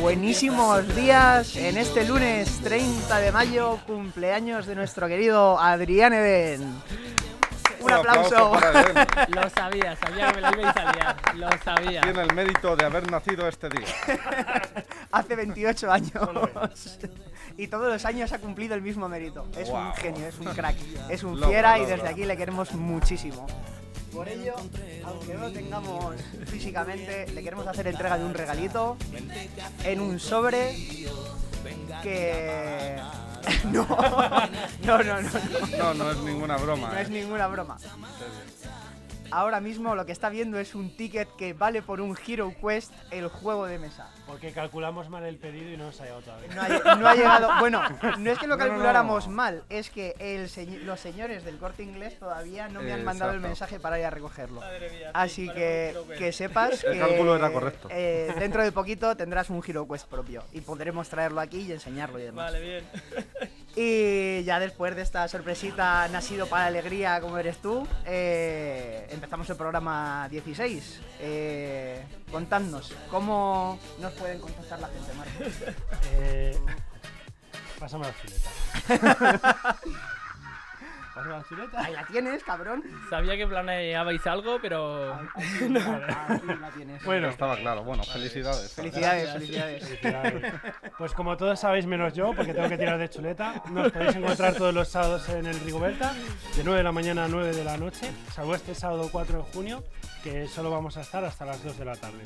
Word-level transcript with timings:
Buenísimos 0.00 0.94
días 0.94 1.56
en 1.56 1.76
este 1.78 2.06
lunes 2.06 2.60
30 2.62 3.18
de 3.18 3.32
mayo, 3.32 3.80
cumpleaños 3.86 4.66
de 4.66 4.76
nuestro 4.76 5.08
querido 5.08 5.58
Adrián 5.58 6.12
Eden. 6.12 6.80
Un 7.80 7.92
aplauso. 7.92 8.52
Lo 9.28 9.50
sabía, 9.50 9.96
sabía 9.96 10.32
que 10.32 10.40
me 10.40 10.40
lo 10.42 10.60
ibais 10.60 10.76
a 10.76 10.92
liar. 10.92 11.15
Lo 11.36 11.48
sabía. 11.62 12.00
Tiene 12.00 12.22
el 12.22 12.34
mérito 12.34 12.76
de 12.76 12.84
haber 12.84 13.10
nacido 13.10 13.46
este 13.48 13.68
día. 13.68 13.86
Hace 15.12 15.36
28 15.36 15.90
años. 15.90 16.98
Y 17.56 17.68
todos 17.68 17.92
los 17.92 18.04
años 18.04 18.32
ha 18.32 18.38
cumplido 18.38 18.74
el 18.74 18.82
mismo 18.82 19.08
mérito. 19.08 19.46
Es 19.56 19.68
un 19.68 19.92
genio, 19.94 20.26
es 20.26 20.38
un 20.38 20.46
crack, 20.46 20.76
es 21.10 21.22
un 21.22 21.42
fiera 21.42 21.78
y 21.78 21.86
desde 21.86 22.08
aquí 22.08 22.24
le 22.24 22.36
queremos 22.36 22.72
muchísimo. 22.72 23.46
Por 24.12 24.28
ello, 24.28 24.54
aunque 25.04 25.34
no 25.34 25.40
lo 25.40 25.52
tengamos 25.52 26.16
físicamente, 26.46 27.26
le 27.32 27.42
queremos 27.42 27.66
hacer 27.66 27.86
entrega 27.86 28.16
de 28.16 28.24
un 28.24 28.32
regalito 28.32 28.96
en 29.84 30.00
un 30.00 30.18
sobre 30.18 30.74
que... 32.02 32.96
No, 33.64 33.86
no, 33.86 34.48
no, 34.82 35.02
no, 35.04 35.22
no. 35.22 35.30
No, 35.78 35.94
no 35.94 36.10
es 36.10 36.18
ninguna 36.18 36.56
broma. 36.56 36.90
No 36.90 36.98
es 36.98 37.08
eh. 37.08 37.12
ninguna 37.12 37.46
broma. 37.46 37.76
Ahora 39.30 39.60
mismo 39.60 39.94
lo 39.94 40.06
que 40.06 40.12
está 40.12 40.28
viendo 40.28 40.58
es 40.58 40.74
un 40.74 40.96
ticket 40.96 41.28
que 41.36 41.52
vale 41.52 41.82
por 41.82 42.00
un 42.00 42.16
Hero 42.26 42.52
Quest 42.60 42.92
el 43.10 43.28
juego 43.28 43.66
de 43.66 43.78
mesa. 43.78 44.10
Porque 44.26 44.52
calculamos 44.52 45.08
mal 45.08 45.24
el 45.24 45.36
pedido 45.36 45.70
y 45.70 45.76
no 45.76 45.84
nos 45.86 46.00
ha 46.00 46.04
llegado 46.04 46.22
todavía. 46.22 46.48
No 46.54 46.62
ha, 46.62 46.94
no 46.96 47.08
ha 47.08 47.14
llegado. 47.14 47.50
Bueno, 47.60 47.82
no 48.18 48.30
es 48.30 48.38
que 48.38 48.46
lo 48.46 48.56
No, 48.56 48.64
no, 48.64 48.68
calculáramos 48.70 49.28
no. 49.28 49.34
mal, 49.34 49.62
es 49.68 49.90
que 49.90 50.14
el 50.18 50.46
los 50.86 51.00
señores 51.00 51.44
del 51.44 51.58
corte 51.58 51.82
inglés 51.82 52.18
todavía 52.18 52.68
no 52.68 52.82
me 52.82 52.92
han 52.92 53.04
mandado 53.04 53.32
el 53.32 53.40
mensaje 53.40 53.78
para 53.80 53.98
ir 53.98 54.04
a 54.06 54.10
recogerlo. 54.10 54.60
Madre 54.60 54.90
mía, 54.90 55.06
sí, 55.08 55.10
Así 55.14 55.48
que, 55.50 55.94
que 56.18 56.32
sepas 56.32 56.82
El 56.84 56.94
que 56.94 56.98
cálculo 56.98 57.36
era 57.36 57.50
correcto. 57.52 57.88
eh, 57.90 58.34
dentro 58.38 58.62
de 58.62 58.72
poquito 58.72 59.16
tendrás 59.16 59.50
un 59.50 59.62
Hero 59.66 59.86
Quest 59.88 60.08
propio 60.08 60.42
y 60.52 60.60
podremos 60.60 61.08
traerlo 61.08 61.40
aquí 61.40 61.60
y 61.60 61.72
enseñarlo 61.72 62.18
y 62.18 62.22
demás. 62.22 62.46
Vale, 62.52 62.60
bien. 62.60 62.84
Y 63.78 64.42
ya 64.44 64.58
después 64.58 64.96
de 64.96 65.02
esta 65.02 65.28
sorpresita 65.28 66.08
nacido 66.08 66.46
para 66.46 66.64
alegría 66.64 67.20
como 67.20 67.36
eres 67.36 67.58
tú, 67.58 67.86
eh, 68.06 69.06
empezamos 69.10 69.50
el 69.50 69.56
programa 69.56 70.26
16. 70.30 71.00
Eh, 71.20 72.02
contadnos, 72.32 72.94
¿cómo 73.10 73.78
nos 74.00 74.14
pueden 74.14 74.40
contactar 74.40 74.80
la 74.80 74.88
gente, 74.88 75.12
Marco? 75.12 75.44
Eh, 76.18 76.58
pásame 77.78 78.06
la 78.06 78.14
chuleta. 78.16 79.78
Pásame 81.16 81.34
la 81.34 81.44
chuleta. 81.48 81.82
Ahí 81.82 81.94
la 81.94 82.04
tienes, 82.04 82.44
cabrón. 82.44 82.84
Sabía 83.08 83.38
que 83.38 83.46
planeabais 83.46 84.26
algo, 84.26 84.58
pero. 84.60 85.14
Aquí 85.14 85.68
la 85.70 86.70
tienes. 86.76 87.02
Bueno, 87.04 87.28
Estaba 87.30 87.56
claro. 87.56 87.84
Bueno, 87.84 88.02
felicidades. 88.02 88.74
Felicidades, 88.74 89.32
felicidades. 89.32 89.82
felicidades. 89.88 90.52
Pues 90.98 91.14
como 91.14 91.38
todos 91.38 91.58
sabéis 91.58 91.86
menos 91.86 92.12
yo, 92.12 92.34
porque 92.34 92.52
tengo 92.52 92.68
que 92.68 92.76
tirar 92.76 92.98
de 92.98 93.08
chuleta, 93.08 93.62
nos 93.70 93.92
podéis 93.92 94.16
encontrar 94.16 94.54
todos 94.56 94.74
los 94.74 94.88
sábados 94.88 95.26
en 95.30 95.46
el 95.46 95.58
Rigoberta, 95.60 96.12
de 96.54 96.62
9 96.62 96.76
de 96.76 96.84
la 96.84 96.92
mañana 96.92 97.24
a 97.24 97.28
9 97.28 97.56
de 97.56 97.64
la 97.64 97.78
noche, 97.78 98.12
salvo 98.34 98.54
este 98.54 98.74
sábado 98.74 99.08
4 99.10 99.38
de 99.38 99.42
junio, 99.54 99.84
que 100.22 100.46
solo 100.48 100.70
vamos 100.70 100.98
a 100.98 101.00
estar 101.00 101.24
hasta 101.24 101.46
las 101.46 101.64
2 101.64 101.78
de 101.78 101.84
la 101.86 101.96
tarde. 101.96 102.24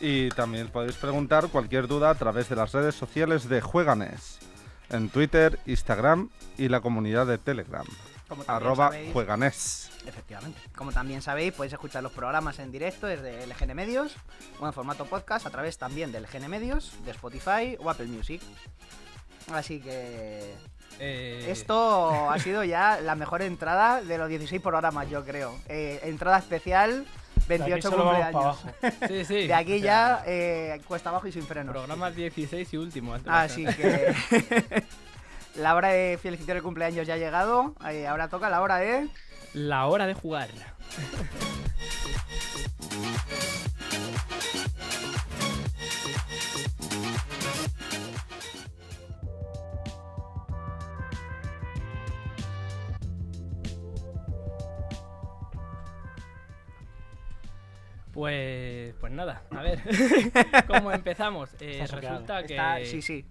Y 0.00 0.28
también 0.30 0.68
podéis 0.68 0.96
preguntar 0.96 1.48
cualquier 1.48 1.88
duda 1.88 2.10
a 2.10 2.14
través 2.16 2.50
de 2.50 2.56
las 2.56 2.70
redes 2.72 2.94
sociales 2.94 3.48
de 3.48 3.62
Jueganes. 3.62 4.40
En 4.90 5.08
Twitter, 5.08 5.58
Instagram 5.66 6.28
y 6.58 6.68
la 6.68 6.80
comunidad 6.80 7.26
de 7.26 7.38
Telegram. 7.38 7.86
Como 8.28 8.44
también 8.44 8.66
Arroba 8.66 8.90
sabéis- 8.90 9.12
Jueganes. 9.12 9.90
Efectivamente. 10.06 10.60
Como 10.76 10.92
también 10.92 11.22
sabéis, 11.22 11.52
podéis 11.52 11.72
escuchar 11.74 12.02
los 12.02 12.12
programas 12.12 12.58
en 12.58 12.70
directo 12.72 13.06
desde 13.06 13.44
LGN 13.46 13.74
Medios 13.74 14.14
o 14.60 14.66
en 14.66 14.72
formato 14.72 15.04
podcast 15.06 15.46
a 15.46 15.50
través 15.50 15.78
también 15.78 16.12
del 16.12 16.24
LGN 16.24 16.48
Medios, 16.48 16.92
de 17.04 17.10
Spotify 17.12 17.76
o 17.80 17.90
Apple 17.90 18.06
Music. 18.06 18.40
Así 19.52 19.80
que 19.80 20.54
eh, 21.00 21.46
esto 21.50 22.30
ha 22.30 22.38
sido 22.38 22.64
ya 22.64 23.00
la 23.00 23.14
mejor 23.14 23.42
entrada 23.42 24.00
de 24.02 24.16
los 24.18 24.28
16 24.28 24.60
programas, 24.62 25.08
yo 25.10 25.24
creo. 25.24 25.54
Eh, 25.68 26.00
entrada 26.04 26.38
especial, 26.38 27.04
De 27.04 27.08
28 27.48 27.90
solo 27.90 28.04
vamos 28.04 28.20
para 28.20 28.32
cumpleaños. 28.32 28.64
abajo. 28.82 29.06
Sí, 29.08 29.24
sí. 29.24 29.46
De 29.46 29.54
aquí 29.54 29.80
ya 29.80 30.22
eh, 30.26 30.80
cuesta 30.86 31.10
abajo 31.10 31.26
y 31.26 31.32
sin 31.32 31.42
frenos. 31.46 31.72
Programa 31.72 32.10
16 32.10 32.72
y 32.72 32.76
último. 32.76 33.14
Así 33.26 33.64
ser. 33.64 33.76
que 33.76 34.84
la 35.56 35.74
hora 35.74 35.88
de 35.88 36.18
felicitar 36.20 36.56
el 36.56 36.62
cumpleaños 36.62 37.06
ya 37.06 37.14
ha 37.14 37.18
llegado. 37.18 37.74
Eh, 37.90 38.06
ahora 38.06 38.28
toca 38.28 38.48
la 38.50 38.60
hora 38.60 38.76
de... 38.78 39.08
La 39.52 39.86
hora 39.86 40.06
de 40.06 40.14
jugar. 40.14 40.48
Pues, 58.14 58.94
pues 59.00 59.12
nada, 59.12 59.42
a 59.50 59.60
ver, 59.62 59.80
¿cómo 60.68 60.92
empezamos? 60.92 61.50
Eh, 61.60 61.84
resulta 61.90 62.44
que 62.44 62.54
Está- 62.54 62.84
sí, 62.84 63.02
sí. 63.02 63.24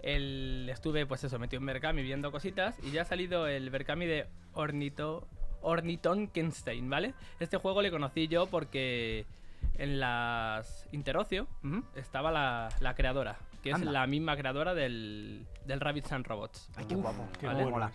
el, 0.00 0.68
estuve, 0.70 1.06
pues 1.06 1.22
eso, 1.24 1.38
metido 1.38 1.60
en 1.60 1.66
Berkami 1.66 2.02
viendo 2.02 2.32
cositas 2.32 2.76
y 2.82 2.90
ya 2.90 3.02
ha 3.02 3.04
salido 3.04 3.46
el 3.46 3.70
Berkami 3.70 4.06
de 4.06 4.26
Ornito, 4.54 5.28
Ornitonkenstein, 5.60 6.90
¿vale? 6.90 7.14
Este 7.38 7.56
juego 7.58 7.80
le 7.80 7.90
conocí 7.92 8.26
yo 8.26 8.46
porque 8.46 9.24
en 9.78 10.00
las 10.00 10.88
Interocio 10.92 11.46
estaba 11.94 12.32
la, 12.32 12.68
la 12.80 12.94
creadora, 12.96 13.38
que 13.62 13.70
es 13.70 13.80
la 13.80 14.06
misma 14.08 14.36
creadora 14.36 14.74
del, 14.74 15.46
del 15.64 15.78
Rabbits 15.80 16.10
and 16.10 16.26
Robots. 16.26 16.68
Ay, 16.74 16.86
qué 16.86 16.96
guapo. 16.96 17.24
Qué 17.38 17.46
Vale. 17.46 17.62
bueno 17.62 17.76
Mola. 17.76 17.92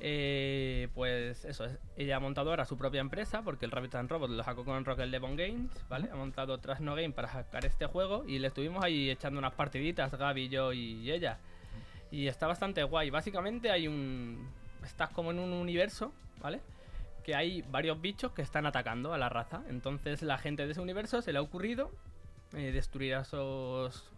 Eh, 0.00 0.88
pues 0.94 1.44
eso, 1.44 1.64
es- 1.64 1.78
ella 1.96 2.16
ha 2.16 2.20
montado 2.20 2.50
ahora 2.50 2.64
su 2.64 2.76
propia 2.78 3.00
empresa 3.00 3.42
porque 3.42 3.64
el 3.64 3.72
Rabbit 3.72 3.96
and 3.96 4.08
Robot 4.10 4.30
lo 4.30 4.42
sacó 4.44 4.64
con 4.64 4.84
Rocket 4.84 5.10
Devon 5.10 5.34
Games, 5.36 5.70
¿vale? 5.88 6.08
Ha 6.12 6.14
montado 6.14 6.58
Trasno 6.58 6.94
Game 6.94 7.10
para 7.10 7.28
sacar 7.28 7.64
este 7.64 7.86
juego 7.86 8.24
y 8.26 8.38
le 8.38 8.48
estuvimos 8.48 8.84
ahí 8.84 9.10
echando 9.10 9.38
unas 9.38 9.54
partiditas, 9.54 10.14
Gaby, 10.14 10.48
yo 10.48 10.72
y 10.72 11.10
ella. 11.10 11.38
Y 12.10 12.26
está 12.28 12.46
bastante 12.46 12.82
guay. 12.84 13.10
Básicamente 13.10 13.70
hay 13.70 13.88
un... 13.88 14.48
Estás 14.84 15.10
como 15.10 15.30
en 15.32 15.38
un 15.40 15.52
universo, 15.52 16.12
¿vale? 16.40 16.60
Que 17.24 17.34
hay 17.34 17.62
varios 17.62 18.00
bichos 18.00 18.32
que 18.32 18.40
están 18.42 18.64
atacando 18.66 19.12
a 19.12 19.18
la 19.18 19.28
raza. 19.28 19.62
Entonces 19.68 20.22
la 20.22 20.38
gente 20.38 20.64
de 20.64 20.72
ese 20.72 20.80
universo 20.80 21.20
se 21.20 21.32
le 21.32 21.38
ha 21.38 21.42
ocurrido 21.42 21.90
eh, 22.54 22.70
destruir 22.72 23.16
a 23.16 23.20
esos, 23.22 24.10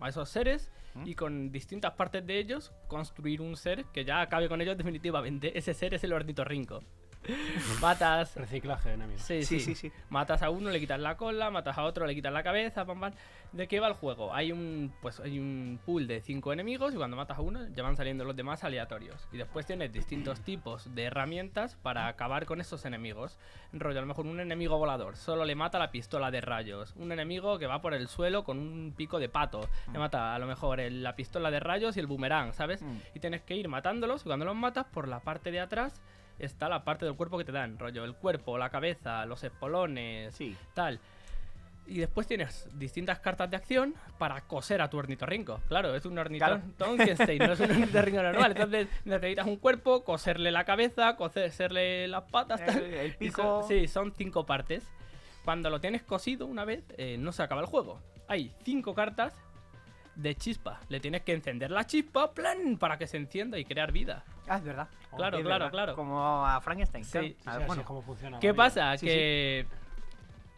a 0.00 0.08
esos 0.08 0.28
seres 0.28 0.70
y 1.04 1.14
con 1.14 1.52
distintas 1.52 1.92
partes 1.92 2.26
de 2.26 2.38
ellos 2.38 2.72
construir 2.88 3.40
un 3.40 3.56
ser 3.56 3.84
que 3.86 4.04
ya 4.04 4.20
acabe 4.20 4.48
con 4.48 4.60
ellos 4.60 4.76
definitivamente. 4.76 5.58
Ese 5.58 5.74
ser 5.74 5.94
es 5.94 6.04
el 6.04 6.12
ornitorrinco. 6.12 6.82
Matas. 7.80 8.36
Reciclaje 8.36 8.88
de 8.90 8.94
enemigos. 8.94 9.22
Sí, 9.22 9.42
Sí, 9.42 9.60
sí, 9.60 9.74
sí, 9.74 9.88
sí. 9.90 9.92
Matas 10.10 10.42
a 10.42 10.50
uno, 10.50 10.70
le 10.70 10.80
quitas 10.80 11.00
la 11.00 11.16
cola, 11.16 11.50
matas 11.50 11.76
a 11.78 11.84
otro, 11.84 12.06
le 12.06 12.14
quitas 12.14 12.32
la 12.32 12.42
cabeza, 12.42 12.84
pam, 12.84 13.00
pam. 13.00 13.12
¿De 13.52 13.68
qué 13.68 13.80
va 13.80 13.88
el 13.88 13.94
juego? 13.94 14.34
Hay 14.34 14.52
un 14.52 14.92
pues 15.00 15.20
hay 15.20 15.38
un 15.38 15.78
pool 15.86 16.06
de 16.06 16.20
cinco 16.20 16.52
enemigos 16.52 16.92
y 16.92 16.96
cuando 16.96 17.16
matas 17.16 17.38
a 17.38 17.40
uno 17.40 17.66
ya 17.68 17.82
van 17.82 17.96
saliendo 17.96 18.24
los 18.24 18.36
demás 18.36 18.64
aleatorios. 18.64 19.26
Y 19.32 19.36
después 19.38 19.64
tienes 19.66 19.92
distintos 19.92 20.40
tipos 20.40 20.94
de 20.94 21.04
herramientas 21.04 21.76
para 21.82 22.08
acabar 22.08 22.44
con 22.44 22.60
esos 22.60 22.84
enemigos. 22.84 23.38
En 23.72 23.80
rollo, 23.80 23.98
a 23.98 24.02
lo 24.02 24.08
mejor 24.08 24.26
un 24.26 24.40
enemigo 24.40 24.76
volador 24.78 25.16
solo 25.16 25.44
le 25.44 25.54
mata 25.54 25.78
la 25.78 25.90
pistola 25.90 26.30
de 26.30 26.40
rayos. 26.40 26.94
Un 26.96 27.12
enemigo 27.12 27.58
que 27.58 27.66
va 27.66 27.80
por 27.80 27.94
el 27.94 28.08
suelo 28.08 28.44
con 28.44 28.58
un 28.58 28.92
pico 28.96 29.18
de 29.18 29.28
pato. 29.28 29.60
Le 29.92 29.98
mata 29.98 30.34
a 30.34 30.38
lo 30.38 30.46
mejor 30.46 30.80
el- 30.80 31.02
la 31.02 31.14
pistola 31.16 31.50
de 31.50 31.60
rayos 31.60 31.96
y 31.96 32.00
el 32.00 32.06
boomerang, 32.06 32.52
¿sabes? 32.52 32.82
Mm. 32.82 32.98
Y 33.14 33.20
tienes 33.20 33.42
que 33.42 33.54
ir 33.56 33.68
matándolos 33.68 34.22
y 34.22 34.24
cuando 34.24 34.44
los 34.44 34.56
matas 34.56 34.86
por 34.92 35.08
la 35.08 35.20
parte 35.20 35.50
de 35.50 35.60
atrás 35.60 36.00
está 36.38 36.68
la 36.68 36.84
parte 36.84 37.04
del 37.04 37.14
cuerpo 37.14 37.38
que 37.38 37.44
te 37.44 37.52
dan, 37.52 37.78
rollo, 37.78 38.04
el 38.04 38.14
cuerpo, 38.14 38.58
la 38.58 38.70
cabeza, 38.70 39.24
los 39.26 39.42
espolones, 39.44 40.34
Sí. 40.34 40.56
tal. 40.74 41.00
Y 41.88 41.98
después 42.00 42.26
tienes 42.26 42.68
distintas 42.76 43.20
cartas 43.20 43.48
de 43.48 43.56
acción 43.56 43.94
para 44.18 44.40
coser 44.40 44.82
a 44.82 44.90
tu 44.90 44.98
ornitorrinco. 44.98 45.60
Claro, 45.68 45.94
es 45.94 46.04
un 46.04 46.18
ornitorrinco 46.18 46.64
no 46.78 47.52
es 47.52 47.60
un 47.60 47.70
ornitorrinco 47.70 48.22
normal. 48.22 48.50
Entonces 48.56 48.88
necesitas 49.04 49.46
un 49.46 49.56
cuerpo, 49.56 50.02
coserle 50.02 50.50
la 50.50 50.64
cabeza, 50.64 51.14
coserle 51.16 52.08
las 52.08 52.24
patas, 52.24 52.64
tal. 52.64 52.76
El, 52.78 52.94
el 52.94 53.14
pico. 53.14 53.60
son- 53.62 53.68
sí, 53.68 53.86
son 53.86 54.12
cinco 54.16 54.44
partes. 54.44 54.84
Cuando 55.44 55.70
lo 55.70 55.80
tienes 55.80 56.02
cosido 56.02 56.46
una 56.46 56.64
vez, 56.64 56.82
eh, 56.98 57.18
no 57.20 57.30
se 57.30 57.44
acaba 57.44 57.60
el 57.60 57.68
juego. 57.68 58.00
Hay 58.26 58.52
cinco 58.64 58.92
cartas 58.92 59.32
de 60.16 60.34
chispa. 60.34 60.80
Le 60.88 60.98
tienes 61.00 61.22
que 61.22 61.32
encender 61.32 61.70
la 61.70 61.84
chispa, 61.86 62.32
plan, 62.32 62.76
para 62.78 62.98
que 62.98 63.06
se 63.06 63.16
encienda 63.18 63.58
y 63.58 63.64
crear 63.64 63.92
vida. 63.92 64.24
Ah, 64.48 64.56
es 64.56 64.64
verdad. 64.64 64.88
Claro, 65.14 65.38
Es 65.38 65.44
claro, 65.44 65.64
verdad. 65.64 65.70
claro. 65.70 65.94
Como 65.94 66.44
a 66.46 66.60
Frankenstein. 66.60 67.04
Sí, 67.04 67.10
claro. 67.12 67.26
sí, 67.28 67.36
Ah, 67.46 67.58
Sí, 67.60 67.64
bueno. 67.66 67.84
como 67.84 68.02
funciona. 68.02 68.38
¿Qué 68.38 68.52
pasa? 68.54 68.96
Sí, 68.96 69.06
que 69.06 69.66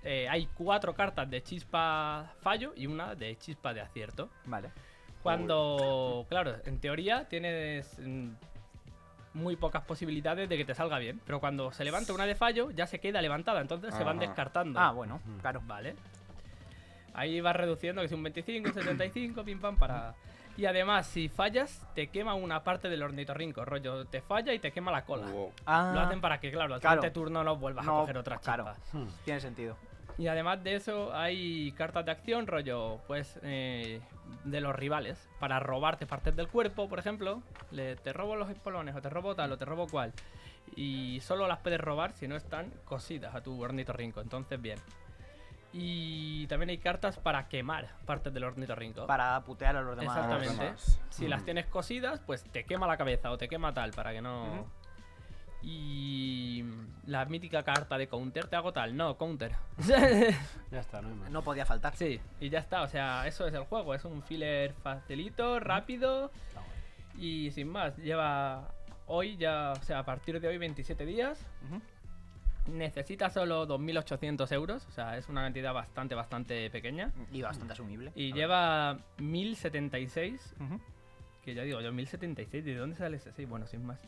eh, 0.04 0.28
hay 0.28 0.46
cuatro 0.54 0.94
cartas 0.94 1.28
de 1.28 1.42
chispa 1.42 2.32
fallo 2.40 2.72
y 2.76 2.86
una 2.86 3.14
de 3.14 3.36
chispa 3.36 3.74
de 3.74 3.80
acierto. 3.80 4.30
Vale. 4.46 4.70
Cuando, 5.22 6.24
claro, 6.28 6.54
en 6.64 6.78
teoría 6.80 7.28
tienes 7.28 7.98
mm, 7.98 8.28
muy 9.34 9.56
pocas 9.56 9.82
posibilidades 9.84 10.48
de 10.48 10.56
que 10.56 10.64
te 10.64 10.74
salga 10.74 10.98
bien. 10.98 11.20
Pero 11.26 11.40
cuando 11.40 11.72
se 11.72 11.84
levanta 11.84 12.12
una 12.12 12.24
de 12.26 12.34
fallo, 12.36 12.70
ya 12.70 12.86
se 12.86 13.00
queda 13.00 13.20
levantada, 13.20 13.60
entonces 13.60 13.92
se 13.94 14.04
van 14.04 14.18
Ajá. 14.18 14.26
descartando. 14.26 14.78
Ah, 14.78 14.92
bueno, 14.92 15.20
claro. 15.40 15.60
Vale. 15.66 15.96
Ahí 17.18 17.40
vas 17.40 17.56
reduciendo, 17.56 18.00
que 18.00 18.06
es 18.06 18.12
un 18.12 18.22
25, 18.22 18.68
un 18.68 18.74
75, 18.74 19.44
pim 19.44 19.60
pam, 19.60 19.76
para... 19.76 20.14
Y 20.56 20.66
además, 20.66 21.06
si 21.06 21.28
fallas, 21.28 21.86
te 21.94 22.08
quema 22.08 22.34
una 22.34 22.64
parte 22.64 22.88
del 22.88 23.02
ornitorrinco, 23.02 23.64
rollo. 23.64 24.06
Te 24.06 24.20
falla 24.20 24.52
y 24.52 24.58
te 24.58 24.72
quema 24.72 24.90
la 24.90 25.04
cola. 25.04 25.28
Wow. 25.30 25.52
Ah, 25.66 25.92
Lo 25.94 26.00
hacen 26.00 26.20
para 26.20 26.40
que, 26.40 26.50
claro, 26.50 26.74
al 26.74 26.80
claro. 26.80 26.96
siguiente 27.00 27.14
turno 27.14 27.44
no 27.44 27.56
vuelvas 27.56 27.84
No, 27.86 27.98
a 27.98 28.00
coger 28.00 28.18
otra 28.18 28.36
chispa. 28.38 28.54
claro. 28.54 28.74
Hmm. 28.92 29.06
tiene 29.24 29.40
sentido. 29.40 29.76
Y 30.16 30.26
además 30.26 30.64
de 30.64 30.74
eso, 30.74 31.14
hay 31.14 31.70
cartas 31.72 32.04
de 32.04 32.10
acción, 32.10 32.48
rollo, 32.48 32.98
pues, 33.06 33.38
eh, 33.42 34.00
de 34.44 34.60
los 34.60 34.74
rivales. 34.74 35.28
Para 35.38 35.60
robarte 35.60 36.06
partes 36.06 36.34
del 36.34 36.48
cuerpo, 36.48 36.88
por 36.88 36.98
ejemplo. 36.98 37.40
Le, 37.70 37.94
te 37.94 38.12
robo 38.12 38.34
los 38.34 38.50
espolones, 38.50 38.96
o 38.96 39.00
te 39.00 39.10
robo 39.10 39.36
tal, 39.36 39.52
o 39.52 39.58
te 39.58 39.64
robo 39.64 39.86
cual. 39.86 40.12
Y 40.74 41.20
solo 41.20 41.46
las 41.46 41.58
puedes 41.60 41.80
robar 41.80 42.12
si 42.14 42.26
no 42.26 42.34
están 42.34 42.72
cosidas 42.84 43.32
a 43.36 43.42
tu 43.42 43.62
ornitorrinco. 43.62 44.20
Entonces, 44.20 44.60
bien. 44.60 44.78
Y 45.72 46.46
también 46.46 46.70
hay 46.70 46.78
cartas 46.78 47.18
para 47.18 47.48
quemar 47.48 47.88
partes 48.06 48.32
del 48.32 48.44
ornitorrinco. 48.44 49.06
Para 49.06 49.40
putear 49.44 49.76
a 49.76 49.82
los 49.82 49.96
demás. 49.96 50.16
Exactamente. 50.16 50.64
demás. 50.64 51.00
Si 51.10 51.28
las 51.28 51.44
tienes 51.44 51.66
cosidas, 51.66 52.20
pues 52.20 52.42
te 52.44 52.64
quema 52.64 52.86
la 52.86 52.96
cabeza 52.96 53.30
o 53.30 53.38
te 53.38 53.48
quema 53.48 53.74
tal, 53.74 53.92
para 53.92 54.12
que 54.12 54.22
no... 54.22 54.66
Y 55.60 56.64
la 57.06 57.24
mítica 57.24 57.64
carta 57.64 57.98
de 57.98 58.06
counter, 58.06 58.46
te 58.46 58.54
hago 58.54 58.72
tal, 58.72 58.96
no, 58.96 59.16
counter. 59.16 59.52
Ya 60.70 60.80
está, 60.80 61.02
no 61.02 61.08
hay 61.08 61.14
más. 61.14 61.30
No 61.30 61.42
podía 61.42 61.66
faltar. 61.66 61.96
Sí, 61.96 62.20
y 62.40 62.48
ya 62.48 62.60
está, 62.60 62.82
o 62.82 62.88
sea, 62.88 63.26
eso 63.26 63.46
es 63.46 63.54
el 63.54 63.64
juego, 63.64 63.94
es 63.94 64.04
un 64.04 64.22
filler 64.22 64.72
facilito, 64.82 65.58
rápido 65.58 66.30
y 67.18 67.50
sin 67.50 67.68
más, 67.68 67.96
lleva 67.96 68.68
hoy 69.06 69.36
ya, 69.36 69.72
o 69.72 69.82
sea, 69.82 70.00
a 70.00 70.04
partir 70.04 70.40
de 70.40 70.48
hoy 70.48 70.58
27 70.58 71.04
días, 71.04 71.40
Ujú. 71.66 71.80
Necesita 72.68 73.30
solo 73.30 73.66
2.800 73.66 74.52
euros, 74.52 74.86
o 74.86 74.92
sea, 74.92 75.16
es 75.16 75.28
una 75.28 75.42
cantidad 75.42 75.72
bastante, 75.74 76.14
bastante 76.14 76.70
pequeña, 76.70 77.12
Y 77.32 77.42
bastante 77.42 77.72
asumible. 77.72 78.12
y 78.14 78.32
lleva 78.32 78.98
1.076, 79.18 80.38
Ujú. 80.60 80.80
que 81.44 81.54
ya 81.54 81.62
digo, 81.62 81.80
yo 81.80 81.90
1.076, 81.92 82.62
¿de 82.64 82.74
dónde 82.76 82.96
sale 82.96 83.16
ese 83.16 83.32
6? 83.32 83.48
Bueno, 83.48 83.66
sin 83.66 83.84
más. 83.84 83.98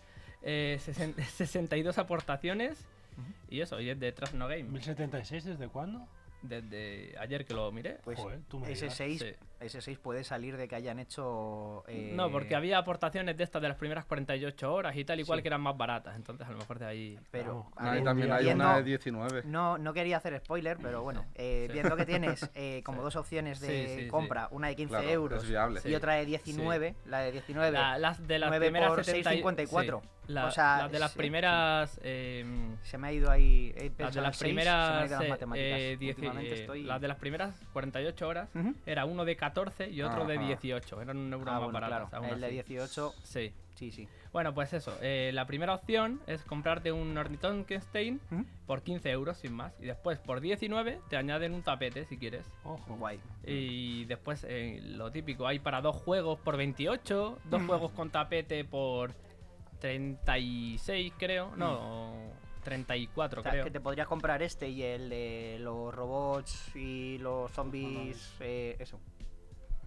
Eh, 0.42 0.78
sesen- 0.80 1.14
62 1.24 1.98
aportaciones 1.98 2.78
Ujú. 3.18 3.32
y 3.54 3.60
eso, 3.60 3.80
y 3.80 3.90
es 3.90 3.98
de 3.98 4.12
Trust 4.12 4.34
No 4.34 4.48
Game, 4.48 4.64
¿1076 4.64 5.42
desde 5.42 5.68
cuándo? 5.68 6.06
desde 6.42 7.14
ayer 7.18 7.44
que 7.44 7.52
lo 7.52 7.70
miré. 7.70 7.98
Pues 8.02 8.18
Joder, 8.18 8.40
tú 8.48 8.60
me 8.60 8.72
ese 8.72 8.84
dirás. 8.86 8.96
6 8.96 9.18
Sí. 9.20 9.34
Ese 9.60 9.80
6 9.80 9.98
puede 9.98 10.24
salir 10.24 10.56
de 10.56 10.66
que 10.68 10.74
hayan 10.76 10.98
hecho. 10.98 11.84
eh, 11.86 12.12
No, 12.14 12.30
porque 12.30 12.54
había 12.56 12.78
aportaciones 12.78 13.36
de 13.36 13.44
estas 13.44 13.60
de 13.62 13.68
las 13.68 13.76
primeras 13.76 14.04
48 14.06 14.72
horas 14.72 14.96
y 14.96 15.04
tal 15.04 15.20
y 15.20 15.24
cual 15.24 15.38
Sí. 15.38 15.42
que 15.42 15.48
eran 15.48 15.60
más 15.60 15.76
baratas. 15.76 16.16
Entonces, 16.16 16.46
a 16.46 16.50
lo 16.50 16.58
mejor 16.58 16.78
de 16.78 16.86
ahí. 16.86 17.18
Pero. 17.30 17.66
A 17.76 17.90
Ahí 17.90 17.94
ver, 17.96 18.04
también 18.04 18.32
hay 18.32 18.44
viendo- 18.44 18.64
una 18.64 18.76
de 18.76 18.82
19. 18.84 19.42
No, 19.44 19.78
no 19.78 19.92
quería 19.92 20.16
hacer 20.16 20.38
spoiler, 20.38 20.78
pero 20.80 21.02
bueno, 21.02 21.26
eh, 21.34 21.64
Sí. 21.68 21.72
viendo 21.74 21.96
que 21.96 22.06
tienes 22.06 22.50
eh, 22.54 22.82
como 22.84 23.02
dos 23.02 23.16
opciones 23.16 23.60
de 23.60 23.68
Sí, 23.68 23.94
sí, 23.94 24.00
sí. 24.04 24.08
compra, 24.08 24.48
una 24.50 24.68
de 24.68 24.76
15 24.76 24.90
Claro, 24.96 25.08
euros 25.10 25.42
es 25.42 25.48
viable. 25.48 25.80
y 25.84 25.88
Sí. 25.88 25.94
otra 25.94 26.14
de 26.14 26.26
19, 26.26 26.94
la 27.06 27.20
de 27.20 27.32
19, 27.32 27.72
La- 27.78 27.98
las 27.98 28.26
de 28.26 28.38
las 28.38 28.50
9 28.50 28.66
primeras 28.66 28.88
por 28.90 29.04
70 29.04 29.34
y- 29.34 29.42
6,54. 29.42 30.00
sí. 30.02 30.08
La- 30.26 30.46
O 30.46 30.50
sea, 30.52 30.78
las 30.82 30.92
de 30.92 30.98
las 31.00 31.10
sí. 31.10 31.18
primeras. 31.18 31.98
em, 32.04 32.76
se 32.84 32.98
me 32.98 33.08
ha 33.08 33.12
ido 33.12 33.30
ahí. 33.30 33.74
las 33.98 34.14
de 34.14 34.20
las 34.20 34.36
seis, 34.36 34.38
se 34.38 34.44
me 34.54 34.60
primeras. 34.60 34.90
han 34.90 35.06
ido 35.06 35.18
las 35.18 35.20
eh, 35.56 35.98
eh, 36.00 36.14
eh, 36.70 36.82
Las 36.84 37.00
de 37.00 37.08
las 37.08 37.16
primeras 37.18 37.54
48 37.72 38.28
horas 38.28 38.48
Ujú. 38.54 38.74
era 38.86 39.06
uno 39.06 39.24
de 39.24 39.34
14 39.36 39.49
y 39.90 40.02
otro 40.02 40.24
de 40.26 40.36
Ajá. 40.36 40.46
18. 40.46 41.02
Eran 41.02 41.16
un 41.18 41.32
euro 41.32 41.50
Ah, 41.50 41.60
más 41.60 41.70
bueno, 41.72 41.86
claro. 41.86 42.08
aún 42.12 42.26
El 42.26 42.40
de 42.40 42.46
así. 42.46 42.54
18, 42.54 43.14
Sí. 43.22 43.52
sí, 43.74 43.90
sí. 43.90 44.08
Bueno, 44.32 44.54
pues 44.54 44.72
eso. 44.72 44.96
eh, 45.02 45.30
la 45.34 45.46
primera 45.46 45.74
opción 45.74 46.20
es 46.26 46.42
comprarte 46.44 46.92
un 46.92 47.16
Ornitonkenstein 47.16 48.20
Ujú. 48.30 48.44
por 48.66 48.82
15 48.82 49.10
euros 49.10 49.38
sin 49.38 49.52
más. 49.54 49.72
Y 49.80 49.86
después 49.86 50.18
por 50.18 50.40
19 50.40 51.00
te 51.08 51.16
añaden 51.16 51.54
un 51.54 51.62
tapete 51.62 52.04
si 52.04 52.16
quieres. 52.16 52.46
Ojo. 52.64 52.96
Guay. 52.96 53.20
Y 53.44 54.04
después 54.04 54.44
eh, 54.48 54.80
lo 54.82 55.10
típico, 55.10 55.46
hay 55.46 55.58
para 55.58 55.80
dos 55.80 55.96
juegos 55.96 56.38
por 56.40 56.56
28, 56.56 57.38
dos 57.44 57.62
Mm. 57.62 57.66
juegos 57.66 57.92
con 57.92 58.10
tapete 58.10 58.64
por 58.64 59.12
36 59.80 61.12
creo, 61.18 61.56
no, 61.56 62.12
34 62.62 63.38
Mm. 63.38 63.40
O 63.40 63.42
sea, 63.42 63.52
creo. 63.52 63.64
que 63.64 63.70
te 63.70 63.80
podrías 63.80 64.06
comprar 64.06 64.42
este 64.42 64.68
y 64.68 64.82
el 64.82 65.08
de 65.08 65.56
los 65.60 65.92
robots 65.94 66.76
y 66.76 67.18
los 67.18 67.50
zombies. 67.50 68.36
eh, 68.40 68.76
eso. 68.78 69.00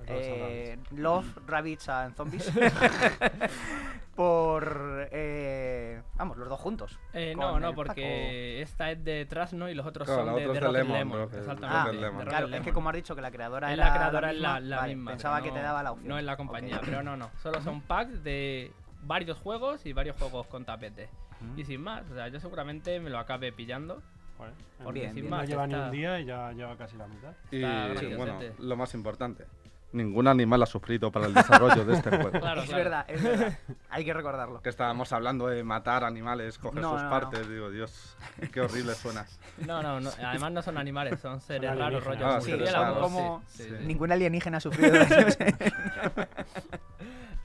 Eh, 0.08 0.78
Love, 0.92 1.26
Rabbits 1.48 1.90
and 1.90 2.16
Zombies. 2.16 2.52
por. 4.16 5.08
eh, 5.12 6.02
vamos, 6.16 6.38
los 6.38 6.48
dos 6.50 6.60
juntos. 6.60 7.00
Eh, 7.14 7.34
no, 7.36 7.60
no, 7.60 7.74
porque 7.74 8.62
esta 8.62 8.92
es 8.92 9.04
de 9.04 9.26
Trasno 9.26 9.70
y 9.70 9.74
los 9.76 9.86
otros 9.86 10.08
Claro, 10.08 10.26
son 10.26 10.36
de, 10.36 10.48
otra 10.48 10.68
de 10.72 10.74
Lemon, 10.80 10.98
Lemon. 10.98 11.20
Rocket- 11.20 11.40
exactamente. 11.40 11.78
Rocket 11.78 11.94
de 11.96 12.02
Lemon. 12.42 12.54
Es 12.54 12.62
que 12.62 12.74
como 12.74 12.90
has 12.90 12.96
dicho 12.96 13.16
que 13.16 13.22
la 13.22 13.32
creadora 13.32 13.72
Es 13.72 13.78
la 13.78 13.94
creadora 13.94 14.30
es 14.30 14.36
misma, 14.36 14.60
la, 14.60 14.66
la 14.68 14.78
vale, 14.78 14.96
misma. 14.96 15.12
Pensaba 15.12 15.36
pero 15.38 15.46
que 15.46 15.52
te 15.52 15.58
no- 15.60 15.64
daba 15.64 15.84
la 15.84 15.92
opción. 15.92 16.10
No 16.10 16.18
es 16.20 16.24
la 16.26 16.38
compañía, 16.38 16.82
pero 16.84 17.04
no, 17.04 17.18
no. 17.18 17.30
Solo 17.42 17.62
son 17.62 17.82
packs 17.82 18.24
de 18.24 18.72
varios 19.04 19.38
juegos 19.38 19.86
y 19.86 19.94
varios 19.94 20.16
juegos 20.18 20.48
con 20.48 20.66
tapete. 20.66 21.10
Y 21.58 21.66
sin 21.66 21.82
más, 21.82 22.10
o 22.10 22.14
sea, 22.14 22.30
yo 22.30 22.40
seguramente 22.40 23.00
me 23.02 23.10
lo 23.10 23.20
acabe 23.20 23.52
pillando. 23.52 24.02
Joder, 24.38 24.54
Porque 24.84 25.02
Bien, 25.02 25.14
sin 25.14 25.24
bien. 25.24 25.30
no 25.32 25.38
más 25.38 25.48
lleva 25.48 25.68
ni 25.68 25.74
un 25.76 25.92
día 25.92 26.20
y 26.20 26.26
ya 26.26 26.52
lleva 26.54 26.76
casi 26.78 26.96
la 26.98 27.06
mitad. 27.08 27.34
Y 27.52 27.60
sí, 28.00 28.14
bueno, 28.16 28.40
lo 28.60 28.78
más 28.78 28.94
importante. 28.94 29.46
Ningún 29.94 30.28
animal 30.28 30.62
ha 30.64 30.66
sufrido 30.66 31.10
para 31.12 31.28
el 31.28 31.34
desarrollo 31.34 31.86
de 31.86 31.94
este 31.94 32.10
juego. 32.18 32.32
Claro, 32.32 32.62
es 32.64 32.68
claro. 32.70 32.84
verdad, 32.84 33.06
es 33.08 33.24
verdad. 33.24 33.58
Hay 33.90 34.04
que 34.04 34.14
recordarlo. 34.14 34.62
Que 34.62 34.70
estábamos 34.70 35.14
hablando 35.14 35.48
de 35.48 35.64
matar 35.64 36.04
animales, 36.04 36.58
coger 36.58 36.82
No, 36.82 36.92
sus 36.94 37.04
no, 37.04 37.06
no. 37.06 37.10
partes. 37.12 37.48
Digo, 37.48 37.70
Dios, 37.72 38.18
qué 38.52 38.60
horrible 38.62 38.96
suena. 38.96 39.26
No, 39.66 39.82
no, 39.84 40.00
no, 40.02 40.10
además 40.26 40.52
no 40.52 40.62
son 40.64 40.78
animales, 40.78 41.20
son 41.22 41.40
seres 41.40 41.70
Son 41.70 41.80
raros, 41.80 42.06
alienígenas. 42.08 42.46
rollo 42.74 42.84
Ah, 42.84 42.94
sí, 42.96 43.00
como- 43.02 43.44
sí, 43.48 43.64
sí, 43.64 43.70
sí. 43.70 43.76
sí. 43.80 43.86
Ningún 43.86 44.12
alienígena 44.12 44.58
ha 44.58 44.62
sufrido. 44.62 44.94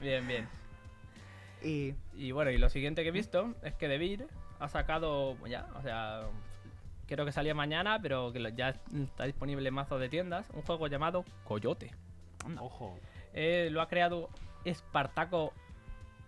Bien, 0.01 0.27
bien. 0.27 0.47
y. 1.63 1.93
Y 2.15 2.31
bueno, 2.33 2.51
y 2.51 2.57
lo 2.57 2.67
siguiente 2.69 3.03
que 3.03 3.09
he 3.09 3.13
visto 3.13 3.53
es 3.63 3.73
que 3.75 3.87
Devir 3.87 4.27
ha 4.59 4.67
sacado 4.67 5.37
ya, 5.47 5.67
o 5.75 5.81
sea, 5.81 6.23
creo 7.07 7.23
que 7.25 7.31
salía 7.31 7.53
mañana, 7.55 7.99
pero 8.01 8.33
que 8.33 8.53
ya 8.57 8.69
está 8.93 9.23
disponible 9.23 9.69
en 9.69 9.73
mazo 9.73 9.97
de 9.99 10.09
tiendas, 10.09 10.45
un 10.53 10.61
juego 10.63 10.87
llamado 10.87 11.23
Coyote. 11.45 11.91
Ojo. 12.59 12.97
Eh, 13.33 13.69
lo 13.71 13.81
ha 13.81 13.87
creado 13.87 14.29
Espartaco 14.65 15.53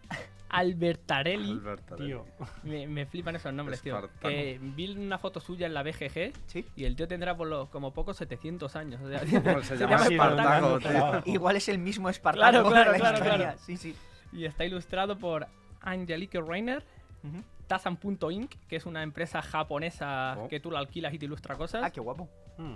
Albertarelli. 0.49 1.51
Alberto, 1.51 1.95
Tío. 1.95 2.25
Me, 2.63 2.85
me 2.87 3.05
flipan 3.05 3.35
esos 3.37 3.53
nombres, 3.53 3.81
tío. 3.81 4.09
Que 4.19 4.59
vi 4.61 4.89
una 4.91 5.17
foto 5.17 5.39
suya 5.39 5.65
en 5.65 5.73
la 5.73 5.81
BGG 5.83 6.33
Sí. 6.47 6.65
y 6.75 6.83
el 6.85 6.95
tío 6.95 7.07
tendrá 7.07 7.35
por 7.37 7.47
lo, 7.47 7.69
como 7.69 7.93
poco 7.93 8.13
700 8.13 8.75
años. 8.75 9.01
o 9.01 9.07
sea, 9.07 9.19
¿Cómo 9.43 9.61
se 9.63 9.77
Se 9.77 9.77
llama 9.77 9.95
Espartaco, 10.05 10.77
Espartaco. 10.77 11.21
tío? 11.23 11.33
Igual 11.33 11.55
es 11.55 11.69
el 11.69 11.79
mismo 11.79 12.09
Espartaco. 12.09 12.41
Claro, 12.51 12.69
claro, 12.69 12.91
de 12.91 12.99
la 12.99 13.13
claro, 13.13 13.37
claro. 13.37 13.57
Sí, 13.59 13.77
sí. 13.77 13.95
y 14.33 14.45
está 14.45 14.65
ilustrado 14.65 15.17
por 15.17 15.47
Angelique 15.81 16.41
Reiner, 16.41 16.83
Ujú. 17.23 17.41
Tazan.inc, 17.67 18.53
que 18.67 18.75
es 18.75 18.85
una 18.85 19.01
empresa 19.03 19.41
japonesa 19.41 20.35
Oh. 20.37 20.47
que 20.49 20.59
tú 20.59 20.71
la 20.71 20.79
alquilas 20.79 21.13
y 21.13 21.19
te 21.19 21.25
ilustra 21.25 21.55
cosas. 21.55 21.81
Ah, 21.85 21.89
qué 21.89 22.01
guapo. 22.01 22.27
Mm. 22.57 22.73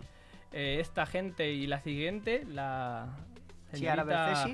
Eh, 0.52 0.78
esta 0.80 1.06
gente 1.06 1.52
y 1.52 1.68
la 1.68 1.82
siguiente, 1.82 2.46
la 2.46 3.10
señorita. 3.72 4.48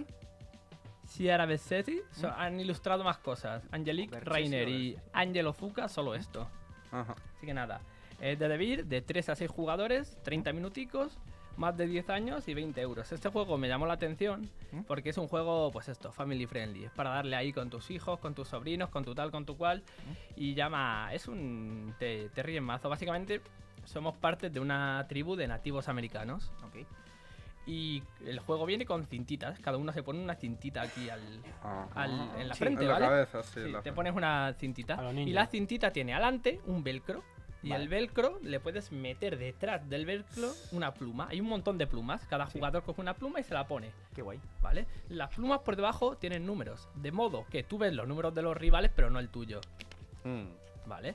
Ciara 1.07 1.45
Bessetti, 1.45 2.01
so- 2.12 2.31
han 2.31 2.60
ilustrado 2.60 3.03
más 3.03 3.17
cosas. 3.17 3.63
Angelique 3.71 4.12
Bercesi 4.15 4.31
Reiner 4.33 4.67
o 4.67 4.69
y 4.69 4.98
Angelo 5.13 5.53
Fuca, 5.53 5.89
solo 5.89 6.15
esto. 6.15 6.48
Ajá. 6.91 7.15
Así 7.36 7.45
que 7.45 7.53
nada. 7.53 7.81
Es 8.21 8.39
de 8.39 8.48
Devir, 8.48 8.86
de 8.86 9.01
3 9.01 9.29
a 9.29 9.36
6 9.36 9.50
jugadores, 9.51 10.17
30 10.24 10.53
minuticos, 10.53 11.17
más 11.57 11.75
de 11.75 11.86
10 11.88 12.10
años 12.10 12.48
y 12.48 12.53
20 12.53 12.79
euros. 12.79 13.12
Este 13.12 13.27
juego 13.29 13.57
me 13.57 13.67
llamó 13.67 13.86
la 13.88 13.93
atención 13.93 14.50
¿Mm? 14.71 14.83
porque 14.83 15.10
es 15.10 15.17
un 15.17 15.27
juego, 15.27 15.69
pues 15.71 15.89
esto, 15.89 16.12
family 16.13 16.45
friendly. 16.45 16.86
Es 16.86 16.91
para 16.91 17.10
darle 17.10 17.36
ahí 17.36 17.51
con 17.51 17.69
tus 17.69 17.91
hijos, 17.91 18.19
con 18.19 18.33
tus 18.33 18.48
sobrinos, 18.48 18.89
con 18.89 19.03
tu 19.03 19.13
tal, 19.13 19.31
con 19.31 19.45
tu 19.45 19.57
cual. 19.57 19.83
Y 20.38 20.53
llama. 20.53 21.10
Es 21.13 21.27
un. 21.27 21.93
Te, 22.00 22.29
te 22.29 22.41
ríes 22.43 22.62
mazo. 22.62 22.88
Básicamente, 22.89 23.41
somos 23.85 24.15
parte 24.15 24.50
de 24.50 24.59
una 24.59 25.05
tribu 25.07 25.35
de 25.35 25.47
nativos 25.47 25.88
americanos. 25.89 26.51
Ok. 26.65 26.85
Y 27.67 28.01
el 28.25 28.39
juego 28.39 28.65
viene 28.65 28.85
con 28.85 29.05
cintitas. 29.05 29.59
Cada 29.59 29.77
uno 29.77 29.93
se 29.93 30.01
pone 30.01 30.19
una 30.21 30.35
cintita 30.35 30.81
aquí 30.81 31.09
al. 31.09 31.21
En 32.39 32.47
la 32.47 32.53
Sí, 32.55 32.59
frente, 32.59 32.81
En 32.83 32.88
la 32.88 32.93
¿vale? 32.95 33.05
cabeza, 33.05 33.43
sí. 33.43 33.51
Sí, 33.53 33.59
la 33.59 33.65
te 33.65 33.71
frente. 33.71 33.93
pones 33.93 34.13
una 34.15 34.53
cintita. 34.57 35.11
Y 35.13 35.31
la 35.31 35.45
cintita 35.45 35.91
tiene 35.91 36.13
adelante 36.13 36.59
un 36.65 36.83
velcro. 36.83 37.23
Y 37.63 37.69
Vale. 37.69 37.83
el 37.83 37.89
velcro 37.89 38.39
le 38.41 38.59
puedes 38.59 38.91
meter 38.91 39.38
detrás 39.38 39.88
del 39.88 40.07
velcro 40.07 40.51
una 40.71 40.91
pluma. 40.95 41.27
Hay 41.29 41.39
un 41.39 41.47
montón 41.47 41.77
de 41.77 41.85
plumas. 41.85 42.25
Cada 42.25 42.47
jugador 42.47 42.81
coge 42.81 43.00
una 43.01 43.13
pluma 43.13 43.39
y 43.39 43.43
se 43.43 43.53
la 43.53 43.67
pone. 43.67 43.91
Qué 44.15 44.23
guay. 44.23 44.39
¿Vale? 44.63 44.88
Las 45.09 45.29
plumas 45.35 45.59
por 45.59 45.75
debajo 45.75 46.15
tienen 46.17 46.43
números. 46.47 46.89
De 46.95 47.11
modo 47.11 47.45
que 47.51 47.61
tú 47.61 47.77
ves 47.77 47.93
los 47.93 48.07
números 48.07 48.33
de 48.33 48.41
los 48.41 48.57
rivales, 48.57 48.89
pero 48.95 49.11
no 49.11 49.19
el 49.19 49.29
tuyo. 49.29 49.61
Mm. 50.23 50.45
¿Vale? 50.88 51.13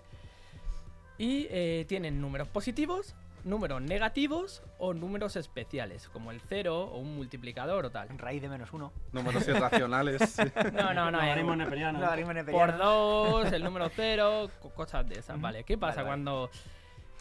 Y 1.18 1.46
eh, 1.50 1.84
tienen 1.88 2.20
números 2.20 2.48
positivos 2.48 3.14
números 3.44 3.80
negativos 3.80 4.60
o 4.80 4.92
números 4.92 5.36
especiales, 5.36 6.08
como 6.08 6.32
el 6.32 6.40
cero 6.40 6.80
o 6.80 6.98
un 6.98 7.14
multiplicador 7.14 7.84
o 7.86 7.90
tal. 7.90 8.08
Raíz 8.18 8.42
de 8.42 8.48
menos 8.48 8.72
uno. 8.72 8.92
Números 9.12 9.46
irracionales. 9.46 10.36
No, 10.72 10.92
no, 10.92 11.12
no. 11.12 11.18
eh, 11.18 11.22
Logaritmo 11.26 11.54
neperiano. 11.54 12.00
Logaritmo 12.00 12.26
por 12.30 12.34
neperiano. 12.34 12.76
dos, 12.76 13.52
el 13.52 13.62
número 13.62 13.88
cero, 13.94 14.50
co- 14.60 14.70
cosas 14.70 15.08
de 15.08 15.20
esas. 15.20 15.40
¿vale? 15.40 15.62
¿Qué 15.62 15.78
pasa 15.78 16.02
Vale, 16.02 16.08
vale. 16.08 16.24
cuando 16.24 16.50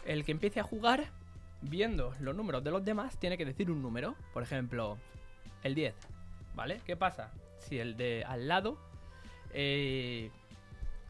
el 0.04 0.24
que 0.24 0.32
empiece 0.32 0.58
a 0.58 0.64
jugar, 0.64 1.04
viendo 1.62 2.12
los 2.18 2.34
números 2.34 2.64
de 2.64 2.72
los 2.72 2.84
demás, 2.84 3.16
tiene 3.20 3.38
que 3.38 3.44
decir 3.44 3.70
un 3.70 3.80
número? 3.80 4.16
Por 4.32 4.42
ejemplo, 4.42 4.98
el 5.62 5.76
10, 5.76 5.94
¿vale? 6.56 6.80
¿Qué 6.84 6.96
pasa? 6.96 7.30
Si 7.60 7.78
el 7.78 7.96
de 7.96 8.24
al 8.26 8.48
lado 8.48 8.78
eh, 9.52 10.32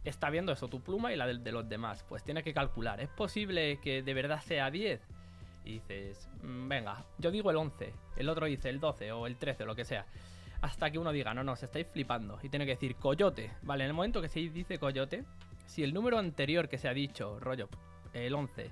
está 0.08 0.30
viendo 0.30 0.52
eso, 0.52 0.68
tu 0.68 0.80
pluma 0.80 1.12
y 1.12 1.16
la 1.16 1.26
de 1.26 1.52
los 1.52 1.68
demás, 1.68 2.04
pues 2.08 2.22
tiene 2.22 2.42
que 2.42 2.54
calcular. 2.54 3.00
¿Es 3.00 3.08
posible 3.08 3.78
que 3.80 4.02
de 4.02 4.14
verdad 4.14 4.40
sea 4.40 4.70
10? 4.70 5.00
Y 5.64 5.74
dices, 5.74 6.28
"Mm, 6.42 6.68
venga, 6.68 7.04
yo 7.18 7.30
digo 7.30 7.50
el 7.50 7.56
11, 7.56 7.92
el 8.16 8.28
otro 8.28 8.46
dice 8.46 8.68
el 8.68 8.80
12 8.80 9.12
o 9.12 9.26
el 9.26 9.36
13 9.36 9.64
o 9.64 9.66
lo 9.66 9.74
que 9.74 9.84
sea. 9.84 10.06
Hasta 10.60 10.90
que 10.90 10.98
uno 10.98 11.12
diga, 11.12 11.34
no, 11.34 11.44
no, 11.44 11.56
se 11.56 11.66
estáis 11.66 11.86
flipando. 11.86 12.38
Y 12.42 12.48
tiene 12.48 12.64
que 12.64 12.72
decir 12.72 12.96
coyote. 12.96 13.52
Vale, 13.62 13.84
en 13.84 13.88
el 13.88 13.94
momento 13.94 14.22
que 14.22 14.28
se 14.28 14.40
dice 14.40 14.78
coyote, 14.78 15.24
si 15.66 15.82
el 15.82 15.92
número 15.92 16.18
anterior 16.18 16.68
que 16.68 16.78
se 16.78 16.88
ha 16.88 16.94
dicho, 16.94 17.38
rollo, 17.40 17.68
el 18.14 18.34
11, 18.34 18.70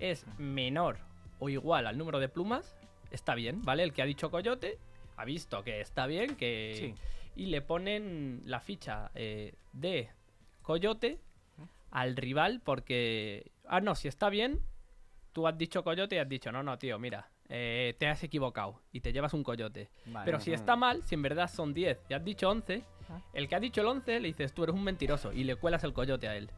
es 0.00 0.26
menor 0.38 0.98
o 1.38 1.48
igual 1.48 1.86
al 1.86 1.96
número 1.96 2.20
de 2.20 2.28
plumas, 2.28 2.76
está 3.10 3.34
bien, 3.34 3.62
¿vale? 3.62 3.82
El 3.82 3.92
que 3.92 4.02
ha 4.02 4.06
dicho 4.06 4.30
coyote 4.30 4.78
ha 5.16 5.24
visto 5.24 5.62
que 5.62 5.80
está 5.80 6.06
bien, 6.06 6.36
que... 6.36 6.74
Sí. 6.76 6.94
Y 7.36 7.46
le 7.46 7.62
ponen 7.62 8.42
la 8.44 8.60
ficha 8.60 9.10
eh, 9.14 9.54
de 9.72 10.08
coyote 10.64 11.20
al 11.92 12.16
rival 12.16 12.60
porque... 12.64 13.52
Ah, 13.66 13.80
no, 13.80 13.94
si 13.94 14.08
está 14.08 14.28
bien, 14.30 14.60
tú 15.32 15.46
has 15.46 15.56
dicho 15.56 15.84
coyote 15.84 16.16
y 16.16 16.18
has 16.18 16.28
dicho, 16.28 16.50
no, 16.50 16.62
no, 16.64 16.76
tío, 16.78 16.98
mira, 16.98 17.28
eh, 17.48 17.94
te 17.98 18.08
has 18.08 18.22
equivocado 18.24 18.80
y 18.90 19.00
te 19.00 19.12
llevas 19.12 19.32
un 19.34 19.44
coyote. 19.44 19.88
Vale. 20.06 20.24
Pero 20.24 20.40
si 20.40 20.52
está 20.52 20.74
mal, 20.74 21.02
si 21.04 21.14
en 21.14 21.22
verdad 21.22 21.48
son 21.48 21.72
10 21.72 22.00
y 22.08 22.14
has 22.14 22.24
dicho 22.24 22.50
11, 22.50 22.82
Ah. 23.10 23.20
el 23.34 23.48
que 23.48 23.54
ha 23.54 23.60
dicho 23.60 23.82
el 23.82 23.86
11 23.86 24.18
le 24.18 24.28
dices, 24.28 24.54
tú 24.54 24.64
eres 24.64 24.74
un 24.74 24.82
mentiroso 24.82 25.30
y 25.30 25.44
le 25.44 25.56
cuelas 25.56 25.84
el 25.84 25.92
coyote 25.92 26.26
a 26.26 26.36
él, 26.36 26.50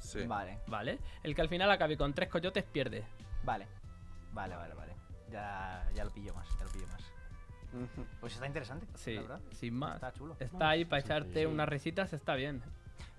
Sí. 0.00 0.24
Vale, 0.26 0.58
¿vale? 0.66 0.98
El 1.22 1.34
que 1.34 1.42
al 1.42 1.48
final 1.48 1.70
acabe 1.70 1.96
con 1.96 2.12
tres 2.12 2.28
coyotes 2.28 2.64
pierde. 2.64 3.04
vale. 3.44 3.66
Vale, 4.32 4.56
vale, 4.56 4.74
vale. 4.74 4.92
Ya, 5.30 5.88
ya 5.94 6.04
lo 6.04 6.10
pillo 6.12 6.34
más, 6.34 6.46
ya 6.58 6.64
lo 6.64 6.70
pillo 6.70 6.86
más. 6.88 7.12
Pues 8.20 8.34
está 8.34 8.46
interesante, 8.46 8.86
Sí, 8.94 9.14
la 9.14 9.22
verdad. 9.22 9.40
sin 9.52 9.74
más. 9.74 9.94
Está 9.96 10.12
chulo. 10.12 10.36
Está 10.40 10.70
ahí 10.70 10.84
para 10.84 11.00
Sí, 11.02 11.06
echarte 11.06 11.40
sí. 11.40 11.46
unas 11.46 11.68
risitas, 11.68 12.12
está 12.12 12.34
bien. 12.34 12.62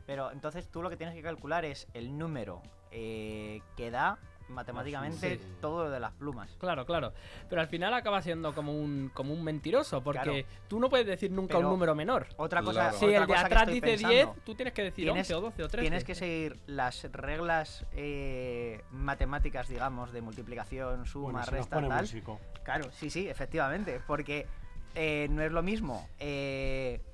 Pero 0.07 0.31
entonces 0.31 0.67
tú 0.71 0.81
lo 0.81 0.89
que 0.89 0.97
tienes 0.97 1.13
que 1.13 1.21
calcular 1.21 1.65
es 1.65 1.87
el 1.93 2.17
número 2.17 2.63
eh, 2.91 3.61
que 3.75 3.91
da 3.91 4.17
matemáticamente 4.47 5.39
Sí. 5.39 5.43
todo 5.59 5.83
lo 5.83 5.89
de 5.89 5.99
las 5.99 6.13
plumas. 6.13 6.49
Claro, 6.57 6.85
claro. 6.85 7.11
Pero 7.49 7.59
al 7.59 7.67
final 7.67 7.93
acaba 7.93 8.21
siendo 8.21 8.55
como 8.55 8.71
un, 8.71 9.11
como 9.13 9.33
un 9.33 9.43
mentiroso, 9.43 10.01
porque 10.01 10.21
Claro. 10.23 10.47
tú 10.69 10.79
no 10.79 10.89
puedes 10.89 11.05
decir 11.05 11.29
nunca 11.31 11.55
Pero 11.57 11.67
un 11.67 11.73
número 11.73 11.93
menor. 11.95 12.27
Otra 12.37 12.61
cosa, 12.61 12.79
Claro. 12.91 12.97
Si 12.97 13.05
otra 13.07 13.17
el 13.21 13.27
de 13.27 13.35
atrás 13.35 13.67
dice 13.67 13.81
pensando, 13.81 14.13
10, 14.13 14.27
tú 14.45 14.55
tienes 14.55 14.73
que 14.73 14.83
decir 14.83 15.03
tienes- 15.03 15.29
11 15.29 15.35
o 15.35 15.41
12 15.41 15.63
o 15.63 15.67
13. 15.67 15.81
Tienes 15.81 16.03
que 16.05 16.15
seguir 16.15 16.57
las 16.65 17.03
reglas 17.11 17.85
eh, 17.91 18.81
matemáticas, 18.91 19.67
digamos, 19.67 20.13
de 20.13 20.21
multiplicación, 20.21 21.05
suma, 21.05 21.31
Bueno, 21.31 21.45
resta, 21.51 21.81
tal. 21.85 22.01
músico. 22.03 22.39
Claro, 22.63 22.89
sí, 22.93 23.09
sí, 23.09 23.27
efectivamente. 23.27 23.99
Porque 24.07 24.47
eh, 24.95 25.27
no 25.29 25.41
es 25.43 25.51
lo 25.51 25.61
mismo 25.63 26.07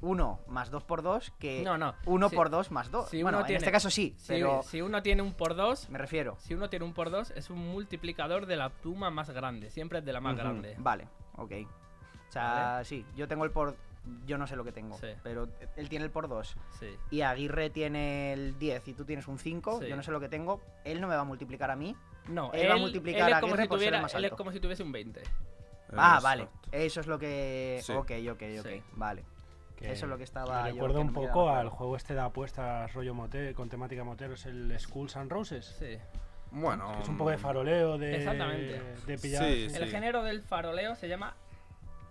1 0.02 0.40
más 0.48 0.70
2 0.72 0.84
por 0.84 1.02
2 1.02 1.32
que 1.40 1.62
No, 1.64 1.78
no. 1.78 1.96
1 2.06 2.30
Si- 2.30 2.36
por 2.36 2.50
2 2.50 2.72
más 2.72 2.92
2. 2.92 3.10
si 3.10 3.22
bueno, 3.24 3.38
uno 3.40 3.46
en 3.46 3.48
tiene- 3.48 3.58
este 3.60 3.72
caso 3.72 3.90
sí, 3.90 4.16
Si, 4.18 4.28
pero 4.28 4.64
si 4.64 4.82
uno 4.82 5.02
tiene 5.02 5.22
un 5.22 5.34
por 5.34 5.56
2, 5.56 5.90
me 5.90 5.98
refiero. 5.98 6.38
si 6.40 6.54
uno 6.54 6.70
tiene 6.70 6.86
un 6.86 6.94
por 6.94 7.10
2, 7.10 7.32
es 7.32 7.50
un 7.50 7.60
multiplicador 7.60 8.46
de 8.46 8.56
la 8.56 8.70
pluma 8.70 9.10
más 9.10 9.30
grande. 9.32 9.70
Siempre 9.72 10.00
es 10.00 10.06
de 10.06 10.14
la 10.14 10.22
más 10.22 10.34
Ujú. 10.36 10.44
grande. 10.44 10.76
Vale, 10.78 11.08
ok. 11.38 11.52
O 12.30 12.32
sea, 12.32 12.44
Vale. 12.74 12.86
sí, 12.86 13.06
yo 13.16 13.28
tengo 13.28 13.44
el 13.46 13.52
por... 13.52 13.76
Yo 14.26 14.38
no 14.38 14.48
sé 14.48 14.58
lo 14.58 14.66
que 14.66 14.74
tengo, 14.74 14.98
Sí. 14.98 15.08
pero 15.24 15.48
él 15.78 15.88
tiene 15.88 16.04
el 16.04 16.12
por 16.12 16.28
2 16.28 16.58
Sí. 16.78 16.88
y 17.10 17.22
Aguirre 17.22 17.70
tiene 17.70 18.34
el 18.34 18.60
10 18.60 18.86
y 18.90 18.94
tú 18.94 19.06
tienes 19.06 19.30
un 19.30 19.40
5, 19.40 19.80
Sí. 19.82 19.88
yo 19.88 19.96
no 19.96 20.04
sé 20.04 20.12
lo 20.12 20.20
que 20.20 20.28
tengo, 20.28 20.60
él 20.84 21.00
no 21.00 21.08
me 21.08 21.16
va 21.16 21.22
a 21.22 21.26
multiplicar 21.26 21.72
a 21.72 21.78
mí. 21.78 21.96
No, 22.28 22.52
Él 22.54 22.70
va 22.70 22.74
a 22.74 22.78
multiplicar 22.78 23.28
él 23.30 23.34
a 23.34 23.38
Aguirre 23.38 23.64
si 23.64 23.68
por 23.70 23.80
ser 23.80 23.88
el 23.88 23.92
tuviera, 23.92 24.02
más 24.02 24.14
él 24.16 24.26
es 24.26 24.32
alto. 24.32 24.38
como 24.38 24.52
si 24.52 24.60
tuviese 24.60 24.84
un 24.84 24.92
20. 24.92 25.24
Ah, 25.98 26.16
Exacto. 26.18 26.24
vale. 26.24 26.48
Eso 26.72 27.00
es 27.02 27.08
lo 27.08 27.20
que... 27.20 27.80
Sí. 27.84 27.94
Ok, 27.94 28.12
ok, 28.32 28.42
ok, 28.60 28.66
Sí. 28.68 28.82
vale. 28.94 29.24
Que 29.76 29.92
Eso 29.92 30.06
es 30.06 30.10
lo 30.10 30.18
que 30.18 30.24
estaba 30.24 30.64
me 30.64 30.72
recuerda 30.72 31.00
un 31.00 31.12
poco 31.14 31.50
al 31.50 31.70
juego 31.70 31.96
este 31.98 32.14
de 32.14 32.22
apuestas 32.22 32.94
rollo 32.94 33.14
motel, 33.14 33.54
con 33.54 33.70
temática 33.70 34.04
moteros, 34.04 34.46
el 34.46 34.74
Schools 34.80 35.16
and 35.18 35.32
Roses. 35.32 35.76
Sí. 35.80 35.98
Bueno. 36.52 36.94
Que 36.98 37.02
es 37.04 37.10
un 37.10 37.18
poco 37.18 37.32
de 37.32 37.38
faroleo, 37.38 37.98
de, 37.98 38.16
Exactamente. 38.18 38.82
de 39.06 39.18
pillar. 39.18 39.44
Sí, 39.44 39.68
El 39.74 39.90
género 39.90 40.24
del 40.24 40.42
faroleo 40.44 40.96
se 40.96 41.08
llama 41.10 41.36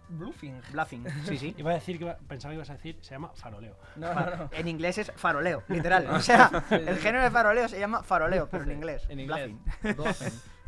bluffing. 0.08 0.60
Bluffing, 0.72 1.06
sí, 1.24 1.38
sí. 1.38 1.54
Iba 1.58 1.70
a 1.70 1.74
decir 1.74 1.96
que 1.98 2.04
iba- 2.04 2.18
pensaba 2.28 2.50
que 2.52 2.56
ibas 2.56 2.68
a 2.70 2.74
decir, 2.74 2.98
se 3.00 3.12
llama 3.12 3.30
faroleo. 3.34 3.76
No, 3.96 4.12
no, 4.12 4.36
no. 4.36 4.50
En 4.52 4.68
inglés 4.68 4.98
es 4.98 5.12
faroleo, 5.16 5.62
literal. 5.68 6.06
O 6.10 6.20
sea, 6.20 6.50
el 6.70 6.98
género 6.98 7.24
de 7.24 7.30
faroleo 7.30 7.68
se 7.68 7.78
llama 7.78 8.02
faroleo, 8.02 8.48
pero 8.50 8.64
en 8.64 8.72
inglés. 8.72 9.06
En 9.08 9.20
inglés. 9.20 9.52
Bluffing. 9.82 10.32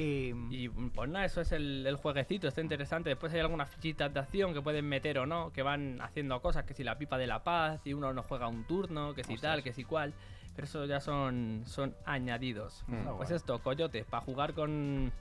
Y, 0.00 0.34
Y 0.50 0.68
pues 0.68 1.08
nada, 1.10 1.24
eso 1.24 1.40
es 1.40 1.50
el, 1.52 1.86
el 1.86 1.96
jueguecito, 1.96 2.46
está 2.48 2.60
interesante. 2.60 3.10
Después 3.10 3.32
hay 3.34 3.40
algunas 3.40 3.68
fichitas 3.68 4.12
de 4.14 4.20
acción 4.20 4.54
que 4.54 4.62
pueden 4.62 4.88
meter 4.88 5.18
o 5.18 5.26
no, 5.26 5.52
que 5.52 5.62
van 5.62 6.00
haciendo 6.00 6.40
cosas, 6.40 6.64
que 6.64 6.74
si 6.74 6.84
la 6.84 6.98
pipa 6.98 7.18
de 7.18 7.26
la 7.26 7.42
paz, 7.42 7.80
y 7.84 7.92
uno 7.94 8.12
no 8.12 8.22
juega 8.22 8.46
un 8.48 8.64
turno, 8.64 9.14
que 9.14 9.24
si 9.24 9.34
Ostras. 9.34 9.52
tal, 9.54 9.62
que 9.62 9.72
si 9.72 9.84
cual. 9.84 10.14
Pero 10.54 10.64
eso 10.66 10.84
ya 10.86 11.00
son, 11.00 11.62
son 11.66 11.94
añadidos. 12.04 12.84
Mm. 12.86 12.94
Está 12.94 13.12
Pues 13.14 13.28
guay. 13.28 13.36
esto, 13.36 13.58
coyotes, 13.60 14.04
para 14.06 14.24
jugar 14.24 14.54
con, 14.54 15.12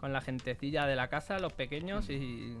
con 0.00 0.12
la 0.12 0.20
gentecilla 0.20 0.86
de 0.86 0.96
la 0.96 1.08
casa, 1.08 1.38
los 1.38 1.52
pequeños 1.52 2.08
y... 2.10 2.56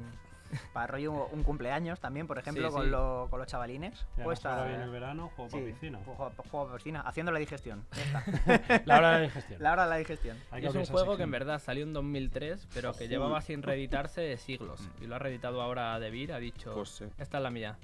para 0.72 0.86
rollo 0.86 1.26
un 1.28 1.42
cumpleaños 1.42 2.00
también, 2.00 2.26
por 2.26 2.38
ejemplo, 2.38 2.68
Sí, 2.68 2.74
con, 2.74 2.84
sí. 2.84 2.90
lo- 2.90 3.26
con 3.30 3.38
los 3.38 3.48
chavalines. 3.48 4.06
Pues 4.22 4.44
ahora 4.46 4.64
viene 4.66 4.84
el 4.84 4.90
verano, 4.90 5.30
juego 5.36 5.50
para 5.50 5.64
sí, 5.64 5.72
piscina. 5.72 5.98
Juego, 6.04 6.32
juego 6.50 6.66
para 6.66 6.76
piscina, 6.78 7.00
haciendo 7.02 7.32
la 7.32 7.38
digestión. 7.38 7.84
La 8.86 8.98
hora 8.98 9.10
de 9.12 9.16
la 9.18 9.20
digestión. 9.22 9.62
la 9.62 9.72
hora 9.72 9.84
de 9.84 9.90
la 9.90 9.96
digestión. 9.96 10.36
Hay 10.50 10.64
es 10.66 10.74
un 10.74 10.84
juego 10.86 11.16
que 11.16 11.22
en 11.24 11.30
verdad 11.30 11.58
salió 11.60 11.82
en 11.84 11.92
2003, 11.92 12.68
pero 12.74 12.92
que 12.94 13.08
llevaba 13.08 13.40
sin 13.40 13.62
reeditarse 13.64 14.36
siglos. 14.38 14.80
Y 15.00 15.06
lo 15.06 15.16
ha 15.16 15.18
reeditado 15.18 15.60
ahora 15.62 15.98
De 15.98 16.10
Beer, 16.10 16.32
ha 16.32 16.38
dicho, 16.38 16.74
Pues 16.74 16.88
sí. 16.90 17.04
esta 17.18 17.38
es 17.38 17.42
la 17.42 17.50
mía. 17.50 17.76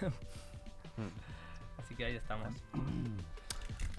Así 1.78 1.94
que 1.94 2.04
ahí 2.04 2.16
estamos. 2.16 2.48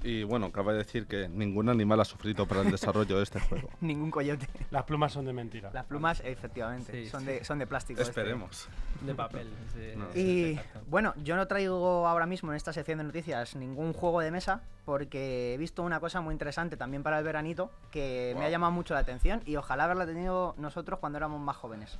Y 0.07 0.23
bueno, 0.23 0.53
cabe 0.53 0.73
decir 0.73 1.05
que 1.05 1.27
ningún 1.27 1.67
animal 1.67 1.99
ha 1.99 2.05
sufrido 2.05 2.45
para 2.47 2.61
el 2.61 2.71
desarrollo 2.71 3.17
de 3.17 3.23
este 3.23 3.41
juego. 3.41 3.67
Ningún 3.81 4.09
coyote. 4.09 4.47
Las 4.71 4.85
plumas 4.85 5.11
son 5.11 5.25
de 5.25 5.33
mentira. 5.33 5.69
Las 5.73 5.83
plumas, 5.83 6.21
efectivamente, 6.23 7.03
Sí, 7.03 7.09
son, 7.09 7.19
sí. 7.19 7.25
De, 7.25 7.43
son 7.43 7.59
de 7.59 7.67
plástico. 7.67 7.99
este. 7.99 8.11
Esperemos. 8.11 8.69
De 9.01 9.13
papel. 9.13 9.49
sí, 9.73 9.97
No. 9.97 10.05
sí, 10.13 10.19
Y 10.21 10.59
bueno, 10.89 11.13
yo 11.25 11.35
no 11.35 11.45
traigo 11.47 12.07
ahora 12.07 12.25
mismo 12.25 12.53
en 12.53 12.55
esta 12.55 12.71
sección 12.71 12.99
de 12.99 13.03
noticias 13.03 13.57
ningún 13.57 13.91
juego 13.91 14.21
de 14.21 14.31
mesa 14.31 14.61
porque 14.85 15.53
he 15.53 15.57
visto 15.57 15.83
una 15.83 15.99
cosa 15.99 16.21
muy 16.21 16.31
interesante 16.31 16.77
también 16.77 17.03
para 17.03 17.19
el 17.19 17.25
veranito 17.25 17.69
que 17.91 18.33
me 18.39 18.45
ha 18.45 18.49
llamado 18.49 18.71
mucho 18.71 18.93
la 18.93 19.01
atención 19.01 19.41
y 19.45 19.57
ojalá 19.57 19.83
haberla 19.83 20.05
tenido 20.05 20.55
nosotros 20.57 20.99
cuando 20.99 21.17
éramos 21.17 21.41
más 21.41 21.57
jóvenes. 21.57 21.99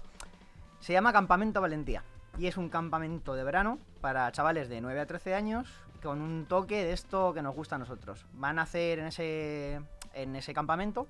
Se 0.80 0.94
llama 0.94 1.12
Campamento 1.12 1.60
Valentía 1.60 2.04
y 2.38 2.48
es 2.48 2.58
un 2.58 2.70
campamento 2.70 3.36
de 3.36 3.44
verano 3.44 3.80
para 4.02 4.32
chavales 4.32 4.70
de 4.70 4.82
9 4.82 5.00
a 5.00 5.06
13 5.06 5.36
años 5.36 5.68
con 6.02 6.22
un 6.22 6.46
toque 6.46 6.84
de 6.84 6.94
esto 6.94 7.34
que 7.34 7.42
nos 7.42 7.56
gusta 7.56 7.76
a 7.76 7.80
nosotros. 7.80 8.26
Van 8.34 8.60
a 8.60 8.64
hacer 8.64 9.00
en 9.00 9.08
ese, 9.08 9.82
en 10.14 10.36
ese 10.36 10.54
campamento 10.54 11.08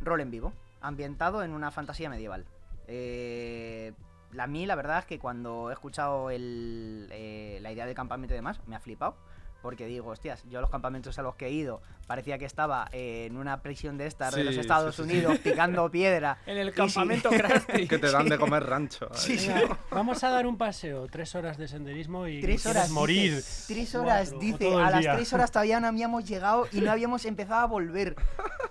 rol 0.00 0.20
en 0.20 0.30
vivo, 0.30 0.52
ambientado 0.80 1.42
en 1.42 1.52
una 1.52 1.70
fantasía 1.70 2.08
medieval. 2.10 2.44
Eh, 2.88 3.92
a 4.36 4.46
mí 4.46 4.66
la 4.66 4.74
verdad 4.74 4.98
es 4.98 5.06
que 5.06 5.18
cuando 5.18 5.70
he 5.70 5.72
escuchado 5.72 6.30
el, 6.30 7.08
eh, 7.10 7.58
la 7.62 7.72
idea 7.72 7.86
del 7.86 7.94
campamento 7.94 8.34
y 8.34 8.36
demás, 8.36 8.60
me 8.66 8.76
ha 8.76 8.80
flipado. 8.80 9.16
Porque 9.64 9.86
digo, 9.86 10.10
hostias, 10.10 10.44
yo 10.50 10.58
a 10.58 10.60
los 10.60 10.68
campamentos 10.68 11.18
a 11.18 11.22
los 11.22 11.36
que 11.36 11.46
he 11.46 11.50
ido 11.50 11.80
parecía 12.06 12.36
que 12.36 12.44
estaba 12.44 12.86
eh, 12.92 13.24
en 13.30 13.38
una 13.38 13.62
prisión 13.62 13.96
de 13.96 14.06
estas 14.06 14.34
de 14.34 14.44
los 14.44 14.54
Estados 14.58 14.94
sí, 14.94 15.02
sí. 15.02 15.08
Unidos 15.08 15.38
picando 15.38 15.90
piedra. 15.90 16.36
En 16.44 16.58
el 16.58 16.70
campamento 16.74 17.30
Krusty. 17.32 17.88
Que 17.88 17.96
te 17.96 18.10
dan 18.12 18.28
de 18.28 18.36
comer 18.36 18.62
rancho. 18.62 19.08
ahí. 19.10 19.18
Sí, 19.18 19.38
sí. 19.38 19.48
Venga, 19.48 19.78
vamos 19.90 20.22
a 20.22 20.28
dar 20.28 20.46
un 20.46 20.58
paseo, 20.58 21.06
tres 21.10 21.34
horas 21.34 21.56
de 21.56 21.66
senderismo 21.66 22.26
y 22.28 22.42
Tres 22.42 22.66
horas. 22.66 22.90
morir. 22.90 23.36
Dice, 23.36 23.72
tres 23.72 23.94
horas, 23.94 24.28
Cuatro, 24.32 24.46
dice. 24.46 24.74
A 24.74 24.90
las 24.90 25.16
tres 25.16 25.32
horas 25.32 25.50
todavía 25.50 25.80
no 25.80 25.86
habíamos 25.86 26.28
llegado 26.28 26.68
y 26.70 26.82
no 26.82 26.92
habíamos 26.92 27.24
empezado 27.24 27.62
a 27.62 27.66
volver. 27.66 28.16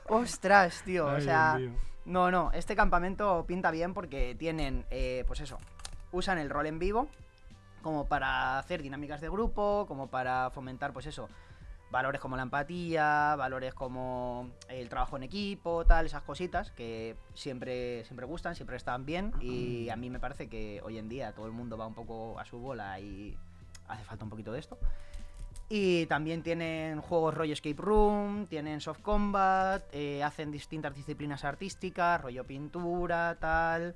Ostras, 0.08 0.84
tío. 0.86 1.08
Ay, 1.08 1.10
o 1.10 1.16
Dios 1.16 1.24
sea, 1.26 1.56
mío. 1.58 1.72
no, 2.06 2.30
no. 2.30 2.52
Este 2.54 2.76
campamento 2.76 3.46
pinta 3.48 3.72
bien 3.72 3.96
porque 3.96 4.36
tienen, 4.38 4.86
eh, 4.92 5.24
pues 5.26 5.40
eso, 5.40 5.58
usan 6.12 6.38
el 6.38 6.52
rol 6.52 6.68
en 6.68 6.78
vivo 6.78 7.08
como 7.84 8.08
para 8.08 8.58
hacer 8.58 8.82
dinámicas 8.82 9.22
de 9.22 9.30
grupo, 9.30 9.86
como 9.88 10.08
para 10.08 10.50
fomentar, 10.50 10.92
pues 10.94 11.06
eso, 11.06 11.30
valores 11.92 12.20
como 12.20 12.36
la 12.36 12.42
empatía, 12.42 13.36
valores 13.38 13.76
como 13.76 14.50
el 14.68 14.90
trabajo 14.90 15.16
en 15.18 15.24
equipo, 15.24 15.86
tal, 15.86 16.08
esas 16.08 16.24
cositas 16.24 16.72
que 16.72 17.16
siempre, 17.36 18.04
siempre 18.06 18.26
gustan, 18.26 18.56
siempre 18.56 18.78
están 18.78 19.06
bien 19.06 19.32
y 19.40 19.90
a 19.90 19.96
mí 19.96 20.10
me 20.10 20.20
parece 20.20 20.50
que 20.50 20.82
hoy 20.84 20.98
en 20.98 21.08
día 21.08 21.34
todo 21.34 21.46
el 21.46 21.52
mundo 21.52 21.78
va 21.78 21.86
un 21.86 21.94
poco 21.94 22.40
a 22.40 22.46
su 22.46 22.58
bola 22.58 23.00
y 23.00 23.38
hace 23.88 24.04
falta 24.06 24.24
un 24.24 24.32
poquito 24.32 24.52
de 24.52 24.60
esto. 24.60 24.80
Y 25.70 26.08
también 26.08 26.42
tienen 26.42 27.00
juegos 27.00 27.36
rollo 27.36 27.54
escape 27.54 27.82
room, 27.82 28.48
tienen 28.48 28.82
soft 28.82 29.02
combat, 29.02 29.84
eh, 29.92 30.24
hacen 30.24 30.52
distintas 30.52 30.96
disciplinas 30.96 31.44
artísticas, 31.44 32.22
rollo 32.22 32.44
pintura, 32.44 33.38
tal. 33.40 33.96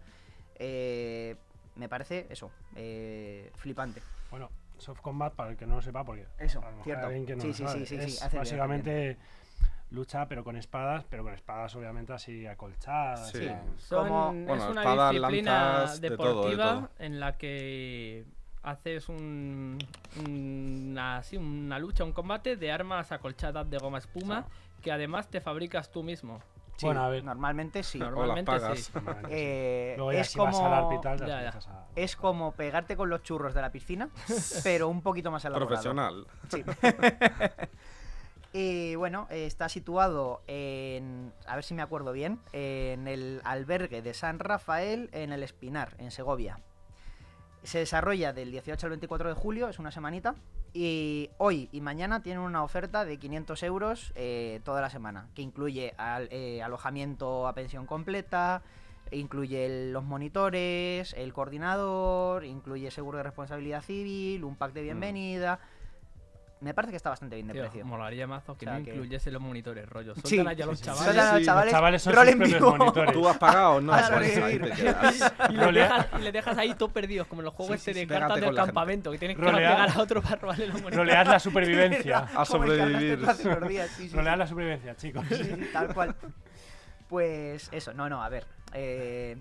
Eh, 0.59 1.35
me 1.77 1.89
parece 1.89 2.27
eso, 2.29 2.51
eh, 2.75 3.51
flipante. 3.55 4.01
Bueno, 4.31 4.49
Soft 4.77 5.01
Combat, 5.01 5.33
para 5.33 5.51
el 5.51 5.57
que 5.57 5.65
no 5.65 5.75
lo 5.75 5.81
sepa, 5.81 6.03
porque 6.03 6.25
Eso, 6.37 6.61
cierto. 6.83 7.09
que 7.25 7.35
no 7.35 7.41
Sí, 7.41 7.47
lo 7.63 7.69
sí, 7.85 7.85
sí, 7.85 8.17
hace 8.21 8.37
básicamente 8.37 9.17
lucha, 9.91 10.27
pero 10.27 10.43
con 10.43 10.57
espadas, 10.57 11.05
pero 11.09 11.23
con 11.23 11.33
espadas 11.33 11.75
obviamente 11.75 12.13
así 12.13 12.45
acolchadas. 12.45 13.29
Sí. 13.29 13.47
Son- 13.77 14.07
Como- 14.07 14.33
es 14.33 14.61
una 14.63 14.81
espadas, 14.81 15.11
disciplina 15.11 15.51
lanzas, 15.79 16.01
de 16.01 16.09
todo, 16.11 16.27
de 16.27 16.33
deportiva 16.33 16.73
todo. 16.73 16.89
en 16.99 17.19
la 17.19 17.37
que 17.37 18.25
haces 18.63 19.07
un, 19.07 19.77
una, 20.27 21.23
sí, 21.23 21.37
una 21.37 21.79
lucha, 21.79 22.03
un 22.03 22.11
combate 22.11 22.57
de 22.57 22.71
armas 22.71 23.11
acolchadas 23.11 23.69
de 23.69 23.77
goma 23.77 23.99
espuma 23.99 24.45
que 24.81 24.91
además 24.91 25.29
te 25.29 25.39
fabricas 25.41 25.89
tú 25.91 26.03
mismo. 26.03 26.39
Sí, 26.77 26.85
Bueno, 26.85 27.03
a 27.03 27.09
ver. 27.09 27.23
Normalmente 27.23 27.81
sí. 27.83 27.97
Normalmente 27.97 28.45
pagas. 28.51 28.77
sí. 28.79 28.93
Eh, 29.29 29.95
Luego 29.97 30.11
ya 30.13 30.21
es 30.21 30.29
si 30.29 30.37
vas 30.39 30.55
al 30.59 30.83
como 30.83 31.01
Ya, 31.03 31.41
ya. 31.41 31.49
a- 31.49 31.87
es 31.95 32.15
como 32.15 32.51
pegarte 32.53 32.95
con 32.95 33.09
los 33.09 33.23
churros 33.23 33.53
de 33.55 33.61
la 33.61 33.71
piscina, 33.71 34.09
pero 34.63 34.87
un 34.87 35.01
poquito 35.01 35.31
más 35.31 35.43
elaborado. 35.43 35.67
Profesional. 35.69 36.27
Sí. 36.49 36.63
y 38.53 38.95
bueno, 38.95 39.27
está 39.29 39.69
situado 39.69 40.41
en, 40.47 41.33
a 41.47 41.55
ver 41.55 41.63
si 41.63 41.73
me 41.73 41.81
acuerdo 41.81 42.11
bien, 42.11 42.39
en 42.53 43.07
el 43.07 43.41
albergue 43.43 44.01
de 44.01 44.13
San 44.13 44.39
Rafael 44.39 45.09
en 45.13 45.33
el 45.33 45.43
Espinar, 45.43 45.95
en 45.97 46.11
Segovia. 46.11 46.59
Se 47.67 47.79
desarrolla 47.79 48.31
del 48.31 48.49
18 48.49 48.85
al 48.85 48.91
24 48.91 49.27
de 49.27 49.35
julio, 49.35 49.67
es 49.67 49.77
una 49.77 49.91
semanita. 49.91 50.35
Y 50.73 51.29
hoy 51.37 51.67
y 51.73 51.81
mañana 51.81 52.23
tienen 52.23 52.41
una 52.41 52.63
oferta 52.63 53.03
de 53.03 53.17
500 53.19 53.61
euros 53.63 54.13
eh, 54.15 54.61
toda 54.63 54.79
la 54.79 54.89
semana, 54.89 55.27
que 55.35 55.41
incluye 55.41 55.93
al- 55.97 56.29
eh, 56.31 56.63
alojamiento 56.63 57.45
a 57.45 57.53
pensión 57.53 57.85
completa, 57.85 58.61
incluye 59.11 59.65
el- 59.65 59.91
los 59.91 60.05
monitores, 60.05 61.13
el 61.17 61.33
coordinador, 61.33 62.45
incluye 62.45 62.89
seguro 62.89 63.17
de 63.17 63.23
responsabilidad 63.25 63.81
civil, 63.81 64.45
un 64.45 64.55
pack 64.55 64.71
de 64.71 64.83
bienvenida. 64.83 65.59
Me 66.59 66.73
parece 66.73 66.91
que 66.91 66.97
está 66.97 67.09
bastante 67.11 67.35
bien 67.35 67.47
de 67.47 67.53
Tío, 67.53 67.61
precio. 67.63 67.85
molaría 67.85 68.25
mazo 68.25 68.57
que 68.57 68.65
O 68.65 68.69
sea 68.69 68.79
no 68.79 68.83
que- 68.85 68.91
incluyese 68.91 69.29
los 69.29 69.41
monitores, 69.41 69.87
rollo. 69.87 70.13
Sí, 70.23 70.39
a 70.39 70.43
los 70.43 70.79
sí, 70.79 70.83
sí, 70.83 70.83
chavales 70.83 71.17
a 71.17 71.33
los 71.35 71.45
chavales, 71.45 71.65
Los 71.65 71.71
chavales 71.71 72.01
son 72.01 72.13
rol 72.13 72.23
sus 72.25 72.31
en 72.33 72.37
propios 72.39 72.59
vivo. 72.61 72.75
monitores. 72.77 73.13
¿Tú 73.13 73.27
has 73.29 73.37
pagado? 73.37 73.81
No, 73.81 73.93
quedas. 74.75 75.33
y 75.49 75.53
les, 75.53 75.73
dejas, 75.73 76.07
y 76.17 76.21
les 76.23 76.33
dejas 76.33 76.57
ahí 76.57 76.73
todos 76.73 76.91
perdidos, 76.91 77.27
como 77.27 77.41
en 77.41 77.45
los 77.45 77.53
juegos 77.53 77.75
Sí, 77.79 77.83
sí, 77.85 77.89
este 77.91 77.99
de 78.01 78.07
cartas 78.19 78.35
del 78.35 78.45
gente. 78.45 78.57
campamento, 78.57 79.11
que 79.11 79.17
tienes 79.19 79.37
que 79.37 79.43
pegar 79.43 79.89
a 79.89 79.99
otro 80.01 80.21
para 80.21 80.35
robarle 80.37 80.65
los 80.67 80.73
monitores. 80.81 80.97
Rolear 80.97 81.27
la 81.27 81.39
supervivencia. 81.39 82.17
A 82.35 82.43
sobrevivir. 82.45 83.19
sí. 83.95 84.09
la 84.13 84.47
supervivencia, 84.47 84.95
chicos. 84.95 85.25
Tal 85.73 85.93
cual. 85.93 86.15
Pues 87.07 87.69
eso, 87.71 87.93
no, 87.93 88.09
no, 88.09 88.21
a 88.23 88.29
ver. 88.29 88.45
eh, 88.73 89.37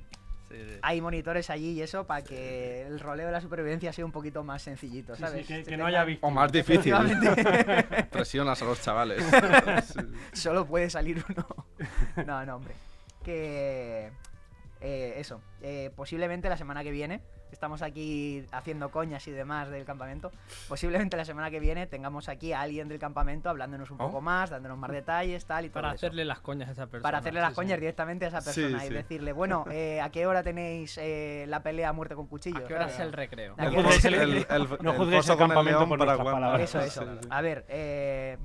Sí, 0.48 0.54
sí. 0.58 0.78
hay 0.82 1.00
monitores 1.00 1.50
allí 1.50 1.72
y 1.72 1.82
eso 1.82 2.06
para 2.06 2.22
que 2.22 2.82
el 2.86 3.00
roleo 3.00 3.26
de 3.26 3.32
la 3.32 3.40
supervivencia 3.40 3.92
sea 3.92 4.04
un 4.04 4.12
poquito 4.12 4.44
más 4.44 4.62
sencillito, 4.62 5.16
¿sabes? 5.16 5.44
sí, 5.46 5.54
que, 5.54 5.64
Se 5.64 5.70
que 5.70 5.76
no 5.76 5.86
tenga- 5.86 6.02
haya 6.02 6.18
O 6.20 6.30
más 6.30 6.52
difícil. 6.52 6.94
Presionas 8.10 8.60
a 8.62 8.64
los 8.64 8.80
chavales. 8.80 9.22
Sí. 9.24 10.00
Solo 10.32 10.66
puede 10.66 10.88
salir 10.90 11.24
uno. 11.28 11.46
No, 12.26 12.44
no, 12.46 12.56
hombre. 12.56 12.74
Que. 13.24 14.10
Eh, 14.80 15.14
eso. 15.16 15.40
eh, 15.62 15.90
posiblemente 15.96 16.48
la 16.48 16.56
semana 16.56 16.82
que 16.84 16.90
viene. 16.90 17.20
Estamos 17.52 17.80
aquí 17.80 18.44
haciendo 18.50 18.90
coñas 18.90 19.26
y 19.28 19.30
demás 19.30 19.70
del 19.70 19.84
campamento. 19.84 20.30
Posiblemente 20.68 21.16
la 21.16 21.24
semana 21.24 21.48
que 21.50 21.60
viene 21.60 21.86
tengamos 21.86 22.28
aquí 22.28 22.52
a 22.52 22.60
alguien 22.60 22.88
del 22.88 22.98
campamento 22.98 23.48
hablándonos 23.48 23.90
un 23.90 24.00
Oh. 24.00 24.06
poco 24.06 24.20
más, 24.20 24.50
dándonos 24.50 24.76
más 24.76 24.90
detalles, 24.90 25.46
tal 25.46 25.64
y 25.64 25.68
todo 25.68 25.82
Para 25.82 25.88
eso. 25.94 26.06
hacerle 26.06 26.24
las 26.24 26.40
coñas 26.40 26.68
a 26.68 26.72
esa 26.72 26.86
persona. 26.86 27.02
Para 27.02 27.18
hacerle 27.18 27.40
las 27.40 27.50
sí, 27.50 27.54
coñas 27.54 27.78
directamente 27.78 28.24
a 28.24 28.28
esa 28.28 28.40
Sí, 28.40 28.60
persona 28.62 28.84
y 28.84 28.88
sí. 28.88 28.94
decirle, 28.94 29.32
bueno, 29.32 29.64
eh, 29.70 30.00
¿a 30.00 30.10
qué 30.10 30.26
hora 30.26 30.42
tenéis 30.42 30.98
eh, 31.00 31.46
la 31.48 31.62
pelea 31.62 31.90
a 31.90 31.92
muerte 31.92 32.16
con 32.16 32.26
cuchillo? 32.26 32.58
¿A 32.64 32.66
qué 32.66 32.74
hora 32.74 32.86
es 32.88 32.98
el 32.98 33.12
recreo? 33.12 33.54
¿A 33.58 33.66
El 33.66 33.74
el- 33.76 34.14
el- 34.14 34.46
el- 34.50 34.68
No 34.82 34.90
el 34.90 34.96
juzgues 34.98 35.16
foso 35.18 35.32
el 35.32 35.38
con 35.38 35.48
campamento 35.48 35.88
por 35.88 35.98
para 36.00 36.16
palabras. 36.18 36.60
Eso, 36.60 36.80
eso. 36.80 37.02
Sí, 37.04 37.18
sí. 37.22 37.28
A 37.30 37.40
ver, 37.42 37.64
eh, 37.68 38.38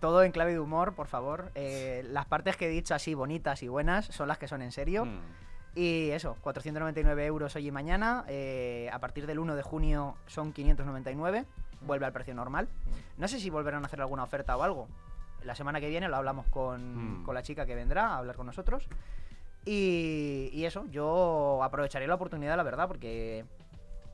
todo 0.00 0.22
en 0.22 0.30
clave 0.32 0.52
de 0.52 0.60
humor, 0.60 0.94
por 0.94 1.08
favor. 1.08 1.50
Eh, 1.56 2.02
las 2.08 2.26
partes 2.26 2.56
que 2.56 2.66
he 2.66 2.70
dicho 2.70 2.94
así 2.94 3.14
bonitas 3.14 3.62
y 3.64 3.68
buenas 3.68 4.06
son 4.06 4.28
las 4.28 4.38
que 4.38 4.46
son 4.48 4.62
en 4.62 4.70
serio. 4.70 5.04
Mm. 5.06 5.18
Y 5.74 6.10
eso, 6.10 6.36
499 6.42 7.26
euros 7.26 7.54
hoy 7.56 7.66
y 7.68 7.70
mañana. 7.72 8.24
eh, 8.28 8.88
a 8.92 8.98
partir 9.00 9.26
del 9.26 9.38
1 9.40 9.56
de 9.56 9.62
junio 9.62 10.14
son 10.26 10.52
599. 10.52 11.44
Vuelve 11.80 12.06
al 12.06 12.12
precio 12.12 12.34
normal. 12.34 12.68
No 13.18 13.26
sé 13.28 13.40
si 13.40 13.50
volverán 13.50 13.82
a 13.82 13.86
hacer 13.86 14.00
alguna 14.00 14.22
oferta 14.22 14.56
o 14.56 14.62
algo. 14.62 14.88
La 15.42 15.54
semana 15.54 15.80
que 15.80 15.88
viene 15.88 16.08
lo 16.08 16.16
hablamos 16.16 16.46
con, 16.46 17.20
Mm. 17.20 17.24
con 17.24 17.34
la 17.34 17.42
chica 17.42 17.66
que 17.66 17.74
vendrá 17.74 18.06
a 18.08 18.18
hablar 18.18 18.36
con 18.36 18.46
nosotros. 18.46 18.88
Y, 19.66 20.50
y 20.52 20.64
eso, 20.66 20.86
yo 20.90 21.60
aprovecharé 21.62 22.06
la 22.06 22.14
oportunidad, 22.14 22.56
la 22.56 22.62
verdad, 22.62 22.86
porque 22.88 23.44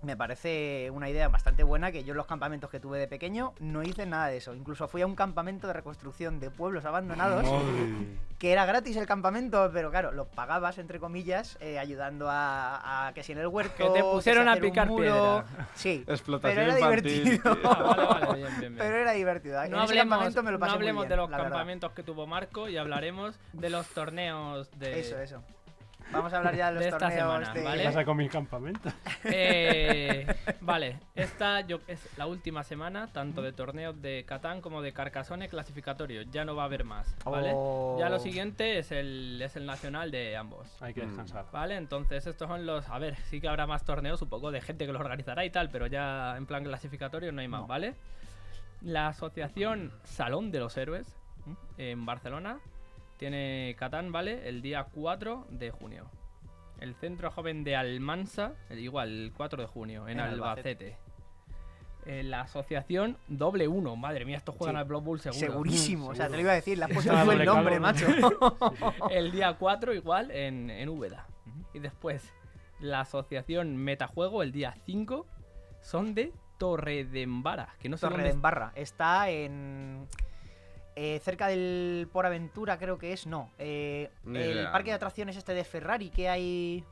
me 0.02 0.16
parece 0.16 0.90
una 0.92 1.08
idea 1.10 1.28
bastante 1.28 1.62
buena 1.62 1.92
que 1.92 2.04
yo 2.04 2.12
en 2.12 2.16
los 2.16 2.26
campamentos 2.26 2.70
que 2.70 2.80
tuve 2.80 2.98
de 2.98 3.06
pequeño 3.06 3.52
no 3.60 3.82
hice 3.82 4.06
nada 4.06 4.28
de 4.28 4.38
eso. 4.38 4.54
Incluso 4.54 4.88
fui 4.88 5.02
a 5.02 5.06
un 5.06 5.14
campamento 5.14 5.66
de 5.66 5.72
reconstrucción 5.74 6.40
de 6.40 6.50
pueblos 6.50 6.84
abandonados 6.84 7.44
Madre. 7.44 8.18
que 8.38 8.52
era 8.52 8.64
gratis 8.64 8.96
el 8.96 9.06
campamento, 9.06 9.70
pero 9.72 9.90
claro, 9.90 10.12
lo 10.12 10.26
pagabas, 10.26 10.78
entre 10.78 10.98
comillas, 11.00 11.58
eh, 11.60 11.78
ayudando 11.78 12.28
a, 12.30 13.08
a 13.08 13.12
que 13.12 13.22
si 13.22 13.32
en 13.32 13.38
el 13.38 13.46
huerto... 13.48 13.74
Que 13.76 13.90
te 13.90 14.02
pusieron 14.02 14.44
si 14.44 14.58
a 14.58 14.60
picar 14.60 14.88
muro. 14.88 15.44
piedra. 15.44 15.68
Sí, 15.74 16.04
Explotación 16.06 16.64
pero 16.64 16.72
era 16.78 16.80
infantil, 16.80 17.24
divertido. 17.24 17.58
Ah, 17.64 17.82
vale, 17.82 18.06
vale, 18.06 18.26
bien, 18.38 18.48
bien, 18.48 18.60
bien. 18.60 18.76
Pero 18.78 18.96
era 18.96 19.12
divertido. 19.12 19.68
No 19.68 19.80
hablemos, 19.80 20.10
campamento 20.10 20.42
me 20.42 20.50
lo 20.50 20.58
no 20.58 20.60
pasé 20.60 20.70
muy 20.72 20.76
hablemos 20.78 21.02
bien, 21.02 21.08
de 21.10 21.16
los 21.16 21.30
verdad. 21.30 21.44
campamentos 21.44 21.92
que 21.92 22.02
tuvo 22.02 22.26
Marco 22.26 22.68
y 22.68 22.76
hablaremos 22.76 23.38
de 23.52 23.70
los 23.70 23.86
torneos 23.88 24.70
de... 24.78 25.00
Eso, 25.00 25.18
eso. 25.20 25.42
Vamos 26.12 26.32
a 26.32 26.38
hablar 26.38 26.56
ya 26.56 26.66
de 26.68 26.72
los 26.74 26.80
De 26.82 26.88
esta 26.88 26.98
torneos 26.98 27.20
semana, 27.22 27.52
de... 27.52 27.60
¿Qué 27.60 27.64
¿vale? 27.66 27.84
pasa 27.84 28.04
con 28.04 28.16
mis 28.16 28.30
campamentos? 28.30 28.92
Eh, 29.24 30.26
vale, 30.60 30.98
esta 31.14 31.60
yo, 31.60 31.78
es 31.86 32.00
la 32.18 32.26
última 32.26 32.64
semana, 32.64 33.12
tanto 33.12 33.42
de 33.42 33.52
torneos 33.52 34.00
de 34.02 34.24
Catán 34.26 34.60
como 34.60 34.82
de 34.82 34.92
Carcassonne 34.92 35.48
clasificatorio. 35.48 36.22
Ya 36.22 36.44
no 36.44 36.56
va 36.56 36.62
a 36.62 36.66
haber 36.66 36.84
más, 36.84 37.14
¿vale? 37.24 37.52
Oh. 37.54 37.96
Ya 37.98 38.08
lo 38.08 38.18
siguiente 38.18 38.78
es 38.78 38.90
el, 38.92 39.40
es 39.40 39.56
el 39.56 39.66
nacional 39.66 40.10
de 40.10 40.36
ambos. 40.36 40.68
Hay 40.82 40.94
que 40.94 41.02
Mm. 41.02 41.06
descansar. 41.08 41.46
Vale, 41.52 41.76
entonces 41.76 42.26
estos 42.26 42.48
son 42.48 42.66
los... 42.66 42.88
A 42.88 42.98
ver, 42.98 43.16
sí 43.26 43.40
que 43.40 43.48
habrá 43.48 43.66
más 43.66 43.84
torneos, 43.84 44.20
un 44.22 44.28
poco 44.28 44.50
de 44.50 44.60
gente 44.60 44.86
que 44.86 44.92
los 44.92 45.00
organizará 45.00 45.44
y 45.44 45.50
tal, 45.50 45.70
pero 45.70 45.86
ya 45.86 46.36
en 46.36 46.46
plan 46.46 46.64
clasificatorio 46.64 47.30
no 47.32 47.40
hay 47.40 47.48
más, 47.48 47.62
No. 47.62 47.66
¿vale? 47.66 47.94
La 48.82 49.08
asociación 49.08 49.92
Salón 50.04 50.50
de 50.50 50.58
los 50.60 50.76
Héroes 50.76 51.14
en 51.78 52.04
Barcelona 52.06 52.58
tiene 53.20 53.76
Catán, 53.78 54.10
¿vale? 54.10 54.48
El 54.48 54.62
día 54.62 54.84
4 54.92 55.46
de 55.50 55.70
junio. 55.70 56.10
El 56.80 56.94
Centro 56.94 57.30
Joven 57.30 57.62
de 57.62 57.76
Almansa, 57.76 58.54
el- 58.70 58.78
igual, 58.80 59.08
el 59.26 59.32
4 59.36 59.60
de 59.62 59.68
junio, 59.68 60.08
en, 60.08 60.18
En 60.18 60.20
Albacete. 60.20 60.96
Eh, 62.06 62.22
la 62.22 62.40
asociación 62.40 63.18
Doble 63.28 63.68
Uno, 63.68 63.94
madre 63.94 64.24
mía, 64.24 64.38
estos 64.38 64.54
juegan 64.56 64.76
Sí. 64.76 64.78
al 64.80 64.84
Blood 64.86 65.02
Bowl 65.02 65.20
seguro. 65.20 65.38
Segurísimo, 65.38 66.08
o 66.08 66.14
sea, 66.14 66.28
te 66.28 66.36
lo 66.36 66.40
iba 66.40 66.52
a 66.52 66.54
decir, 66.54 66.78
le 66.78 66.84
has 66.86 66.90
puesto 66.92 67.12
el 67.30 67.44
nombre, 67.44 67.78
macho. 67.78 68.06
el 69.10 69.30
día 69.30 69.54
4 69.58 69.92
igual 69.94 70.30
en, 70.30 70.70
en 70.70 70.88
Úbeda. 70.88 71.26
Y 71.74 71.78
después 71.78 72.32
la 72.80 73.00
asociación 73.00 73.76
Metajuego 73.76 74.42
el 74.42 74.50
día 74.50 74.72
5 74.86 75.26
son 75.82 76.14
de 76.14 76.32
Torredembara, 76.56 77.74
que 77.78 77.90
no 77.90 77.98
sé 77.98 78.00
Torre 78.06 78.12
dónde 78.14 78.22
de 78.24 78.28
es. 78.30 78.34
Embarra. 78.36 78.72
Está 78.74 79.28
en. 79.28 80.06
Eh, 80.96 81.20
cerca 81.22 81.46
del 81.48 82.08
Por 82.12 82.26
Aventura, 82.26 82.78
creo 82.78 82.98
que 82.98 83.12
es. 83.12 83.26
No. 83.26 83.50
eh, 83.58 84.10
el 84.26 84.36
idea. 84.36 84.72
parque 84.72 84.90
de 84.90 84.96
atracciones 84.96 85.36
este 85.36 85.54
de 85.54 85.64
Ferrari 85.64 86.10
que 86.10 86.28
hay. 86.28 86.84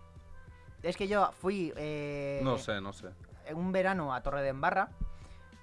Es 0.83 0.97
que 0.97 1.09
yo 1.09 1.31
fui. 1.33 1.73
eh, 1.77 2.41
No 2.43 2.57
sé, 2.59 2.81
no 2.81 2.93
sé. 2.93 3.09
en 3.47 3.57
un 3.57 3.73
verano 3.73 4.15
a 4.15 4.23
Torre 4.23 4.43
de 4.43 4.49
Embarra. 4.49 4.89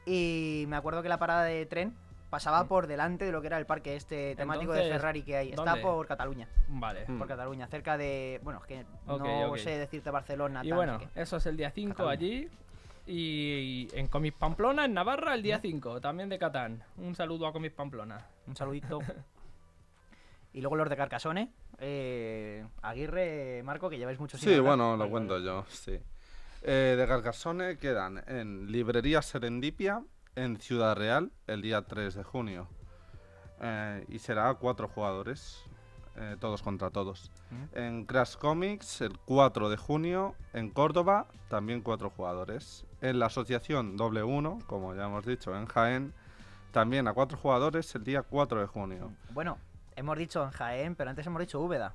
Y 0.06 0.66
me 0.68 0.76
acuerdo 0.76 1.02
que 1.02 1.10
la 1.10 1.18
parada 1.18 1.44
de 1.44 1.66
tren 1.66 1.96
pasaba 2.30 2.66
por 2.66 2.86
delante 2.88 3.26
de 3.26 3.32
lo 3.32 3.40
que 3.42 3.48
era 3.48 3.58
el 3.58 3.66
parque 3.66 3.96
este 3.96 4.36
temático 4.36 4.74
de 4.74 4.86
Mm. 4.88 4.92
Ferrari 4.92 5.24
que 5.24 5.38
hay. 5.38 5.50
Está 5.52 5.76
por 5.82 6.06
Cataluña. 6.06 6.48
Vale. 6.68 7.06
Mm. 7.08 7.18
Por 7.18 7.28
Cataluña, 7.28 7.68
cerca 7.68 7.98
de. 7.98 8.40
Bueno, 8.44 8.60
es 8.60 8.66
que 8.68 8.86
no 9.08 9.58
sé 9.58 9.78
decirte 9.78 10.12
Barcelona. 10.12 10.62
Y 10.64 10.70
tal, 10.70 10.76
bueno, 10.78 11.00
eso 11.16 11.38
es 11.38 11.46
el 11.46 11.58
día 11.58 11.72
5 11.72 11.92
Cataluña. 11.94 12.14
allí. 12.14 12.50
Y 13.08 13.88
en 13.94 14.08
Comis 14.08 14.34
Pamplona, 14.34 14.86
en 14.86 14.94
Navarra, 14.94 15.36
el 15.36 15.44
día 15.44 15.60
5, 15.60 16.02
también 16.02 16.28
de 16.30 16.40
Catán. 16.40 16.84
Un 16.98 17.16
saludo 17.16 17.46
a 17.48 17.54
Comis 17.54 17.72
Pamplona. 17.72 18.26
Un 18.48 18.56
saludito. 18.56 19.00
y 20.54 20.62
luego 20.62 20.76
los 20.76 20.90
de 20.90 20.98
Carcassonne. 20.98 21.52
eh, 21.80 22.66
Aguirre, 22.82 23.62
Marco, 23.64 23.90
que 23.90 23.98
lleváis 23.98 24.20
mucho 24.20 24.38
sin 24.38 24.48
Sí, 24.50 24.56
hablar. 24.56 24.78
bueno, 24.78 24.98
lo 24.98 25.10
cuento 25.10 25.38
yo, 25.40 25.66
sí. 25.70 26.00
Eh, 26.64 26.96
de 26.98 27.08
Carcassonne 27.08 27.78
quedan 27.78 28.24
en 28.28 28.72
Librería 28.72 29.22
Serendipia, 29.22 30.04
en 30.36 30.58
Ciudad 30.60 30.96
Real, 30.96 31.32
el 31.46 31.62
día 31.62 31.84
3 31.84 32.16
de 32.16 32.24
junio. 32.24 32.68
Eh, 33.62 34.04
y 34.10 34.18
será 34.20 34.52
cuatro 34.56 34.88
jugadores, 34.88 35.64
eh, 36.18 36.38
todos 36.40 36.62
contra 36.62 36.90
todos. 36.90 37.32
Mm. 37.52 37.78
En 37.78 38.06
Crash 38.06 38.36
Comics, 38.36 39.02
el 39.02 39.18
4 39.20 39.70
de 39.70 39.78
junio, 39.78 40.36
en 40.54 40.70
Córdoba, 40.70 41.28
también 41.50 41.82
cuatro 41.82 42.10
jugadores. 42.10 42.86
En 43.02 43.20
la 43.20 43.28
Asociación 43.28 43.98
Doble 43.98 44.24
Uno, 44.24 44.60
como 44.68 44.96
ya 44.96 45.06
hemos 45.06 45.26
dicho, 45.26 45.56
en 45.56 45.66
Jaén, 45.66 46.14
también 46.72 47.08
a 47.08 47.14
cuatro 47.14 47.38
jugadores 47.38 47.94
el 47.96 48.04
día 48.04 48.22
4 48.22 48.62
de 48.62 48.68
junio. 48.68 49.12
Bueno, 49.32 49.58
hemos 49.96 50.18
dicho 50.18 50.44
en 50.44 50.52
Jaén, 50.52 50.96
pero 50.96 51.10
antes 51.10 51.26
hemos 51.26 51.40
dicho 51.40 51.60
Úbeda. 51.60 51.94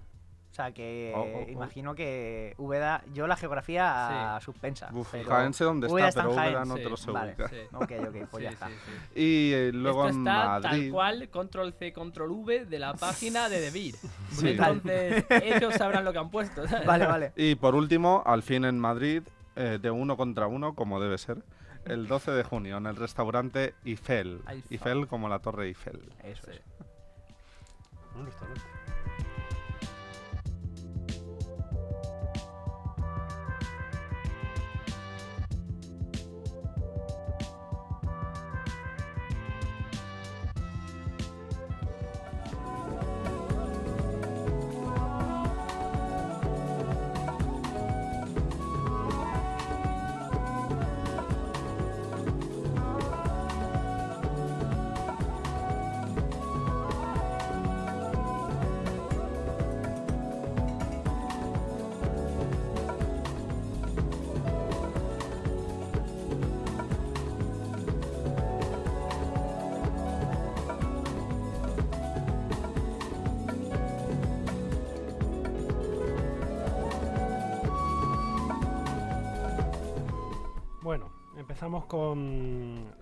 O 0.51 0.53
sea 0.53 0.73
que 0.73 1.13
Oh, 1.15 1.21
oh, 1.21 1.45
oh. 1.47 1.51
imagino 1.51 1.95
que 1.95 2.55
Úbeda, 2.59 3.05
yo 3.15 3.29
la 3.29 3.37
geografía 3.37 4.35
a 4.37 4.41
suspensa. 4.41 4.89
Uf, 4.93 5.09
pero 5.13 5.29
Jaén 5.31 5.55
sé 5.55 5.63
dónde 5.63 5.87
está, 5.87 6.09
está 6.09 6.23
pero 6.23 6.35
Úbeda 6.35 6.65
no 6.65 6.77
sí, 6.77 6.83
te 6.83 6.91
lo 6.91 6.97
sé 6.97 7.11
vale. 7.13 7.29
ubicar. 7.31 7.51
Sí. 7.51 7.57
Ok, 7.73 7.93
ok, 8.09 8.29
pues 8.31 8.43
ya 8.43 8.49
Sí, 8.51 8.55
está. 8.55 8.67
sí, 8.69 8.75
sí. 8.85 9.21
Y 9.21 9.53
eh, 9.53 9.71
luego 9.73 10.07
Esto 10.09 10.19
en 10.21 10.27
está 10.27 10.47
Madrid. 10.49 10.69
tal 10.71 10.91
cual, 10.91 11.29
control 11.31 11.73
C, 11.75 11.93
control 11.93 12.31
V 12.33 12.65
de 12.67 12.79
la 12.81 12.95
página 12.95 13.49
de 13.49 13.61
Debir. 13.61 13.95
Sí. 14.33 14.49
Entonces, 14.51 15.25
ellos 15.31 15.75
sabrán 15.75 16.05
lo 16.05 16.13
que 16.13 16.19
han 16.19 16.31
puesto. 16.31 16.67
¿sabes? 16.67 16.87
Vale, 16.87 17.07
vale. 17.07 17.33
Y 17.37 17.55
por 17.57 17.75
último, 17.75 18.23
al 18.27 18.43
fin 18.43 18.65
en 18.65 18.79
Madrid, 18.79 19.23
eh, 19.57 19.79
de 19.81 19.91
uno 19.91 20.17
contra 20.17 20.47
uno, 20.49 20.75
como 20.75 21.01
debe 21.01 21.19
ser, 21.19 21.43
el 21.85 22.07
12 22.09 22.31
de 22.33 22.43
junio 22.45 22.77
en 22.79 22.87
el 22.87 22.97
restaurante 22.97 23.75
Eiffel. 23.85 24.41
Eiffel. 24.49 24.63
Eiffel 24.71 25.07
como 25.07 25.29
la 25.29 25.39
Torre 25.39 25.67
Eiffel. 25.67 26.01
Eso 26.25 26.43
Sí. 26.51 26.51
es. 26.59 26.63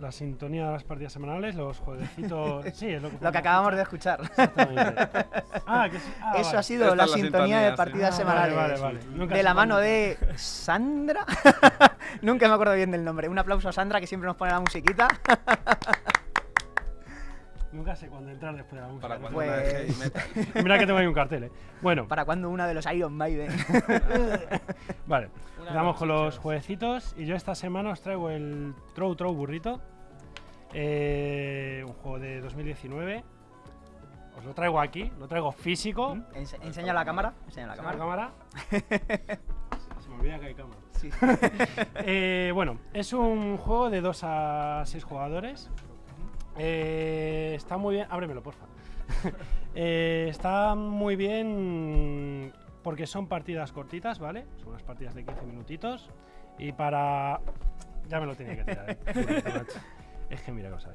La 0.08 0.12
sintonía 0.12 0.64
de 0.68 0.72
las 0.72 0.84
partidas 0.84 1.12
semanales, 1.12 1.54
los 1.54 1.78
jueguecitos. 1.80 2.64
Sí, 2.72 2.88
es 2.88 3.02
lo 3.02 3.10
que, 3.10 3.18
Lo 3.20 3.30
que 3.30 3.36
acabamos 3.38 3.74
de 3.76 3.82
escuchar. 3.82 4.20
Exactamente. 4.22 5.08
Ah, 5.70 5.86
que 5.90 5.98
sí. 5.98 6.10
ah, 6.22 6.32
Eso 6.36 6.44
vale. 6.46 6.58
ha 6.58 6.62
sido 6.62 6.94
la 6.94 7.04
sintonía 7.06 7.24
sintonía, 7.30 7.60
de 7.60 7.70
sí. 7.72 7.76
partidas 7.76 8.14
Ah, 8.14 8.16
semanales. 8.16 8.56
Vale, 8.56 8.72
vale, 8.80 8.82
vale. 9.00 9.00
Nunca 9.14 9.34
De 9.34 9.42
la 9.42 9.52
mano 9.52 9.76
de 9.76 10.16
Sandra. 10.36 11.26
Nunca 12.22 12.48
me 12.48 12.54
acuerdo 12.54 12.72
bien 12.74 12.90
del 12.90 13.04
nombre. 13.04 13.28
Un 13.28 13.38
aplauso 13.38 13.68
a 13.68 13.72
Sandra 13.72 14.00
que 14.00 14.06
siempre 14.06 14.26
nos 14.28 14.36
pone 14.36 14.50
la 14.52 14.60
musiquita. 14.60 15.08
Nunca 17.70 17.94
sé 17.96 18.08
cuándo 18.08 18.30
entrar 18.30 18.56
después 18.56 18.80
de 18.80 18.86
la 18.86 18.92
música. 18.92 19.08
Para 19.08 19.20
cuando 19.20 19.36
Pues- 19.36 19.48
una 19.48 19.56
de 19.58 19.70
heavy 19.70 19.94
metal. 19.96 20.22
Mira 20.64 20.78
que 20.78 20.86
tengo 20.86 20.98
ahí 21.00 21.06
un 21.06 21.12
cartel, 21.14 21.44
¿eh? 21.44 21.52
Bueno, 21.82 22.08
¿Para 22.08 22.24
cuando 22.24 22.48
una 22.48 22.66
de 22.66 22.72
los 22.72 22.86
Iron 22.90 23.12
Maiden? 23.14 23.50
vale. 25.06 25.28
Una 25.58 25.68
Empezamos 25.68 25.96
con 25.98 26.08
los 26.08 26.38
jueguecitos 26.38 27.14
y 27.18 27.26
yo 27.26 27.36
esta 27.36 27.54
semana 27.54 27.90
os 27.90 28.00
traigo 28.00 28.30
el 28.30 28.74
Trow 28.94 29.14
Trow 29.16 29.34
Burrito. 29.34 29.82
Eh, 30.72 31.84
un 31.86 31.92
juego 31.94 32.18
de 32.18 32.40
2019. 32.40 33.24
Os 34.36 34.44
lo 34.44 34.54
traigo 34.54 34.80
aquí, 34.80 35.10
lo 35.18 35.26
traigo 35.26 35.50
físico. 35.52 36.14
Ense- 36.34 36.58
enseña 36.62 36.92
la 36.92 37.04
cámara. 37.04 37.34
Enseña 37.46 37.66
la 37.68 37.72
¿Está 37.74 37.84
la 37.92 37.98
cámara. 37.98 38.30
cámara? 38.70 39.38
Se 40.00 40.08
me 40.08 40.14
olvida 40.16 40.38
que 40.38 40.46
hay 40.46 40.54
cámara. 40.54 40.80
Sí. 40.92 41.10
Eh, 42.04 42.50
bueno, 42.54 42.78
es 42.92 43.12
un 43.12 43.56
juego 43.56 43.90
de 43.90 44.00
2 44.00 44.20
a 44.24 44.82
6 44.86 45.04
jugadores. 45.04 45.70
Eh, 46.56 47.52
está 47.56 47.76
muy 47.78 47.96
bien. 47.96 48.06
Ábremelo, 48.10 48.42
porfa. 48.42 48.66
Eh, 49.74 50.26
está 50.30 50.74
muy 50.74 51.14
bien 51.14 52.52
porque 52.82 53.06
son 53.06 53.28
partidas 53.28 53.70
cortitas, 53.70 54.18
¿vale? 54.18 54.46
Son 54.56 54.68
unas 54.70 54.82
partidas 54.82 55.14
de 55.14 55.24
15 55.24 55.44
minutitos. 55.46 56.10
Y 56.58 56.72
para. 56.72 57.40
Ya 58.08 58.18
me 58.18 58.26
lo 58.26 58.34
tenía 58.34 58.56
que 58.56 58.64
tirar, 58.64 58.96
Es 60.30 60.40
que 60.42 60.52
mira 60.52 60.70
cosa. 60.70 60.90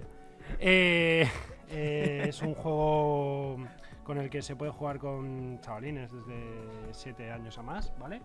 Eh, 0.59 1.27
eh, 1.69 2.25
es 2.27 2.41
un 2.41 2.53
juego 2.53 3.57
con 4.03 4.17
el 4.17 4.29
que 4.29 4.41
se 4.41 4.55
puede 4.55 4.71
jugar 4.71 4.99
con 4.99 5.59
chavalines 5.61 6.11
desde 6.11 6.43
7 6.91 7.31
años 7.31 7.57
a 7.57 7.61
más, 7.63 7.93
¿vale? 7.97 8.21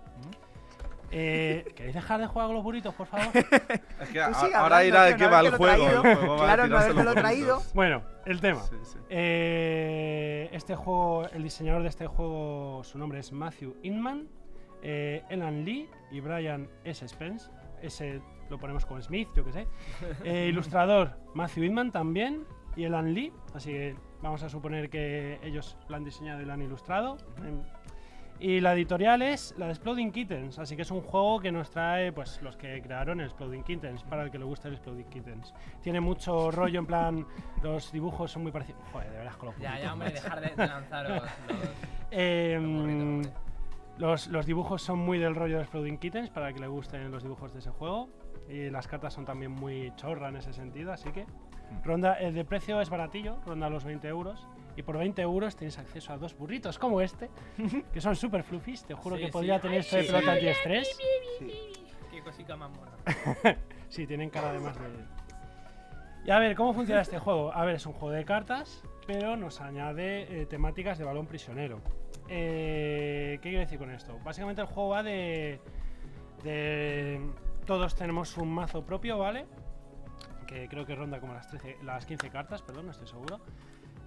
Eh, 1.10 1.64
¿Queréis 1.74 1.94
dejar 1.94 2.20
de 2.20 2.26
jugar 2.26 2.48
con 2.48 2.56
los 2.56 2.64
burritos, 2.64 2.94
por 2.94 3.06
favor? 3.06 3.28
Es 4.02 4.08
que 4.10 4.20
a- 4.20 4.26
ahora 4.26 4.58
hablando, 4.78 4.84
irá 4.86 5.04
de 5.04 5.12
que 5.12 5.16
qué 5.18 5.26
va 5.26 5.40
el 5.40 5.46
que 5.46 5.50
lo 5.52 5.56
juego. 5.56 5.84
el 5.84 5.96
a 5.96 6.36
claro, 6.36 6.62
que 6.64 6.68
los 6.94 7.04
lo 7.04 7.12
he 7.12 7.14
traído. 7.14 7.62
Bueno, 7.74 8.02
el 8.26 8.40
tema. 8.40 8.60
Sí, 8.62 8.76
sí. 8.84 8.98
Eh, 9.08 10.48
este 10.52 10.74
juego, 10.76 11.26
el 11.32 11.42
diseñador 11.42 11.82
de 11.82 11.88
este 11.88 12.06
juego, 12.06 12.82
su 12.84 12.98
nombre 12.98 13.20
es 13.20 13.32
Matthew 13.32 13.76
Inman, 13.82 14.28
eh, 14.82 15.22
Elan 15.30 15.64
Lee 15.64 15.88
y 16.10 16.20
Brian 16.20 16.68
S. 16.84 17.08
Spence. 17.08 17.50
Lo 18.50 18.58
ponemos 18.58 18.86
con 18.86 19.02
Smith, 19.02 19.28
yo 19.34 19.44
que 19.44 19.52
sé. 19.52 19.66
Eh, 20.24 20.46
ilustrador 20.50 21.12
Matthew 21.34 21.64
Inman 21.64 21.92
también 21.92 22.44
y 22.76 22.84
Elan 22.84 23.12
Lee. 23.12 23.32
Así 23.54 23.72
que 23.72 23.96
vamos 24.22 24.42
a 24.42 24.48
suponer 24.48 24.88
que 24.90 25.38
ellos 25.42 25.76
lo 25.88 25.96
han 25.96 26.04
diseñado 26.04 26.40
y 26.42 26.44
lo 26.44 26.52
han 26.52 26.62
ilustrado. 26.62 27.18
Em, 27.44 27.62
y 28.40 28.60
la 28.60 28.72
editorial 28.72 29.20
es 29.22 29.52
la 29.58 29.66
de 29.66 29.72
Exploding 29.72 30.12
Kittens, 30.12 30.60
así 30.60 30.76
que 30.76 30.82
es 30.82 30.90
un 30.92 31.00
juego 31.00 31.40
que 31.40 31.50
nos 31.50 31.70
trae 31.70 32.12
pues 32.12 32.40
los 32.40 32.56
que 32.56 32.80
crearon 32.80 33.18
el 33.18 33.26
Exploding 33.26 33.64
Kittens, 33.64 34.04
para 34.04 34.22
el 34.22 34.30
que 34.30 34.38
le 34.38 34.44
gusta 34.44 34.68
el 34.68 34.74
Exploding 34.74 35.06
Kittens. 35.06 35.52
Tiene 35.82 35.98
mucho 36.00 36.52
rollo, 36.52 36.78
en 36.78 36.86
plan, 36.86 37.26
los 37.64 37.90
dibujos 37.90 38.30
son 38.30 38.42
muy 38.42 38.52
parecidos. 38.52 38.80
Joder, 38.92 39.10
de 39.10 39.16
verdad 39.18 39.32
con 39.32 39.46
los 39.46 39.58
Ya, 39.58 39.80
ya, 39.80 39.92
hombre, 39.92 40.10
dejar 40.10 40.40
de, 40.40 40.66
lanzaros 40.66 41.22
los, 41.22 41.30
Eh, 42.12 42.56
hombre. 42.56 43.28
los, 43.98 44.28
los 44.28 44.46
dibujos 44.46 44.82
son 44.82 45.00
muy 45.00 45.18
del 45.18 45.34
rollo 45.34 45.56
de 45.56 45.62
Exploding 45.62 45.98
Kittens, 45.98 46.30
para 46.30 46.48
el 46.48 46.54
que 46.54 46.60
le 46.60 46.68
gusten 46.68 47.10
los 47.10 47.24
dibujos 47.24 47.52
de 47.52 47.58
ese 47.58 47.70
juego. 47.70 48.08
Y 48.48 48.70
las 48.70 48.88
cartas 48.88 49.12
son 49.12 49.24
también 49.24 49.50
muy 49.52 49.92
chorra 49.96 50.28
en 50.28 50.36
ese 50.36 50.52
sentido, 50.52 50.92
así 50.92 51.10
que. 51.10 51.26
Ronda, 51.84 52.14
el 52.14 52.34
de 52.34 52.44
precio 52.46 52.80
es 52.80 52.88
baratillo, 52.88 53.36
ronda 53.44 53.68
los 53.68 53.84
20 53.84 54.08
euros. 54.08 54.46
Y 54.76 54.82
por 54.82 54.96
20 54.96 55.20
euros 55.22 55.56
tienes 55.56 55.76
acceso 55.78 56.12
a 56.12 56.18
dos 56.18 56.36
burritos 56.38 56.78
como 56.78 57.00
este, 57.00 57.28
que 57.92 58.00
son 58.00 58.16
super 58.16 58.42
fluffies. 58.44 58.84
Te 58.84 58.94
juro 58.94 59.16
Sí, 59.16 59.22
que 59.22 59.26
sí. 59.28 59.32
podría 59.32 59.60
tener 59.60 59.80
esto 59.80 59.96
de 59.96 60.02
Sí. 60.04 60.12
pelota 60.12 60.32
antiestrés. 60.32 60.98
Qué 62.10 62.22
cosita 62.22 62.56
más 62.56 62.70
mona. 62.70 62.92
Sí, 63.88 64.06
tienen 64.06 64.28
cara 64.30 64.50
además 64.50 64.76
de. 64.78 64.84
Y 66.26 66.30
a 66.30 66.38
ver, 66.38 66.54
¿cómo 66.54 66.74
funciona 66.74 67.00
este 67.00 67.18
juego? 67.18 67.52
A 67.54 67.64
ver, 67.64 67.76
es 67.76 67.86
un 67.86 67.94
juego 67.94 68.10
de 68.14 68.24
cartas, 68.24 68.82
pero 69.06 69.34
nos 69.36 69.60
añade 69.62 70.42
eh, 70.42 70.46
temáticas 70.46 70.98
de 70.98 71.04
balón 71.04 71.26
prisionero. 71.26 71.80
Eh, 72.28 73.38
¿Qué 73.42 73.48
quiero 73.48 73.60
decir 73.60 73.78
con 73.78 73.90
esto? 73.90 74.18
Básicamente 74.24 74.60
el 74.60 74.66
juego 74.68 74.90
va 74.90 75.02
de. 75.02 75.58
de 76.44 77.20
todos 77.68 77.94
tenemos 77.94 78.38
un 78.38 78.48
mazo 78.48 78.82
propio, 78.82 79.18
¿vale? 79.18 79.44
Que 80.46 80.68
creo 80.68 80.86
que 80.86 80.94
ronda 80.94 81.20
como 81.20 81.34
las, 81.34 81.48
13, 81.48 81.76
las 81.82 82.06
15 82.06 82.30
cartas, 82.30 82.62
perdón, 82.62 82.86
no 82.86 82.92
estoy 82.92 83.06
seguro. 83.06 83.40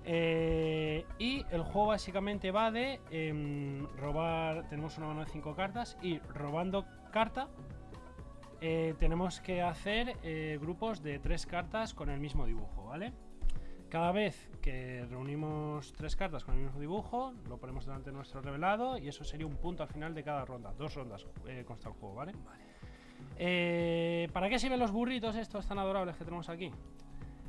Eh, 0.04 1.06
y 1.20 1.46
el 1.52 1.62
juego 1.62 1.90
básicamente 1.90 2.50
va 2.50 2.72
de 2.72 3.00
em, 3.12 3.86
robar. 3.98 4.68
Tenemos 4.68 4.98
una 4.98 5.10
mano 5.10 5.24
de 5.24 5.28
5 5.28 5.56
cartas 5.56 5.96
y 6.02 6.18
robando 6.34 6.88
carta 7.12 7.50
eh, 8.62 8.96
tenemos 8.98 9.40
que 9.42 9.62
hacer 9.62 10.18
eh, 10.24 10.58
grupos 10.60 11.04
de 11.04 11.20
tres 11.20 11.46
cartas 11.46 11.94
con 11.94 12.10
el 12.10 12.20
mismo 12.20 12.48
dibujo, 12.48 12.86
¿vale? 12.86 13.14
Cada 13.90 14.12
vez 14.12 14.50
que 14.60 15.06
reunimos 15.08 15.94
tres 15.94 16.16
cartas 16.16 16.44
con 16.44 16.56
el 16.56 16.62
mismo 16.64 16.80
dibujo, 16.80 17.36
lo 17.48 17.60
ponemos 17.60 17.86
delante 17.86 18.10
de 18.10 18.16
nuestro 18.16 18.42
revelado 18.42 18.98
y 18.98 19.08
eso 19.08 19.24
sería 19.24 19.46
un 19.46 19.58
punto 19.58 19.84
al 19.84 19.90
final 19.90 20.16
de 20.16 20.24
cada 20.24 20.46
ronda. 20.46 20.74
Dos 20.74 20.96
rondas 20.96 21.28
consta 21.68 21.90
el 21.90 21.96
juego, 21.96 22.16
¿vale? 22.16 22.34
Eh, 23.38 24.30
¿Para 24.34 24.50
qué 24.50 24.60
sirven 24.60 24.80
los 24.80 24.92
burritos 24.92 25.36
estos 25.36 25.68
tan 25.68 25.80
adorables 25.80 26.16
que 26.16 26.26
tenemos 26.26 26.50
aquí? 26.50 26.72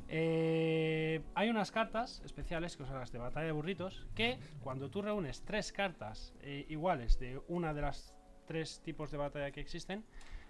Eh, 0.07 1.21
hay 1.33 1.49
unas 1.49 1.71
cartas 1.71 2.21
especiales 2.23 2.77
que 2.77 2.85
son 2.85 2.99
las 2.99 3.11
de 3.11 3.17
batalla 3.17 3.47
de 3.47 3.51
burritos 3.51 4.05
que 4.13 4.37
cuando 4.61 4.89
tú 4.89 5.01
reúnes 5.01 5.43
tres 5.43 5.71
cartas 5.71 6.35
eh, 6.41 6.65
iguales 6.69 7.17
de 7.19 7.41
una 7.47 7.73
de 7.73 7.81
las 7.81 8.13
tres 8.45 8.81
tipos 8.83 9.11
de 9.11 9.17
batalla 9.17 9.51
que 9.51 9.61
existen, 9.61 10.05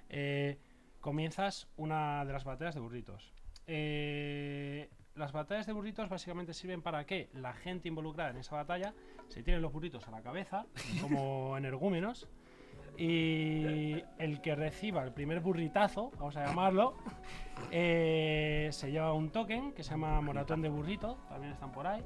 eh, 0.09 0.57
comienzas 0.99 1.67
una 1.77 2.25
de 2.25 2.33
las 2.33 2.43
batallas 2.43 2.75
de 2.75 2.81
burritos. 2.81 3.33
Eh, 3.67 4.89
las 5.15 5.31
batallas 5.31 5.65
de 5.65 5.73
burritos 5.73 6.09
básicamente 6.09 6.53
sirven 6.53 6.81
para 6.81 7.05
que 7.05 7.29
la 7.33 7.53
gente 7.53 7.87
involucrada 7.87 8.31
en 8.31 8.37
esa 8.37 8.55
batalla 8.55 8.93
se 9.27 9.43
tiren 9.43 9.61
los 9.61 9.71
burritos 9.71 10.07
a 10.07 10.11
la 10.11 10.21
cabeza, 10.21 10.65
como 11.01 11.57
energúmenos, 11.57 12.27
Y 12.97 14.03
el 14.19 14.41
que 14.41 14.55
reciba 14.55 15.03
el 15.03 15.11
primer 15.11 15.39
burritazo, 15.39 16.11
vamos 16.17 16.37
a 16.37 16.45
llamarlo, 16.45 16.95
eh, 17.71 18.69
se 18.71 18.91
lleva 18.91 19.13
un 19.13 19.31
token 19.31 19.73
que 19.73 19.83
se 19.83 19.91
llama 19.91 20.21
Moratón 20.21 20.61
de 20.61 20.69
Burrito, 20.69 21.17
también 21.27 21.53
están 21.53 21.71
por 21.71 21.87
ahí. 21.87 22.03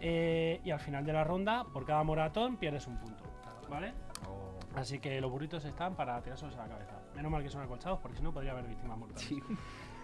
Eh, 0.00 0.60
y 0.64 0.70
al 0.70 0.80
final 0.80 1.04
de 1.04 1.12
la 1.12 1.24
ronda, 1.24 1.64
por 1.64 1.84
cada 1.86 2.02
moratón 2.04 2.56
pierdes 2.56 2.86
un 2.86 2.98
punto. 2.98 3.24
¿Vale? 3.70 3.92
Así 4.74 4.98
que 4.98 5.20
los 5.20 5.30
burritos 5.30 5.64
están 5.64 5.94
para 5.94 6.20
tirárselos 6.22 6.56
a 6.56 6.62
la 6.62 6.68
cabeza. 6.68 7.00
Menos 7.16 7.32
mal 7.32 7.42
que 7.42 7.48
son 7.48 7.62
acolchados, 7.62 7.98
porque 8.00 8.16
si 8.16 8.22
no 8.22 8.32
podría 8.32 8.52
haber 8.52 8.66
víctimas 8.66 8.96
mortales. 8.98 9.24
Sí. 9.24 9.40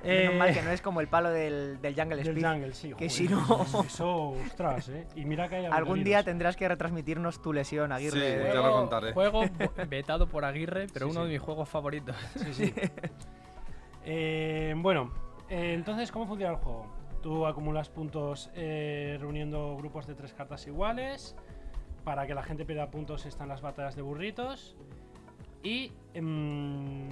Eh, 0.05 0.25
Menos 0.25 0.35
mal 0.37 0.53
que 0.55 0.63
no 0.63 0.71
es 0.71 0.83
como 0.83 1.01
el 1.01 1.09
palo 1.09 1.31
del, 1.31 1.81
del 1.81 1.95
Jungle 1.95 2.17
del 2.17 2.29
Speed. 2.29 2.47
jungle, 2.47 2.75
sí. 2.75 2.89
que 2.89 2.95
joder, 2.95 3.11
si 3.11 3.29
no- 3.29 3.85
Eso, 3.87 4.29
ostras, 4.29 4.89
¿eh? 4.91 5.07
Y 5.17 5.25
mira 5.25 5.49
que 5.49 5.57
hay 5.57 5.65
Algún 5.73 6.05
día 6.05 6.23
tendrás 6.23 6.57
que 6.57 6.69
retransmitirnos 6.69 7.41
tu 7.41 7.53
lesión, 7.53 7.91
Aguirre. 7.91 8.21
Sí, 8.21 8.37
de- 8.39 8.49
ya 8.49 8.55
lo 8.61 8.73
contaré. 8.73 9.13
Juego 9.13 9.43
vetado 9.89 10.29
por 10.29 10.45
Aguirre, 10.45 10.87
pero 10.93 11.07
Sí, 11.07 11.13
uno 11.13 11.23
sí. 11.23 11.27
de 11.29 11.33
mis 11.33 11.43
juegos 11.43 11.69
favoritos. 11.69 12.17
Sí, 12.37 12.53
sí. 12.55 12.75
Eh, 14.07 14.75
bueno, 14.77 15.11
eh, 15.49 15.73
entonces, 15.75 16.13
¿cómo 16.13 16.27
funciona 16.27 16.53
el 16.53 16.59
juego? 16.59 16.87
Tú 17.23 17.47
acumulas 17.47 17.89
puntos 17.89 18.51
eh, 18.55 19.17
reuniendo 19.19 19.77
grupos 19.79 20.07
de 20.07 20.15
tres 20.15 20.35
cartas 20.35 20.67
iguales. 20.67 21.35
Para 22.05 22.27
que 22.27 22.35
la 22.35 22.43
gente 22.43 22.67
pierda 22.67 22.91
puntos 22.91 23.25
están 23.25 23.49
las 23.49 23.63
batallas 23.63 23.97
de 23.97 24.03
burritos. 24.03 24.77
Y 25.63 25.93
em, 26.13 27.09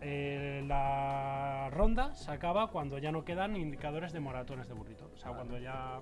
eh, 0.00 0.62
la 0.66 1.68
ronda 1.70 2.14
se 2.14 2.30
acaba 2.30 2.68
cuando 2.68 2.98
ya 2.98 3.12
no 3.12 3.24
quedan 3.24 3.56
indicadores 3.56 4.12
de 4.12 4.20
moratones 4.20 4.68
de 4.68 4.74
burrito. 4.74 5.10
O 5.14 5.16
sea, 5.16 5.32
cuando 5.32 5.58
ya 5.58 6.00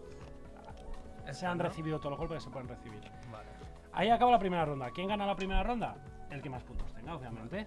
se 1.31 1.47
han 1.47 1.59
recibido 1.59 1.99
todos 1.99 2.13
los 2.13 2.19
golpes 2.19 2.39
que 2.39 2.45
se 2.45 2.51
pueden 2.51 2.69
recibir. 2.69 3.01
Vale. 3.31 3.49
Ahí 3.93 4.11
acaba 4.11 4.31
la 4.31 4.39
primera 4.39 4.65
ronda. 4.65 4.91
¿Quién 4.91 5.09
gana 5.09 5.27
la 5.27 5.37
primera 5.37 5.63
ronda? 5.63 5.97
El 6.31 6.41
que 6.43 6.51
más 6.51 6.63
puntos 6.63 6.93
tenga, 6.93 7.15
obviamente. 7.15 7.67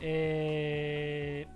Eh, 0.00 1.46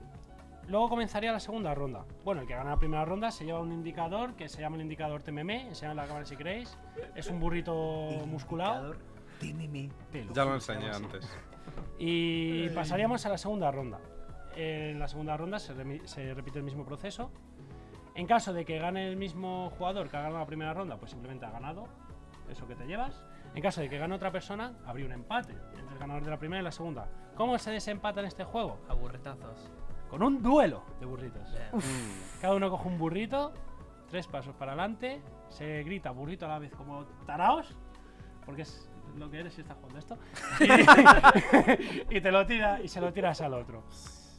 Luego 0.69 0.89
comenzaría 0.89 1.31
la 1.31 1.39
segunda 1.39 1.75
ronda. 1.75 2.05
Bueno, 2.25 2.41
el 2.41 2.49
que 2.49 2.55
gana 2.55 2.71
la 2.71 2.77
primera 2.77 3.05
ronda 3.05 3.31
se 3.31 3.45
lleva 3.45 3.61
un 3.61 3.73
indicador 3.73 4.35
que 4.35 4.49
se 4.49 4.61
llama 4.61 4.77
el 4.77 4.83
indicador 4.83 5.23
TMM. 5.23 5.51
Enseñad 5.51 5.93
en 5.93 5.97
la 5.97 6.07
cámara 6.07 6.27
si 6.27 6.37
queréis. 6.37 6.77
Es 7.15 7.29
un 7.29 7.39
burrito 7.39 7.75
musculado. 8.27 8.95
Pelo. 10.13 10.33
Ya 10.33 10.45
lo 10.45 10.55
enseñé 10.55 10.91
antes. 10.91 11.29
Y 11.99 12.69
pasaríamos 12.71 13.25
a 13.27 13.31
la 13.31 13.39
segunda 13.39 13.71
ronda. 13.71 13.99
En 14.55 14.99
la 14.99 15.09
segunda 15.09 15.37
ronda 15.37 15.59
se, 15.59 15.75
se 16.07 16.35
repite 16.35 16.59
el 16.59 16.65
mismo 16.65 16.85
proceso. 16.85 17.31
En 18.15 18.27
caso 18.27 18.53
de 18.53 18.65
que 18.65 18.79
gane 18.79 19.09
el 19.09 19.17
mismo 19.17 19.71
jugador 19.77 20.09
que 20.09 20.17
ha 20.17 20.21
ganado 20.21 20.39
la 20.39 20.47
primera 20.47 20.73
ronda, 20.73 20.97
pues 20.97 21.11
simplemente 21.11 21.45
ha 21.45 21.51
ganado 21.51 21.87
eso 22.49 22.67
que 22.67 22.75
te 22.75 22.87
llevas. 22.87 23.23
En 23.55 23.63
caso 23.63 23.81
de 23.81 23.89
que 23.89 23.99
gane 23.99 24.15
otra 24.15 24.31
persona, 24.33 24.79
habría 24.87 25.07
un 25.07 25.13
empate 25.13 25.53
entre 25.53 25.95
el 25.95 25.99
ganador 25.99 26.25
de 26.25 26.31
la 26.31 26.39
primera 26.39 26.61
y 26.61 26.65
la 26.65 26.73
segunda. 26.73 27.09
¿Cómo 27.35 27.59
se 27.59 27.71
desempata 27.71 28.21
en 28.21 28.27
este 28.27 28.45
juego? 28.45 28.79
Aburretazos. 28.89 29.71
Con 30.09 30.23
un 30.23 30.43
duelo 30.43 30.83
de 31.01 31.07
burritos. 31.07 31.51
Bien. 31.53 31.83
Cada 32.41 32.55
uno 32.55 32.71
coge 32.71 32.89
un 32.89 32.97
burrito, 32.97 33.53
tres 34.09 34.27
pasos 34.27 34.55
para 34.55 34.73
adelante, 34.73 35.21
se 35.49 35.83
grita 35.83 36.11
burrito 36.11 36.47
a 36.47 36.49
la 36.49 36.59
vez 36.59 36.73
como 36.75 37.05
taraos, 37.27 37.77
porque 38.45 38.63
es 38.63 38.91
lo 39.17 39.31
que 39.31 39.41
eres 39.41 39.55
si 39.55 39.61
estás 39.63 39.77
jugando 39.77 39.99
esto, 39.99 40.19
y, 42.11 42.17
y 42.17 42.21
te 42.21 42.31
lo 42.31 42.47
tira 42.47 42.81
y 42.83 42.89
se 42.89 43.01
lo 43.01 43.13
tiras 43.13 43.41
al 43.41 43.55
otro. 43.55 43.85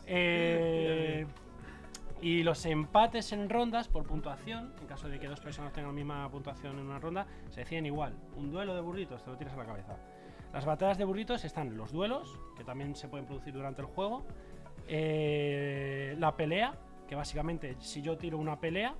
Eh, 0.06 1.26
y 2.22 2.42
los 2.42 2.66
empates 2.66 3.32
en 3.32 3.50
rondas 3.50 3.88
por 3.88 4.04
puntuación, 4.06 4.74
en 4.80 4.88
caso 4.88 5.08
de 5.08 5.20
que 5.20 5.28
dos 5.28 5.40
personas 5.40 5.72
tengan 5.74 5.92
la 5.92 5.96
misma 5.96 6.30
puntuación 6.30 6.80
en 6.80 6.86
una 6.86 7.00
ronda, 7.00 7.28
se 7.50 7.60
deciden 7.62 7.86
igual. 7.86 8.16
Un 8.36 8.52
duelo 8.52 8.74
de 8.74 8.82
burritos, 8.82 9.24
te 9.24 9.30
lo 9.30 9.38
tiras 9.38 9.54
a 9.54 9.58
la 9.58 9.66
cabeza. 9.66 9.98
Las 10.52 10.66
batallas 10.66 10.98
de 10.98 11.06
burritos 11.06 11.46
están 11.46 11.78
los 11.78 11.92
duelos, 11.92 12.40
que 12.56 12.64
también 12.64 12.96
se 12.96 13.08
pueden 13.08 13.28
producir 13.28 13.54
durante 13.54 13.82
el 13.82 13.88
juego, 13.88 14.26
eh, 14.88 16.16
la 16.18 16.36
pelea, 16.36 16.74
que 17.08 17.16
básicamente 17.16 17.76
si 17.80 18.02
yo 18.02 18.18
tiro 18.18 18.38
una 18.38 18.60
pelea, 18.60 18.96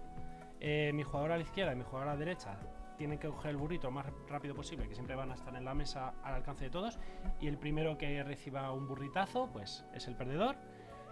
eh, 0.60 0.92
mi 0.94 1.04
jugador 1.04 1.32
a 1.32 1.38
la 1.38 1.44
izquierda 1.44 1.74
y 1.74 1.76
mi 1.76 1.84
jugador 1.84 2.10
a 2.10 2.12
la 2.14 2.18
derecha 2.18 2.58
tienen 2.98 3.20
que 3.20 3.28
coger 3.30 3.52
el 3.52 3.58
burrito 3.58 3.88
lo 3.88 3.92
más 3.92 4.06
rápido 4.28 4.56
posible, 4.56 4.88
que 4.88 4.96
siempre 4.96 5.16
van 5.16 5.32
a 5.32 5.36
estar 5.36 5.56
en 5.56 5.64
la 5.66 5.74
mesa 5.74 6.14
al 6.24 6.36
alcance 6.36 6.66
de 6.66 6.70
todos, 6.70 7.00
y 7.40 7.48
el 7.48 7.58
primero 7.58 7.98
que 7.98 8.24
reciba 8.24 8.72
un 8.72 8.88
burritazo, 8.88 9.50
pues 9.54 9.86
es 9.94 10.08
el 10.08 10.16
perdedor. 10.16 10.56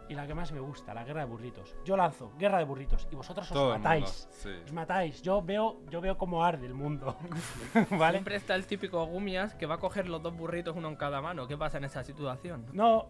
Y 0.07 0.13
la 0.13 0.27
que 0.27 0.35
más 0.35 0.51
me 0.51 0.59
gusta, 0.59 0.93
la 0.93 1.03
guerra 1.03 1.21
de 1.21 1.25
burritos. 1.25 1.75
Yo 1.83 1.97
lanzo, 1.97 2.31
guerra 2.37 2.59
de 2.59 2.63
burritos, 2.65 3.07
y 3.11 3.15
vosotros 3.15 3.47
os 3.49 3.53
Todo 3.53 3.73
el 3.73 3.79
mundo. 3.79 3.89
matáis. 3.89 4.27
Sí. 4.33 4.49
Os 4.63 4.71
matáis. 4.71 5.21
Yo 5.23 5.41
veo, 5.41 5.81
yo 5.89 5.99
veo 5.99 6.15
cómo 6.15 6.43
arde 6.43 6.67
el 6.67 6.75
mundo. 6.75 7.15
¿Vale? 7.89 8.17
Siempre 8.17 8.35
está 8.35 8.53
el 8.53 8.67
típico 8.67 9.03
Gumias 9.07 9.55
que 9.55 9.65
va 9.65 9.75
a 9.75 9.77
coger 9.79 10.07
los 10.07 10.21
dos 10.21 10.37
burritos 10.37 10.75
uno 10.75 10.89
en 10.89 10.95
cada 10.95 11.21
mano. 11.21 11.47
¿Qué 11.47 11.57
pasa 11.57 11.79
en 11.79 11.85
esa 11.85 12.03
situación? 12.03 12.67
No. 12.71 13.07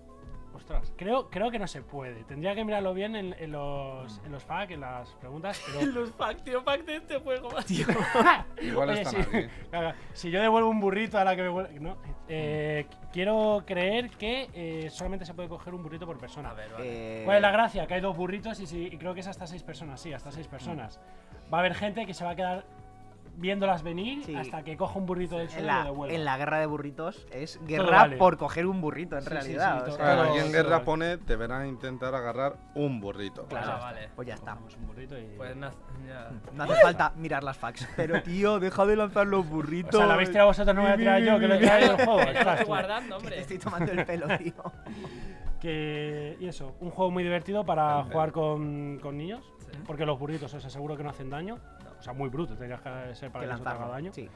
Ostras, 0.55 0.93
creo, 0.95 1.29
creo 1.29 1.51
que 1.51 1.59
no 1.59 1.67
se 1.67 1.81
puede. 1.81 2.23
Tendría 2.23 2.55
que 2.55 2.63
mirarlo 2.63 2.93
bien 2.93 3.15
en, 3.15 3.35
en 3.37 3.51
los, 3.51 4.21
en 4.25 4.31
los 4.31 4.43
FAQ, 4.43 4.71
en 4.71 4.79
las 4.81 5.09
preguntas, 5.15 5.61
pero. 5.65 5.85
Los 5.91 6.11
pack, 6.11 6.43
tío, 6.43 6.63
pack 6.63 6.85
de 6.85 6.95
este 6.95 7.19
juego. 7.19 7.49
Igual 8.61 8.89
Oye, 8.89 9.01
están 9.01 9.23
sí. 9.25 9.29
aquí. 9.37 9.47
Claro, 9.69 9.93
si 10.13 10.31
yo 10.31 10.41
devuelvo 10.41 10.69
un 10.69 10.79
burrito 10.79 11.17
a 11.17 11.23
la 11.23 11.35
que 11.35 11.41
me 11.41 11.49
vuelve. 11.49 11.79
No. 11.79 11.97
Eh, 12.27 12.87
quiero 13.11 13.63
creer 13.67 14.09
que 14.11 14.49
eh, 14.53 14.89
solamente 14.89 15.25
se 15.25 15.33
puede 15.33 15.49
coger 15.49 15.73
un 15.73 15.83
burrito 15.83 16.05
por 16.05 16.17
persona. 16.17 16.51
A 16.51 16.53
ver, 16.53 16.71
vale. 16.71 17.21
Eh, 17.21 17.25
¿Cuál 17.25 17.37
es 17.37 17.41
la 17.41 17.51
gracia? 17.51 17.85
Que 17.87 17.95
hay 17.95 18.01
dos 18.01 18.15
burritos 18.15 18.59
y, 18.59 18.65
si- 18.65 18.87
y 18.87 18.97
creo 18.97 19.13
que 19.13 19.19
es 19.19 19.27
hasta 19.27 19.45
seis 19.47 19.61
personas, 19.63 19.99
sí, 20.01 20.13
hasta 20.13 20.31
seis 20.31 20.47
personas. 20.47 20.99
Va 21.53 21.57
a 21.57 21.59
haber 21.59 21.75
gente 21.75 22.05
que 22.05 22.13
se 22.13 22.23
va 22.23 22.31
a 22.31 22.35
quedar 22.35 22.65
viéndolas 23.37 23.83
venir 23.83 24.23
Sí. 24.23 24.35
hasta 24.35 24.63
que 24.63 24.77
coja 24.77 24.97
un 24.97 25.05
burrito 25.05 25.35
del 25.37 25.47
en, 25.47 25.51
suelo 25.51 25.65
y 25.65 25.85
lo 25.97 26.05
la, 26.07 26.13
en 26.13 26.25
la 26.25 26.37
guerra 26.37 26.59
de 26.59 26.65
burritos 26.65 27.27
es 27.31 27.59
guerra 27.65 27.97
vale. 28.03 28.17
por 28.17 28.37
coger 28.37 28.65
un 28.65 28.81
burrito, 28.81 29.15
en 29.17 29.23
Sí, 29.23 29.29
realidad. 29.29 29.83
sí, 29.85 29.91
o 29.91 29.95
sea, 29.95 30.03
Claro, 30.05 30.21
aquí 30.29 30.39
en 30.39 30.51
guerra 30.51 30.69
vale. 30.71 30.85
pone 30.85 31.17
deberán 31.17 31.67
intentar 31.67 32.15
agarrar 32.15 32.55
un 32.75 32.99
burrito. 33.01 33.45
Claro, 33.47 33.67
ya 33.67 33.75
vale. 33.77 34.09
Pues 34.15 34.27
ya 34.27 34.33
está. 34.35 34.51
Cogemos 34.53 34.75
un 34.77 34.87
burrito 34.87 35.17
y. 35.19 35.23
Pues 35.37 35.55
na- 35.55 35.71
ya. 36.07 36.31
No 36.53 36.63
hace 36.63 36.75
falta 36.81 37.11
mirar 37.15 37.43
las 37.43 37.57
facts. 37.57 37.87
Pero 37.95 38.21
tío, 38.23 38.59
deja 38.59 38.85
de 38.85 38.95
lanzar 38.95 39.27
los 39.27 39.45
o 39.45 39.49
burritos. 39.49 39.95
sea, 39.95 40.05
la 40.07 40.13
habéis 40.13 40.29
tirado 40.31 40.47
vosotros, 40.47 40.75
no 40.75 40.81
me 40.83 40.87
voy 40.89 40.93
a 40.95 40.97
tirar 40.97 41.21
yo, 41.21 41.39
que 41.39 41.47
lo 41.47 41.55
he 41.55 41.59
tirado 41.59 41.95
juego. 41.97 42.15
Lo 42.21 42.27
Ostras, 42.27 42.37
estoy 42.47 42.57
tú. 42.59 42.65
guardando, 42.67 43.07
te 43.17 43.21
hombre. 43.23 43.39
estoy 43.41 43.57
tomando 43.59 43.91
el 43.91 44.05
pelo, 44.05 44.27
tío. 44.37 44.53
Que, 45.59 46.37
y 46.39 46.47
eso, 46.47 46.75
un 46.79 46.91
juego 46.91 47.09
muy 47.11 47.23
divertido 47.23 47.65
para 47.65 48.03
jugar 48.03 48.31
con, 48.31 48.99
con 49.01 49.17
niños, 49.17 49.43
Sí. 49.71 49.79
porque 49.87 50.05
los 50.05 50.19
burritos 50.19 50.53
os 50.53 50.63
aseguro 50.63 50.95
que 50.95 51.03
no 51.03 51.09
hacen 51.09 51.29
daño. 51.29 51.57
O 51.99 52.03
sea, 52.03 52.13
muy 52.13 52.29
bruto, 52.29 52.55
tendrías 52.55 52.81
que 52.81 53.15
ser 53.15 53.31
para 53.31 53.45
que 53.45 53.49
que, 53.49 53.55
eso 53.55 53.63
te 53.63 53.69
haga 53.69 53.88
daño. 53.88 54.13
Sí. 54.13 54.29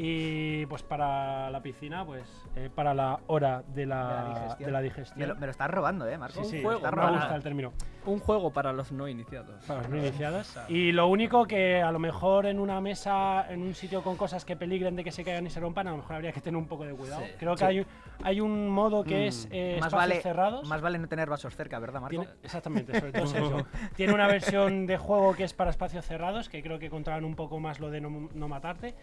Y 0.00 0.64
pues 0.66 0.84
para 0.84 1.50
la 1.50 1.60
piscina, 1.60 2.06
pues 2.06 2.22
eh, 2.54 2.70
para 2.72 2.94
la 2.94 3.18
hora 3.26 3.64
de 3.74 3.84
la, 3.84 4.04
De 4.06 4.14
la 4.14 4.28
digestión. 4.40 4.66
de 4.66 4.72
la 4.72 4.80
digestión. 4.80 5.18
Me 5.18 5.26
lo, 5.26 5.34
me 5.34 5.46
lo 5.46 5.50
estás 5.50 5.68
robando, 5.68 6.06
eh, 6.08 6.16
Marco. 6.16 6.44
Sí, 6.44 6.50
sí, 6.50 6.56
Un 6.58 6.62
juego, 6.62 6.86
está- 6.86 7.04
me 7.06 7.10
gusta 7.16 7.34
el 7.34 7.42
término. 7.42 7.72
Un 8.06 8.20
juego 8.20 8.52
para 8.52 8.72
los 8.72 8.92
no 8.92 9.08
iniciados. 9.08 9.64
Para 9.64 9.80
los 9.80 9.90
no 9.90 9.96
iniciados. 9.96 10.56
Y 10.68 10.92
lo 10.92 11.08
único 11.08 11.46
que 11.46 11.82
a 11.82 11.90
lo 11.90 11.98
mejor 11.98 12.46
en 12.46 12.60
una 12.60 12.80
mesa, 12.80 13.44
en 13.50 13.60
un 13.60 13.74
sitio 13.74 14.04
con 14.04 14.16
cosas 14.16 14.44
que 14.44 14.54
peligren 14.54 14.94
de 14.94 15.02
que 15.02 15.10
se 15.10 15.24
caigan 15.24 15.44
y 15.46 15.50
se 15.50 15.58
rompan, 15.58 15.88
a 15.88 15.90
lo 15.90 15.96
mejor 15.96 16.14
habría 16.14 16.30
que 16.30 16.40
tener 16.40 16.56
un 16.56 16.68
poco 16.68 16.84
de 16.84 16.94
cuidado. 16.94 17.22
Sí. 17.24 17.32
Creo 17.36 17.54
que 17.54 17.58
Sí. 17.58 17.64
hay, 17.64 17.78
un- 17.80 17.86
hay 18.22 18.40
un 18.40 18.68
modo 18.68 19.02
que 19.02 19.16
Mm. 19.24 19.28
es 19.28 19.48
eh, 19.50 19.78
Más 19.80 19.88
espacios 19.88 19.92
vale, 20.10 20.20
cerrados. 20.22 20.68
más 20.68 20.80
vale 20.80 20.98
no 21.00 21.08
tener 21.08 21.28
vasos 21.28 21.56
cerca, 21.56 21.76
¿verdad, 21.80 22.00
Marco? 22.00 22.10
Tiene- 22.22 22.28
exactamente, 22.44 23.00
sobre 23.00 23.10
todo 23.12 23.24
es 23.24 23.34
eso. 23.34 23.66
Tiene 23.96 24.14
una 24.14 24.28
versión 24.28 24.86
de 24.86 24.96
juego 24.96 25.34
que 25.34 25.42
es 25.42 25.54
para 25.54 25.70
espacios 25.70 26.04
cerrados, 26.06 26.48
que 26.48 26.62
creo 26.62 26.78
que 26.78 26.88
controlan 26.88 27.24
un 27.24 27.34
poco 27.34 27.58
más 27.58 27.80
lo 27.80 27.90
de 27.90 28.00
no, 28.00 28.28
no 28.32 28.46
matarte. 28.48 28.94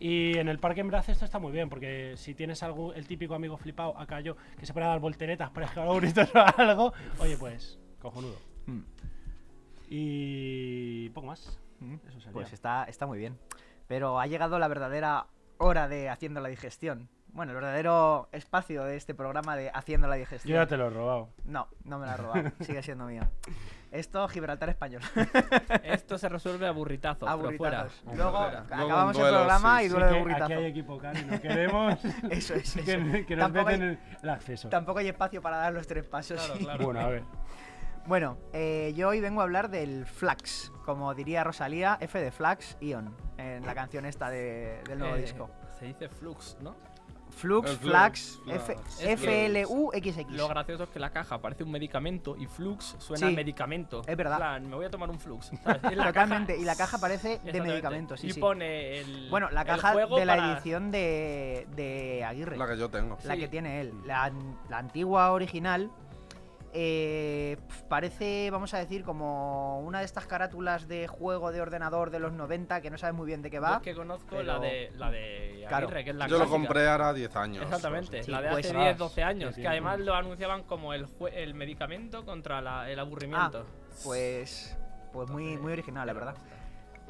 Y 0.00 0.38
en 0.38 0.48
el 0.48 0.58
parque 0.58 0.80
en 0.80 0.92
esto 0.94 1.26
está 1.26 1.38
muy 1.38 1.52
bien, 1.52 1.68
porque 1.68 2.14
si 2.16 2.34
tienes 2.34 2.62
algo, 2.62 2.94
el 2.94 3.06
típico 3.06 3.34
amigo 3.34 3.58
flipado, 3.58 3.98
acá 3.98 4.20
yo, 4.20 4.34
que 4.58 4.64
se 4.64 4.72
pone 4.72 4.86
a 4.86 4.88
dar 4.88 4.98
volteretas 4.98 5.50
para 5.50 5.66
a 5.70 5.84
burritos 5.84 6.34
o 6.34 6.38
algo, 6.60 6.94
oye, 7.18 7.36
pues, 7.36 7.78
cojonudo. 8.00 8.38
Mm. 8.64 8.80
Y 9.90 11.10
poco 11.10 11.26
más. 11.26 11.60
Mm. 11.80 11.96
Eso 12.08 12.18
sería. 12.18 12.32
Pues 12.32 12.50
está, 12.54 12.84
está 12.84 13.06
muy 13.06 13.18
bien. 13.18 13.38
Pero 13.88 14.18
ha 14.18 14.26
llegado 14.26 14.58
la 14.58 14.68
verdadera 14.68 15.26
hora 15.58 15.86
de 15.86 16.08
haciendo 16.08 16.40
la 16.40 16.48
digestión. 16.48 17.10
Bueno, 17.32 17.52
el 17.52 17.56
verdadero 17.56 18.28
espacio 18.32 18.84
de 18.84 18.96
este 18.96 19.14
programa 19.14 19.56
de 19.56 19.70
haciendo 19.72 20.08
la 20.08 20.16
digestión. 20.16 20.52
Yo 20.54 20.60
ya 20.62 20.66
te 20.66 20.76
lo 20.76 20.88
he 20.88 20.90
robado. 20.90 21.28
No, 21.44 21.68
no 21.84 21.98
me 21.98 22.06
lo 22.06 22.12
ha 22.12 22.16
robado. 22.16 22.50
Sigue 22.60 22.82
siendo 22.82 23.04
mío. 23.06 23.22
Esto, 23.92 24.26
Gibraltar 24.28 24.68
español. 24.68 25.02
Esto 25.84 26.18
se 26.18 26.28
resuelve 26.28 26.66
a 26.66 26.70
burritazos, 26.72 27.28
A 27.28 27.36
pero 27.36 27.56
fuera. 27.56 27.86
Luego 28.14 28.30
Fuera. 28.38 28.64
Luego 28.68 28.68
un 28.68 28.84
acabamos 28.84 29.16
el 29.18 29.22
programa 29.28 29.78
sí, 29.78 29.84
y 29.84 29.88
sí. 29.88 29.90
duelo 29.94 30.06
de 30.06 30.12
que 30.12 30.18
aquí 30.18 30.22
burritazo. 30.28 30.54
hay 30.54 30.64
equipo 30.66 30.98
cari, 30.98 31.24
no 31.24 31.40
queremos 31.42 32.04
Eso 32.30 32.54
es, 32.54 32.76
eso. 32.76 32.84
que, 32.84 33.26
que 33.26 33.36
nos 33.36 33.44
Tampoco 33.46 33.68
hay- 33.68 33.78
meten 33.78 33.88
el, 33.90 34.18
el 34.22 34.30
acceso. 34.30 34.68
Tampoco 34.68 34.98
hay 35.00 35.08
espacio 35.08 35.40
para 35.42 35.56
dar 35.56 35.72
los 35.72 35.86
tres 35.86 36.04
pasos. 36.04 36.40
Claro, 36.40 36.60
y- 36.60 36.64
claro. 36.64 36.84
Bueno, 36.84 37.00
a 37.00 37.08
ver. 37.08 37.22
Bueno, 38.06 38.38
eh, 38.52 38.92
yo 38.96 39.08
hoy 39.08 39.20
vengo 39.20 39.40
a 39.40 39.44
hablar 39.44 39.70
del 39.70 40.06
Flax, 40.06 40.72
como 40.84 41.14
diría 41.14 41.44
Rosalía, 41.44 41.98
F 42.00 42.18
de 42.18 42.30
Flax 42.32 42.76
Ion, 42.80 43.14
en 43.38 43.64
la 43.66 43.74
canción 43.74 44.04
esta 44.06 44.30
de- 44.30 44.82
del 44.88 44.98
nuevo 44.98 45.16
Eh, 45.16 45.20
disco. 45.22 45.50
Se 45.78 45.84
dice 45.86 46.08
Flux, 46.08 46.56
¿no? 46.60 46.76
Flux, 47.30 47.70
El 47.70 47.76
Flux, 47.78 48.40
Flax, 48.44 49.00
F-L-U-X-X. 49.00 50.32
Lo 50.36 50.48
gracioso 50.48 50.84
es 50.84 50.90
que 50.90 50.98
la 50.98 51.10
caja 51.10 51.38
parece 51.38 51.64
un 51.64 51.70
medicamento 51.70 52.36
y 52.36 52.46
Flux 52.46 52.96
suena 52.98 53.26
Sí, 53.28 53.32
a 53.32 53.36
medicamento. 53.36 54.02
es 54.06 54.16
verdad. 54.16 54.34
En 54.34 54.38
plan, 54.38 54.68
me 54.70 54.76
voy 54.76 54.84
a 54.86 54.90
tomar 54.90 55.10
un 55.10 55.18
Flux. 55.18 55.50
la 55.64 55.78
Totalmente, 56.06 56.52
caja- 56.54 56.62
y 56.62 56.64
la 56.64 56.76
caja 56.76 56.98
parece 56.98 57.38
de 57.38 57.60
medicamentos, 57.60 58.20
sí, 58.20 58.28
y 58.28 58.32
sí. 58.32 58.40
pone 58.40 58.98
el. 59.00 59.28
Bueno, 59.30 59.50
la 59.50 59.64
caja 59.64 59.92
juego 59.92 60.18
de 60.18 60.24
la 60.26 60.36
para- 60.36 60.52
edición 60.54 60.90
de, 60.90 61.66
de 61.76 62.24
Aguirre. 62.24 62.56
La 62.56 62.66
que 62.68 62.76
yo 62.78 62.88
tengo. 62.90 63.18
la 63.24 63.34
Sí. 63.34 63.40
que 63.40 63.48
tiene 63.48 63.80
él. 63.80 63.94
La, 64.06 64.24
an- 64.24 64.58
la 64.68 64.78
antigua 64.78 65.32
original 65.32 65.90
eh, 66.72 67.56
parece, 67.88 68.50
vamos 68.50 68.72
a 68.74 68.78
decir, 68.78 69.02
como 69.02 69.80
una 69.80 69.98
de 70.00 70.04
estas 70.04 70.26
carátulas 70.26 70.86
de 70.88 71.06
juego 71.08 71.50
de 71.52 71.60
ordenador 71.60 72.10
de 72.10 72.20
los 72.20 72.32
90 72.32 72.80
que 72.80 72.90
no 72.90 72.98
sabes 72.98 73.14
muy 73.14 73.26
bien 73.26 73.42
de 73.42 73.50
qué 73.50 73.56
Yo 73.56 73.62
va. 73.62 73.76
es 73.76 73.82
que 73.82 73.94
conozco 73.94 74.26
pero- 74.30 74.42
la 74.44 74.58
de 74.58 74.92
la 74.96 75.10
de 75.10 75.64
Claro. 75.68 75.86
Aguirre, 75.86 76.04
que 76.04 76.10
es 76.10 76.16
la 76.16 76.26
yo 76.26 76.38
lo 76.38 76.48
compré 76.48 76.88
ahora 76.88 77.12
10 77.12 77.34
años. 77.36 77.62
Exactamente, 77.64 78.22
Sí, 78.22 78.30
la 78.30 78.42
de 78.42 78.50
pues- 78.50 78.66
hace 78.66 78.76
Ah, 78.76 78.82
10, 78.84 78.98
12 78.98 79.22
años, 79.22 79.54
que 79.54 79.66
además 79.68 80.00
lo 80.00 80.14
anunciaban 80.14 80.62
como 80.64 80.94
el, 80.94 81.06
jue- 81.06 81.32
el 81.34 81.54
medicamento 81.54 82.24
contra 82.24 82.60
la- 82.60 82.90
el 82.90 82.98
aburrimiento. 82.98 83.66
Pues, 84.04 84.76
pues 85.12 85.28
muy, 85.30 85.56
muy 85.58 85.72
original, 85.72 86.06
la 86.06 86.12
verdad. 86.12 86.34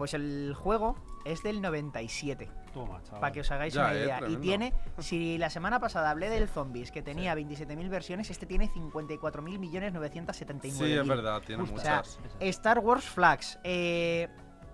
Pues 0.01 0.15
el 0.15 0.55
juego 0.55 0.97
es 1.27 1.43
del 1.43 1.61
97, 1.61 2.49
Toma, 2.73 3.03
chaval. 3.03 3.21
para 3.21 3.33
que 3.35 3.41
os 3.41 3.51
hagáis 3.51 3.75
Ya, 3.75 3.83
una 3.83 3.93
eh, 3.95 4.03
idea. 4.05 4.21
y 4.31 4.37
tiene, 4.39 4.73
si 4.99 5.37
la 5.37 5.51
semana 5.51 5.79
pasada 5.79 6.09
hablé 6.09 6.31
del 6.31 6.49
Zombies, 6.49 6.91
que 6.91 7.03
tenía 7.03 7.35
27.000 7.35 7.91
versiones, 7.91 8.31
este 8.31 8.47
tiene 8.47 8.71
54.000 8.71 9.43
millones 9.59 9.93
979. 9.93 10.87
Sí, 10.91 10.99
es 10.99 11.07
verdad, 11.07 11.43
tiene 11.47 11.65
O 11.65 11.67
sea, 11.67 11.97
muchas. 11.99 12.19
Star 12.41 12.79
Wars 12.79 13.05
Flags, 13.05 13.59
eh, 13.63 14.29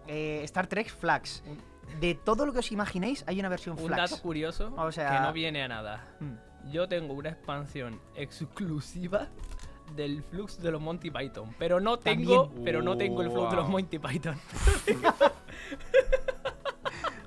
eh, 0.06 0.42
Star 0.44 0.68
Trek 0.68 0.90
Flags. 0.90 1.42
De 1.98 2.14
todo 2.14 2.46
lo 2.46 2.52
que 2.52 2.60
os 2.60 2.70
imaginéis, 2.70 3.24
hay 3.26 3.40
una 3.40 3.48
versión 3.48 3.76
Un 3.80 3.86
Flags. 3.88 4.10
dato 4.12 4.22
curioso 4.22 4.72
O 4.76 4.92
sea- 4.92 5.10
que 5.10 5.20
no 5.22 5.32
viene 5.32 5.60
a 5.64 5.66
nada. 5.66 6.04
Mm. 6.20 6.70
Yo 6.70 6.86
tengo 6.86 7.14
una 7.14 7.30
expansión 7.30 8.00
exclusiva 8.14 9.26
del 9.94 10.22
Flux 10.22 10.60
de 10.60 10.70
los 10.70 10.80
Monty 10.80 11.10
Python, 11.10 11.54
pero 11.58 11.80
no 11.80 11.98
tengo, 11.98 12.44
También. 12.46 12.64
pero 12.64 12.82
no 12.82 12.96
tengo 12.96 13.22
el 13.22 13.30
Flux 13.30 13.50
de 13.50 13.56
los. 13.56 13.68
Monty 13.68 13.98
Python. 13.98 14.36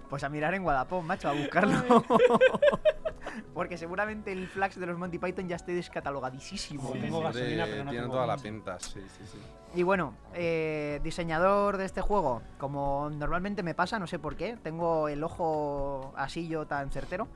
Pues 0.09 0.23
a 0.23 0.29
mirar 0.29 0.55
en 0.55 0.65
Wallapop, 0.65 1.03
macho, 1.03 1.29
a 1.29 1.33
buscarlo. 1.33 2.03
Porque 3.53 3.77
seguramente 3.77 4.31
el 4.31 4.47
Flags 4.47 4.79
de 4.79 4.87
los 4.87 4.97
Monty 4.97 5.19
Python 5.19 5.47
ya 5.47 5.55
esté 5.55 5.73
descatalogadísimo. 5.73 6.93
Sí, 6.93 6.99
tengo 6.99 7.17
Hombre, 7.17 7.33
gasolina, 7.33 7.65
pero 7.65 7.83
no 7.83 7.91
tiene 7.91 8.03
tengo 8.05 8.15
toda 8.15 8.27
la 8.27 8.37
pinta, 8.37 8.79
sí, 8.79 9.01
sí, 9.01 9.23
sí. 9.31 9.37
Y 9.75 9.83
bueno, 9.83 10.15
eh, 10.33 10.99
diseñador 11.03 11.77
de 11.77 11.85
este 11.85 12.01
juego, 12.01 12.41
como 12.57 13.09
normalmente 13.11 13.61
me 13.61 13.75
pasa, 13.75 13.99
no 13.99 14.07
sé 14.07 14.17
por 14.17 14.35
qué, 14.35 14.57
tengo 14.57 15.09
el 15.09 15.23
ojo 15.23 16.11
así 16.15 16.47
yo 16.47 16.65
tan 16.65 16.89
certero. 16.89 17.27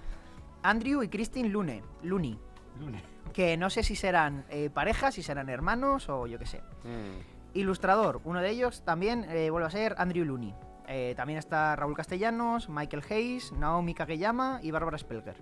Andrew 0.63 1.03
y 1.03 1.09
Christine 1.09 1.49
Lune, 1.49 1.83
Looney, 2.01 2.39
Lunes. 2.79 3.01
que 3.33 3.57
no 3.57 3.69
sé 3.69 3.83
si 3.83 3.95
serán 3.95 4.45
eh, 4.49 4.69
parejas, 4.69 5.15
si 5.15 5.23
serán 5.23 5.49
hermanos 5.49 6.09
o 6.09 6.27
yo 6.27 6.37
qué 6.39 6.45
sé. 6.45 6.59
Mm. 6.83 7.55
Ilustrador, 7.57 8.21
uno 8.23 8.41
de 8.41 8.49
ellos 8.49 8.83
también 8.83 9.25
eh, 9.29 9.49
vuelve 9.49 9.67
a 9.67 9.71
ser 9.71 9.95
Andrew 9.97 10.25
Looney. 10.25 10.53
Eh, 10.87 11.13
también 11.15 11.39
está 11.39 11.75
Raúl 11.75 11.95
Castellanos, 11.95 12.67
Michael 12.69 13.03
Hayes, 13.09 13.51
Naomi 13.53 13.93
Kageyama 13.93 14.59
y 14.61 14.71
Bárbara 14.71 14.97
Spelker. 14.97 15.35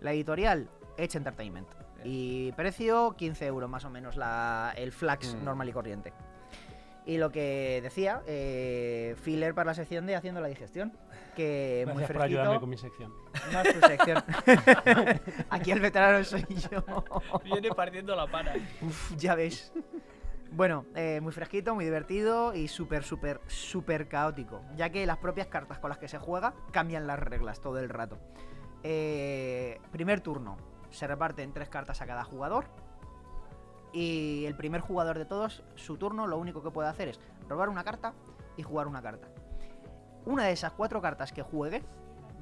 La 0.00 0.12
editorial, 0.12 0.68
Edge 0.96 1.16
Entertainment. 1.16 1.68
Y 2.04 2.52
precio, 2.52 3.14
15 3.16 3.46
euros 3.46 3.68
más 3.68 3.84
o 3.84 3.90
menos 3.90 4.16
la, 4.16 4.72
el 4.76 4.92
flax 4.92 5.34
Mm. 5.34 5.44
normal 5.44 5.68
y 5.68 5.72
corriente. 5.72 6.12
Y 7.06 7.16
lo 7.18 7.30
que 7.30 7.80
decía, 7.82 8.22
eh, 8.26 9.16
filler 9.22 9.54
para 9.54 9.70
la 9.70 9.74
sección 9.74 10.06
de 10.06 10.14
Haciendo 10.16 10.40
la 10.40 10.48
Digestión. 10.48 10.92
Que 11.34 11.82
muy 11.86 11.94
Gracias 11.96 12.12
por 12.12 12.22
ayudarme 12.22 12.58
fresquito. 12.58 12.60
con 12.60 12.70
mi 12.70 12.76
sección. 12.76 13.12
No 13.52 13.60
es 13.60 13.74
tu 13.74 13.86
sección. 13.86 14.24
Aquí 15.50 15.70
el 15.70 15.80
veterano 15.80 16.22
soy 16.24 16.44
yo. 16.70 16.84
Viene 17.44 17.70
partiendo 17.70 18.14
la 18.14 18.26
pana. 18.26 18.52
Uf, 18.82 19.16
ya 19.16 19.34
ves. 19.34 19.72
Bueno, 20.52 20.84
eh, 20.96 21.20
muy 21.20 21.32
fresquito, 21.32 21.74
muy 21.74 21.84
divertido 21.84 22.54
y 22.54 22.66
súper, 22.66 23.04
súper, 23.04 23.40
súper 23.46 24.08
caótico. 24.08 24.62
Ya 24.76 24.90
que 24.90 25.06
las 25.06 25.18
propias 25.18 25.46
cartas 25.46 25.78
con 25.78 25.90
las 25.90 25.98
que 25.98 26.08
se 26.08 26.18
juega 26.18 26.54
cambian 26.72 27.06
las 27.06 27.18
reglas 27.18 27.60
todo 27.60 27.78
el 27.78 27.88
rato. 27.88 28.18
Eh, 28.82 29.80
primer 29.92 30.20
turno. 30.20 30.56
Se 30.90 31.06
reparten 31.06 31.52
tres 31.52 31.68
cartas 31.68 32.00
a 32.00 32.06
cada 32.06 32.24
jugador. 32.24 32.64
Y 33.92 34.44
el 34.46 34.56
primer 34.56 34.80
jugador 34.80 35.18
de 35.18 35.24
todos, 35.24 35.62
su 35.76 35.96
turno, 35.96 36.26
lo 36.26 36.38
único 36.38 36.62
que 36.62 36.70
puede 36.70 36.88
hacer 36.88 37.08
es 37.08 37.20
robar 37.48 37.68
una 37.68 37.84
carta 37.84 38.14
y 38.56 38.62
jugar 38.62 38.86
una 38.86 39.02
carta. 39.02 39.28
Una 40.26 40.44
de 40.44 40.52
esas 40.52 40.72
cuatro 40.72 41.00
cartas 41.00 41.32
que 41.32 41.42
juegue 41.42 41.82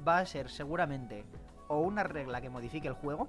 va 0.07 0.19
a 0.19 0.25
ser 0.25 0.49
seguramente 0.49 1.25
o 1.67 1.79
una 1.79 2.03
regla 2.03 2.41
que 2.41 2.49
modifique 2.49 2.87
el 2.87 2.93
juego, 2.95 3.27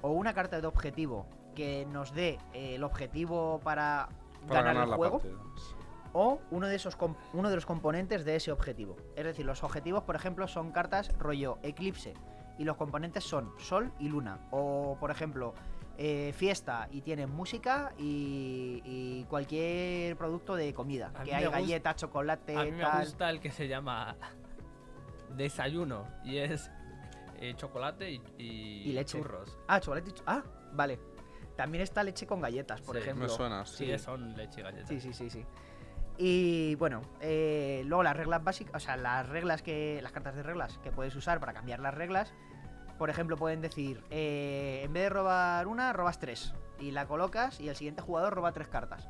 o 0.00 0.10
una 0.10 0.34
carta 0.34 0.60
de 0.60 0.66
objetivo 0.66 1.26
que 1.54 1.86
nos 1.86 2.12
dé 2.12 2.38
eh, 2.52 2.74
el 2.74 2.82
objetivo 2.84 3.60
para, 3.62 4.08
Para 4.48 4.62
ganar, 4.62 4.74
ganar 4.74 4.88
el 4.88 4.94
juego, 4.94 5.18
partida. 5.20 5.38
o 6.12 6.40
uno 6.50 6.66
de, 6.66 6.74
esos 6.74 6.96
com- 6.96 7.14
uno 7.34 7.48
de 7.50 7.54
los 7.54 7.66
componentes 7.66 8.24
de 8.24 8.34
ese 8.36 8.50
objetivo. 8.50 8.96
Es 9.16 9.24
decir, 9.24 9.46
los 9.46 9.62
objetivos, 9.62 10.02
por 10.02 10.16
ejemplo, 10.16 10.48
son 10.48 10.72
cartas 10.72 11.16
rollo 11.18 11.58
eclipse, 11.62 12.14
y 12.58 12.64
los 12.64 12.76
componentes 12.76 13.24
son 13.24 13.52
sol 13.58 13.92
y 13.98 14.08
luna. 14.08 14.38
O, 14.50 14.96
por 14.98 15.10
ejemplo, 15.10 15.54
eh, 15.98 16.32
fiesta 16.36 16.88
y 16.90 17.00
tienen 17.02 17.30
música 17.30 17.92
y, 17.98 18.82
y 18.84 19.24
cualquier 19.30 20.16
producto 20.16 20.54
de 20.56 20.74
comida. 20.74 21.12
A 21.14 21.22
Que 21.22 21.34
hay 21.34 21.44
galletas, 21.46 21.96
chocolate, 21.96 22.56
A 22.56 22.64
mí 22.64 22.72
me 22.72 22.82
tal. 22.82 23.04
gusta 23.04 23.30
el 23.30 23.40
que 23.40 23.50
se 23.52 23.68
llama 23.68 24.16
desayuno 25.36 26.06
y 26.24 26.38
es 26.38 26.70
eh, 27.40 27.54
chocolate 27.56 28.10
y, 28.10 28.22
y 28.38 28.90
Y 28.90 28.92
leche. 28.92 29.18
churros. 29.18 29.56
Ah, 29.68 29.80
chocolate 29.80 30.10
y 30.10 30.14
Ah, 30.26 30.42
vale. 30.72 30.98
También 31.56 31.82
está 31.82 32.02
leche 32.02 32.26
con 32.26 32.40
galletas, 32.40 32.80
por 32.80 32.96
Sí, 32.96 33.02
ejemplo. 33.02 33.26
Me 33.26 33.28
suena, 33.32 33.66
Sí, 33.66 33.86
sí. 33.86 33.98
son 33.98 34.36
leche 34.36 34.60
y 34.60 34.62
galletas. 34.62 34.88
Sí, 34.88 35.00
sí, 35.00 35.12
sí, 35.12 35.28
sí. 35.30 35.44
Y 36.18 36.74
bueno, 36.76 37.02
eh, 37.20 37.82
luego 37.86 38.02
las 38.02 38.16
reglas 38.16 38.42
básicas, 38.44 38.74
o 38.74 38.80
sea, 38.84 38.96
las 38.96 39.28
reglas 39.28 39.62
que. 39.62 40.00
las 40.02 40.12
cartas 40.12 40.34
de 40.34 40.42
reglas 40.42 40.78
que 40.78 40.90
puedes 40.92 41.14
usar 41.16 41.40
para 41.40 41.52
cambiar 41.52 41.80
las 41.80 41.94
reglas. 41.94 42.32
Por 42.98 43.10
ejemplo, 43.10 43.36
pueden 43.36 43.60
decir, 43.60 44.02
eh, 44.10 44.82
en 44.84 44.92
vez 44.92 45.04
de 45.04 45.08
robar 45.08 45.66
una, 45.66 45.92
robas 45.92 46.18
tres. 46.20 46.54
Y 46.78 46.90
la 46.92 47.06
colocas 47.06 47.58
y 47.60 47.68
el 47.68 47.76
siguiente 47.76 48.02
jugador 48.02 48.34
roba 48.34 48.52
tres 48.52 48.68
cartas. 48.68 49.08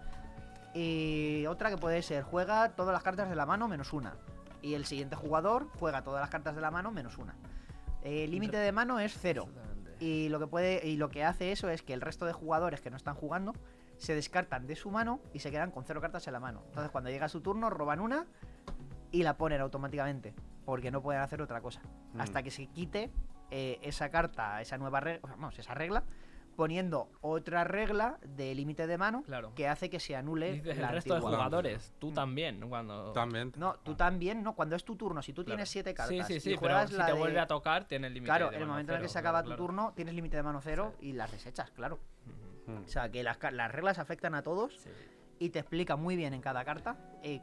Y 0.75 1.45
otra 1.47 1.69
que 1.71 1.77
puede 1.77 2.01
ser, 2.03 2.23
juega 2.23 2.71
todas 2.71 2.93
las 2.95 3.03
cartas 3.03 3.29
de 3.29 3.37
la 3.37 3.45
mano 3.47 3.69
menos 3.69 3.93
una. 3.93 4.15
Y 4.63 4.75
el 4.75 4.87
siguiente 4.87 5.17
jugador 5.17 5.69
juega 5.79 6.03
todas 6.03 6.21
las 6.21 6.31
cartas 6.31 6.55
de 6.55 6.61
la 6.61 6.71
mano 6.71 6.91
menos 6.91 7.19
una. 7.19 7.35
El 8.03 8.31
límite 8.31 8.57
de 8.57 8.73
mano 8.73 8.99
es 8.99 9.17
cero. 9.19 9.49
Y 10.01 10.29
lo 10.29 10.39
que 10.39 10.47
puede. 10.47 10.87
Y 10.87 10.97
lo 10.97 11.11
que 11.11 11.25
hace 11.25 11.53
eso 11.53 11.69
es 11.69 11.83
que 11.83 11.93
el 11.93 12.01
resto 12.01 12.25
de 12.25 12.33
jugadores 12.33 12.81
que 12.81 12.91
no 12.91 12.97
están 12.97 13.15
jugando 13.15 13.53
se 13.97 14.15
descartan 14.15 14.67
de 14.67 14.75
su 14.75 14.91
mano 14.91 15.21
y 15.33 15.41
se 15.41 15.51
quedan 15.51 15.71
con 15.71 15.85
cero 15.85 16.01
cartas 16.01 16.27
en 16.27 16.33
la 16.33 16.41
mano. 16.41 16.63
Entonces 16.69 16.91
cuando 16.91 17.11
llega 17.11 17.29
su 17.29 17.41
turno 17.41 17.71
roban 17.71 18.01
una 18.01 18.27
y 19.11 19.23
la 19.23 19.37
ponen 19.37 19.61
automáticamente. 19.61 20.35
Porque 20.65 20.91
no 20.91 21.03
pueden 21.03 21.23
hacer 21.23 21.43
otra 21.43 21.61
cosa. 21.61 21.81
Mm. 22.15 22.21
Hasta 22.21 22.43
que 22.43 22.51
se 22.51 22.67
quite 22.67 23.11
eh, 23.51 23.79
esa 23.83 24.11
carta, 24.11 24.61
esa 24.61 24.79
nueva 24.79 25.01
regla. 25.01 25.29
Vamos, 25.29 25.59
esa 25.59 25.75
regla. 25.75 26.05
Poniendo 26.57 27.11
otra 27.23 27.65
regla 27.65 28.19
de 28.23 28.55
límite 28.55 28.87
de 28.87 28.99
mano 28.99 29.23
Claro. 29.23 29.53
que 29.55 29.69
hace 29.69 29.89
que 29.89 29.99
se 29.99 30.15
anule 30.15 30.53
Dices 30.53 30.77
la 30.79 30.89
el 30.89 30.93
resto 30.95 31.15
de 31.15 31.21
jugadores, 31.21 31.95
tú 31.99 32.11
Mm. 32.11 32.15
también, 32.15 32.69
cuando... 32.69 33.13
También. 33.13 33.53
No, 33.57 33.77
tú 33.83 33.95
también, 33.95 34.43
no. 34.43 34.55
Cuando 34.55 34.77
es 34.77 34.85
tu 34.85 34.95
turno, 34.97 35.23
si 35.23 35.33
tú 35.33 35.43
Claro. 35.45 35.57
tienes 35.57 35.71
siete 35.71 35.95
cartas 35.95 36.27
Sí, 36.27 36.41
sí, 36.41 36.51
y 36.53 36.57
pero 36.59 36.87
si 36.87 36.97
te 36.97 37.03
de- 37.05 37.13
vuelve 37.15 37.41
a 37.41 37.47
tocar, 37.47 37.85
tienes 37.87 38.13
límite 38.13 38.29
Claro, 38.29 38.51
de 38.51 38.57
en 38.57 38.63
el 38.63 38.67
mano 38.67 38.73
momento 38.75 38.93
en 38.93 38.97
el 38.99 39.03
que 39.03 39.09
se 39.09 39.19
acaba 39.19 39.39
claro, 39.41 39.45
tu 39.45 39.49
claro. 39.57 39.67
turno, 39.67 39.93
tienes 39.97 40.15
límite 40.15 40.37
de 40.37 40.43
mano 40.43 40.61
cero 40.61 40.95
y 41.01 41.13
las 41.13 41.33
desechas, 41.33 41.71
claro. 41.71 41.99
O 42.85 42.89
sea, 42.89 43.11
que 43.11 43.23
las, 43.23 43.39
ca- 43.39 43.51
las 43.51 43.73
reglas 43.73 43.99
afectan 43.99 44.35
a 44.35 44.43
todos 44.43 44.75
Sí. 44.79 44.91
y 45.39 45.51
te 45.51 45.59
explica 45.59 45.97
muy 45.97 46.17
bien 46.17 46.33
en 46.35 46.41
cada 46.43 46.65
carta 46.65 46.97
eh, 47.23 47.41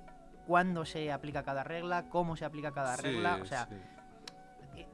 cuándo 0.47 0.85
se 0.85 1.11
aplica 1.11 1.43
cada 1.43 1.63
regla, 1.63 2.09
cómo 2.09 2.35
se 2.37 2.45
aplica 2.45 2.71
cada 2.71 2.95
Sí, 2.95 3.03
regla. 3.03 3.39
O 3.41 3.45
sea, 3.45 3.65
sí. 3.65 3.75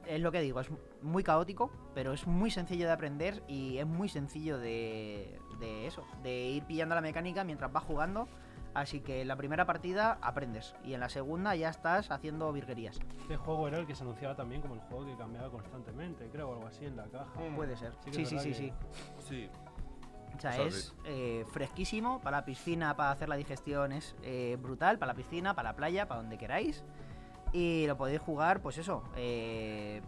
Es 0.08 0.22
lo 0.22 0.32
que 0.32 0.41
digo, 0.41 0.60
es 0.60 0.70
muy 1.02 1.24
caótico, 1.24 1.72
pero 1.94 2.13
es 2.13 2.28
muy 2.28 2.52
sencillo 2.52 2.86
de 2.86 2.91
aprender 2.91 3.44
y 3.48 3.78
es 3.78 3.86
muy 3.88 4.10
sencillo 4.10 4.58
de, 4.58 5.39
de 5.60 5.88
eso, 5.88 6.04
de 6.24 6.48
ir 6.50 6.63
pillando 6.65 6.96
la 6.96 7.02
mecánica 7.02 7.44
mientras 7.44 7.72
vas 7.72 7.84
jugando. 7.84 8.28
Así 8.74 9.00
que 9.00 9.22
en 9.22 9.30
la 9.30 9.38
primera 9.38 9.65
partida 9.65 10.18
aprendes 10.22 10.76
y 10.84 10.94
en 10.96 11.00
la 11.00 11.08
segunda 11.08 11.56
ya 11.56 11.70
estás 11.70 12.12
haciendo 12.12 12.52
virguerías. 12.52 13.00
Este 13.22 13.38
juego 13.38 13.70
era 13.70 13.78
el 13.78 13.88
que 13.88 13.96
se 13.96 14.04
anunciaba 14.04 14.36
también 14.36 14.62
como 14.62 14.74
el 14.74 14.82
juego 14.82 15.06
que 15.06 15.15
cambiaba 15.15 15.50
constantemente, 15.50 16.28
creo, 16.30 16.50
o 16.50 16.54
algo 16.56 16.68
así 16.68 16.84
en 16.86 16.98
la 16.98 17.06
caja. 17.06 17.32
Puede 17.56 17.78
ser. 17.78 17.94
Sí 18.04 18.12
que 18.12 18.18
Sí, 18.18 18.26
sí, 18.26 18.38
sí, 18.39 18.50
verdad 18.50 18.58
sí. 18.58 18.72
que- 18.72 19.22
Sí. 19.24 19.50
O 20.36 20.39
sea, 20.41 20.58
es 20.65 20.94
eh, 21.06 21.46
fresquísimo 21.54 22.20
para 22.20 22.39
la 22.39 22.46
piscina, 22.46 22.94
para 22.98 23.12
hacer 23.12 23.30
la 23.30 23.38
digestión 23.38 23.94
es 23.94 24.18
eh, 24.24 24.58
brutal, 24.62 25.00
para 25.00 25.13
la 25.13 25.15
piscina, 25.15 25.56
para 25.56 25.70
la 25.70 25.76
playa, 25.78 26.10
para 26.10 26.20
donde 26.20 26.38
queráis. 26.38 26.84
Y 27.56 27.88
lo 27.88 27.95
podéis 27.95 28.20
jugar, 28.20 28.62
pues 28.62 28.78
eso, 28.78 29.01
eh, 29.16 30.01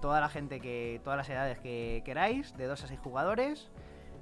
toda 0.00 0.20
la 0.20 0.28
gente 0.28 0.58
que, 0.60 1.00
todas 1.04 1.16
las 1.16 1.28
edades 1.28 1.56
que 1.60 2.02
queráis, 2.04 2.52
de 2.56 2.66
2 2.66 2.82
a 2.82 2.86
6 2.88 2.98
jugadores. 2.98 3.70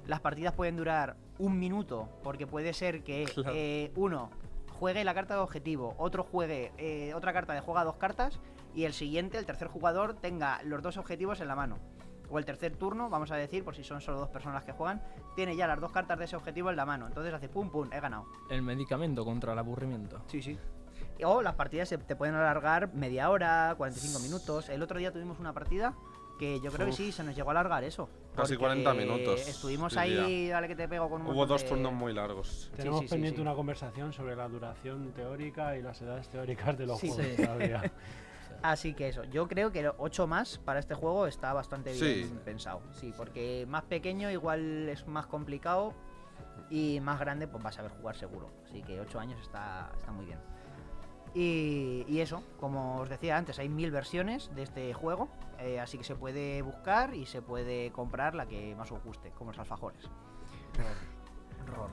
Las 0.05 0.19
partidas 0.19 0.53
pueden 0.53 0.77
durar 0.77 1.15
un 1.39 1.57
minuto, 1.57 2.07
porque 2.23 2.45
puede 2.45 2.73
ser 2.73 3.03
que 3.03 3.25
Claro. 3.25 3.53
eh, 3.55 3.91
uno 3.95 4.29
juegue 4.77 5.03
la 5.03 5.15
carta 5.15 5.33
de 5.33 5.39
objetivo, 5.41 5.95
otro 5.97 6.23
juegue 6.23 6.71
eh, 6.77 7.11
otra 7.15 7.33
carta 7.33 7.53
de 7.53 7.61
juega 7.61 7.83
dos 7.83 7.95
cartas, 7.95 8.39
y 8.75 8.83
el 8.85 8.93
siguiente, 8.93 9.39
el 9.39 9.47
tercer 9.47 9.67
jugador, 9.67 10.13
tenga 10.13 10.61
los 10.63 10.83
dos 10.83 10.97
objetivos 10.97 11.41
en 11.41 11.47
la 11.47 11.55
mano. 11.55 11.77
o 12.31 12.37
el 12.37 12.45
tercer 12.45 12.75
turno, 12.77 13.09
vamos 13.09 13.31
a 13.31 13.35
decir, 13.35 13.63
por 13.63 13.75
si 13.75 13.83
son 13.83 14.01
solo 14.01 14.19
dos 14.19 14.29
personas 14.29 14.63
que 14.63 14.71
juegan, 14.71 15.01
tiene 15.35 15.55
ya 15.55 15.65
las 15.65 15.79
dos 15.79 15.91
cartas 15.91 16.19
de 16.19 16.25
ese 16.25 16.35
objetivo 16.35 16.69
en 16.69 16.75
la 16.75 16.85
mano. 16.85 17.07
Entonces 17.07 17.33
hace 17.33 17.49
pum 17.49 17.71
pum, 17.71 17.89
he 17.91 17.99
ganado. 17.99 18.27
El 18.51 18.61
medicamento 18.61 19.25
contra 19.25 19.53
el 19.53 19.57
aburrimiento. 19.57 20.21
Sí, 20.27 20.39
sí. 20.43 20.55
O 21.25 21.41
las 21.41 21.55
partidas 21.55 21.89
se 21.89 21.97
te 21.97 22.15
pueden 22.15 22.35
alargar 22.35 22.93
media 22.93 23.29
hora, 23.29 23.73
45 23.77 24.19
minutos. 24.19 24.69
El 24.69 24.81
otro 24.81 24.99
día 24.99 25.11
tuvimos 25.11 25.39
una 25.39 25.53
partida 25.53 25.93
que 26.39 26.61
yo 26.61 26.71
creo 26.71 26.85
que 26.87 26.93
sí, 26.93 27.11
se 27.11 27.21
nos 27.23 27.35
llegó 27.35 27.49
a 27.49 27.51
alargar 27.51 27.83
eso. 27.83 28.07
Casi 28.33 28.53
porque 28.53 28.57
40 28.83 28.93
minutos, 28.93 29.45
Estuvimos 29.45 29.93
diría. 29.93 30.23
ahí, 30.23 30.47
dale 30.47 30.69
que 30.69 30.75
te 30.77 30.87
pego 30.87 31.09
con 31.09 31.21
un 31.23 31.27
Hubo 31.35 31.45
dos 31.45 31.63
de- 31.63 31.67
turnos 31.69 31.91
muy 31.91 32.13
largos. 32.13 32.71
Tenemos 32.77 33.01
sí, 33.01 33.07
sí, 33.07 33.11
pendiente 33.11 33.37
sí. 33.37 33.41
una 33.41 33.53
conversación 33.53 34.13
sobre 34.13 34.37
la 34.37 34.47
duración 34.47 35.11
teórica 35.11 35.75
y 35.75 35.81
las 35.81 36.01
edades 36.01 36.29
teóricas 36.29 36.77
de 36.77 36.85
los 36.85 36.97
Sí. 36.99 37.09
juegos 37.09 37.25
Sí. 37.35 37.43
todavía. 37.43 37.91
Así 38.61 38.93
que 38.93 39.09
eso, 39.09 39.25
yo 39.25 39.47
creo 39.49 39.71
que 39.73 39.89
8 39.97 40.27
más 40.27 40.57
para 40.59 40.79
este 40.79 40.93
juego 40.93 41.27
está 41.27 41.51
bastante 41.51 41.91
bien 41.91 42.27
Sí. 42.29 42.33
pensado. 42.45 42.81
Sí, 42.93 43.13
porque 43.17 43.65
más 43.67 43.83
pequeño 43.83 44.29
igual 44.31 44.87
es 44.87 45.05
más 45.07 45.27
complicado 45.27 45.93
y 46.69 47.01
más 47.01 47.19
grande 47.19 47.47
pues 47.49 47.61
vas 47.61 47.77
a 47.79 47.81
ver 47.81 47.91
jugar 47.91 48.15
seguro. 48.15 48.49
Así 48.65 48.81
que 48.83 49.01
8 49.01 49.19
años 49.19 49.41
está, 49.41 49.91
está 49.97 50.11
muy 50.13 50.25
bien. 50.25 50.39
Y, 51.35 52.05
y 52.07 52.21
eso, 52.21 52.43
como 52.59 52.97
os 52.97 53.09
decía 53.09 53.37
antes, 53.37 53.59
hay 53.59 53.69
mil 53.69 53.91
versiones 53.91 54.53
de 54.55 54.63
este 54.63 54.93
juego, 54.93 55.29
eh, 55.59 55.79
así 55.79 55.97
que 55.97 56.03
se 56.03 56.15
puede 56.15 56.61
buscar 56.61 57.13
y 57.13 57.25
se 57.25 57.41
puede 57.41 57.91
comprar 57.91 58.33
la 58.33 58.47
que 58.47 58.75
más 58.75 58.91
os 58.91 59.03
guste, 59.03 59.31
como 59.31 59.51
los 59.51 59.59
alfajores. 59.59 60.09
Ror. 61.67 61.89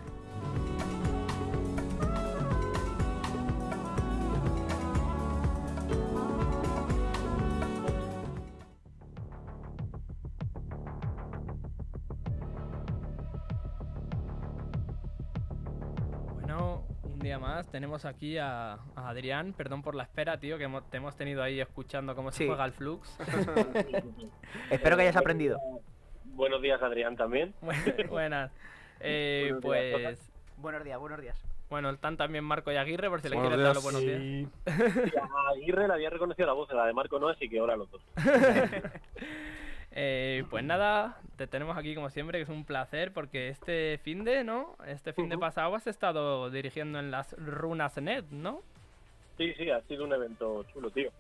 Bueno, 16.35 16.87
un 17.03 17.19
día 17.19 17.39
más 17.39 17.67
tenemos 17.69 18.05
aquí 18.05 18.39
a, 18.39 18.79
a 18.95 18.96
Adrián. 19.07 19.53
Perdón 19.53 19.83
por 19.83 19.95
la 19.95 20.03
espera, 20.05 20.39
tío, 20.39 20.59
que 20.59 20.65
hemos- 20.65 20.89
te 20.91 20.97
hemos 20.99 21.17
tenido 21.17 21.43
ahí 21.43 21.61
escuchando 21.61 22.15
cómo 22.15 22.31
se 22.33 22.39
Sí. 22.39 22.47
juega 22.47 22.65
el 22.65 22.73
Flux. 22.73 23.17
Espero 24.71 24.97
que 24.97 25.03
hayas 25.03 25.17
aprendido. 25.17 25.59
Buenos 26.25 26.61
días, 26.63 26.83
Adrián, 26.83 27.17
también. 27.17 27.55
Buenas. 28.11 28.51
Eh, 29.01 29.53
Buenos 29.63 29.73
días, 29.85 30.01
pues 30.19 30.33
Buenos 30.59 30.85
días, 30.85 30.99
buenos 30.99 31.21
días. 31.21 31.45
bueno, 31.69 31.91
están 31.91 32.17
también 32.17 32.45
Marco 32.45 32.73
y 32.73 32.77
Aguirre, 32.77 33.09
por 33.11 33.21
si 33.21 33.29
le 33.29 33.37
quieres 33.37 33.51
dar 33.59 33.59
días. 33.61 33.75
los 33.75 33.83
buenos 33.85 34.01
días. 34.03 34.21
Y 34.21 34.41
Y 34.43 34.49
a 35.21 35.51
Aguirre 35.55 35.87
le 35.89 35.95
había 35.95 36.11
reconocido 36.11 36.47
la 36.47 36.53
voz, 36.55 36.71
la 36.73 36.87
de 36.87 36.93
Marco 36.93 37.19
no, 37.19 37.29
así 37.29 37.49
que 37.49 37.59
ahora 37.59 37.77
los 37.77 37.91
dos. 37.91 38.03
Eh, 39.99 40.45
pues 40.51 40.63
nada, 40.63 41.19
te 41.37 41.47
tenemos 41.47 41.77
aquí 41.79 41.95
como 41.95 42.11
siempre, 42.11 42.39
que 42.39 42.43
es 42.43 42.49
un 42.51 42.65
placer, 42.67 43.13
porque 43.15 43.49
este 43.49 43.99
fin 44.03 44.25
de, 44.25 44.45
¿no? 44.45 44.77
Este 44.87 45.15
fin 45.15 45.29
de 45.31 45.39
pasado 45.39 45.75
has 45.75 45.87
estado 45.87 46.51
dirigiendo 46.51 46.99
en 46.99 47.11
las 47.11 47.33
runas 47.39 47.97
net, 48.03 48.25
¿no? 48.31 48.61
Sí, 49.37 49.53
sí, 49.55 49.71
ha 49.71 49.81
sido 49.83 50.05
un 50.05 50.13
evento 50.13 50.65
chulo, 50.73 50.91
tío. 50.91 51.11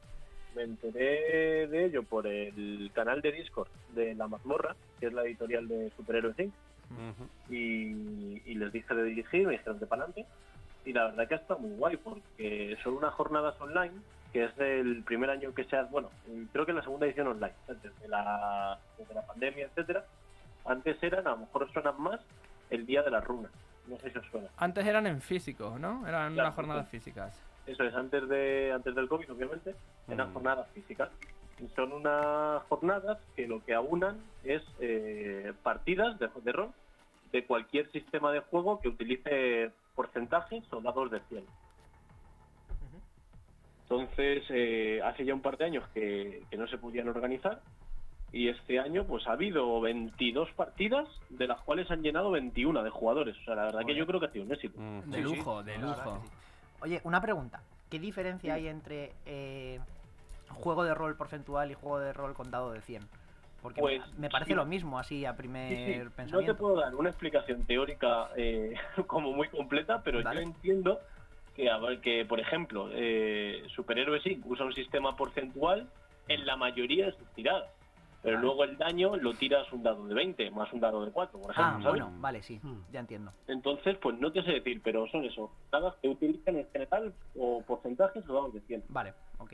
Me 0.54 0.62
enteré 0.62 1.66
de 1.66 1.84
ello 1.84 2.02
por 2.02 2.26
el 2.26 2.90
canal 2.94 3.20
de 3.20 3.32
Discord 3.32 3.68
de 3.94 4.14
La 4.14 4.26
Mazmorra, 4.26 4.74
que 4.98 5.06
es 5.06 5.12
la 5.12 5.22
editorial 5.24 5.68
de 5.68 5.90
Superhéroes 5.96 6.38
Inc. 6.38 6.52
Ujú. 6.90 7.54
Y, 7.54 8.40
y 8.46 8.54
les 8.54 8.72
dije 8.72 8.94
de 8.94 9.02
dirigir, 9.04 9.46
me 9.46 9.52
dijeron 9.52 9.78
que 9.78 9.86
para 9.86 10.04
adelante. 10.04 10.30
Y 10.84 10.92
la 10.92 11.04
verdad 11.08 11.28
que 11.28 11.34
ha 11.34 11.38
estado 11.38 11.60
muy 11.60 11.76
guay, 11.76 11.96
porque 11.98 12.76
son 12.82 12.94
unas 12.94 13.12
jornadas 13.14 13.60
online, 13.60 13.92
que 14.32 14.44
es 14.44 14.58
el 14.58 15.02
primer 15.02 15.28
año 15.30 15.52
que 15.52 15.64
se 15.64 15.76
ha, 15.76 15.82
bueno, 15.84 16.10
creo 16.52 16.64
que 16.64 16.70
es 16.72 16.76
la 16.76 16.82
segunda 16.82 17.06
edición 17.06 17.26
online, 17.26 17.52
antes 17.68 18.00
de 18.00 18.08
la, 18.08 18.78
desde 18.96 19.14
la 19.14 19.26
pandemia, 19.26 19.66
etcétera. 19.66 20.04
Antes 20.64 21.02
eran, 21.02 21.26
a 21.26 21.30
lo 21.32 21.38
mejor 21.38 21.70
suenan 21.72 22.00
más, 22.00 22.20
el 22.70 22.86
Día 22.86 23.02
de 23.02 23.10
las 23.10 23.24
Runas. 23.24 23.50
No 23.88 23.98
sé 23.98 24.10
si 24.10 24.18
os 24.18 24.26
suena. 24.26 24.48
Antes 24.56 24.86
eran 24.86 25.06
en 25.06 25.20
físico, 25.20 25.76
¿no? 25.78 26.06
Eran 26.08 26.32
Claro, 26.32 26.48
unas 26.48 26.54
jornadas 26.54 26.88
sí. 26.90 26.98
físicas. 26.98 27.40
Eso 27.66 27.82
es, 27.84 27.94
antes 27.94 28.28
de 28.28 28.72
antes 28.72 28.94
del 28.94 29.08
COVID, 29.08 29.32
obviamente, 29.32 29.74
eran 30.08 30.30
Mm. 30.30 30.32
jornadas 30.34 30.68
físicas. 30.72 31.10
Son 31.74 31.92
unas 31.92 32.62
jornadas 32.64 33.18
que 33.34 33.46
lo 33.46 33.64
que 33.64 33.74
aunan 33.74 34.18
es 34.44 34.62
eh, 34.80 35.52
partidas 35.62 36.18
de, 36.18 36.28
de 36.42 36.52
rol 36.52 36.70
de 37.32 37.44
cualquier 37.44 37.90
sistema 37.92 38.30
de 38.30 38.40
juego 38.40 38.80
que 38.80 38.88
utilice 38.88 39.70
porcentajes 39.94 40.62
o 40.72 40.80
dados 40.80 41.10
de 41.10 41.20
100. 41.28 41.44
Entonces, 43.82 44.42
eh, 44.50 45.00
hace 45.04 45.24
ya 45.24 45.32
un 45.34 45.40
par 45.42 45.56
de 45.56 45.64
años 45.64 45.84
que, 45.94 46.42
que 46.50 46.56
no 46.56 46.66
se 46.66 46.76
podían 46.78 47.08
organizar 47.08 47.60
y 48.32 48.48
este 48.48 48.80
año 48.80 49.04
pues 49.04 49.26
ha 49.28 49.32
habido 49.32 49.80
22 49.80 50.50
partidas 50.52 51.08
de 51.30 51.46
las 51.46 51.60
cuales 51.62 51.88
han 51.90 52.02
llenado 52.02 52.30
21 52.32 52.82
de 52.82 52.90
jugadores. 52.90 53.36
O 53.38 53.44
sea, 53.44 53.54
la 53.54 53.64
verdad 53.66 53.80
que 53.86 53.94
yo 53.94 54.06
creo 54.06 54.18
que 54.20 54.26
ha 54.26 54.32
sido 54.32 54.44
un 54.44 54.52
éxito. 54.52 54.78
Ujú. 54.78 55.10
De 55.10 55.20
lujo, 55.20 55.62
de 55.62 55.78
lujo. 55.78 56.22
Oye, 56.80 57.00
una 57.04 57.20
pregunta. 57.20 57.62
¿Qué 57.90 57.98
diferencia 57.98 58.54
hay 58.54 58.68
entre 58.68 59.12
eh, 59.26 59.80
juego 60.50 60.84
de 60.84 60.94
rol 60.94 61.16
porcentual 61.16 61.70
y 61.70 61.74
juego 61.74 61.98
de 62.00 62.12
rol 62.12 62.34
con 62.34 62.50
dado 62.50 62.72
de 62.72 62.80
100? 62.82 63.02
Porque 63.62 63.80
Pues, 63.80 64.00
me- 64.14 64.22
me 64.22 64.30
parece 64.30 64.50
sí. 64.50 64.54
lo 64.54 64.64
mismo 64.66 64.98
así 64.98 65.24
a 65.24 65.36
primer 65.36 65.76
Sí, 65.78 65.84
sí. 65.84 65.98
No 65.98 66.08
te 66.08 66.12
pensamiento. 66.12 66.56
puedo 66.56 66.76
dar 66.80 66.94
una 66.94 67.08
explicación 67.10 67.64
teórica 67.64 68.30
eh, 68.36 68.74
como 69.06 69.32
muy 69.32 69.48
completa, 69.48 70.02
pero 70.02 70.20
yo 70.20 70.40
entiendo 70.40 71.00
que, 71.54 71.70
a 71.70 71.78
ver, 71.78 72.00
que 72.00 72.24
por 72.26 72.38
ejemplo, 72.40 72.88
eh, 72.92 73.64
Superhéroes 73.74 74.26
Inc. 74.26 74.44
usa 74.46 74.66
un 74.66 74.74
sistema 74.74 75.16
porcentual 75.16 75.88
en 76.28 76.44
la 76.44 76.56
mayoría 76.56 77.06
de 77.06 77.12
sus 77.12 77.26
tiradas. 77.34 77.70
Pero 78.26 78.40
luego 78.40 78.64
el 78.64 78.76
daño 78.76 79.16
lo 79.16 79.34
tiras 79.34 79.72
un 79.72 79.82
dado 79.84 80.04
de 80.06 80.12
20 80.14 80.50
más 80.50 80.72
un 80.72 80.80
dado 80.80 81.04
de 81.04 81.12
4, 81.12 81.40
por 81.40 81.50
ejemplo. 81.52 81.64
Ah, 81.78 81.80
¿sabes? 81.82 82.02
bueno, 82.02 82.20
vale, 82.20 82.42
sí, 82.42 82.58
Hmm. 82.62 82.80
ya 82.92 82.98
entiendo. 83.00 83.32
Entonces, 83.46 83.96
pues 83.98 84.18
no 84.18 84.32
te 84.32 84.42
sé 84.42 84.50
decir, 84.50 84.80
pero 84.82 85.06
son 85.08 85.24
eso, 85.24 85.52
dados 85.70 85.94
que 86.02 86.08
utilizan 86.08 86.56
en 86.56 86.66
general 86.72 87.14
o 87.38 87.62
porcentajes 87.62 88.28
o 88.28 88.32
dados 88.34 88.52
de 88.54 88.60
100. 88.62 88.82
Vale, 88.88 89.14
ok. 89.38 89.52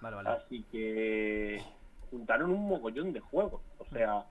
Vale, 0.00 0.16
vale. 0.16 0.28
Así 0.30 0.64
que 0.72 1.62
juntaron 2.10 2.50
un 2.50 2.66
mogollón 2.66 3.12
de 3.12 3.20
juegos. 3.20 3.60
O 3.78 3.84
sea, 3.86 4.24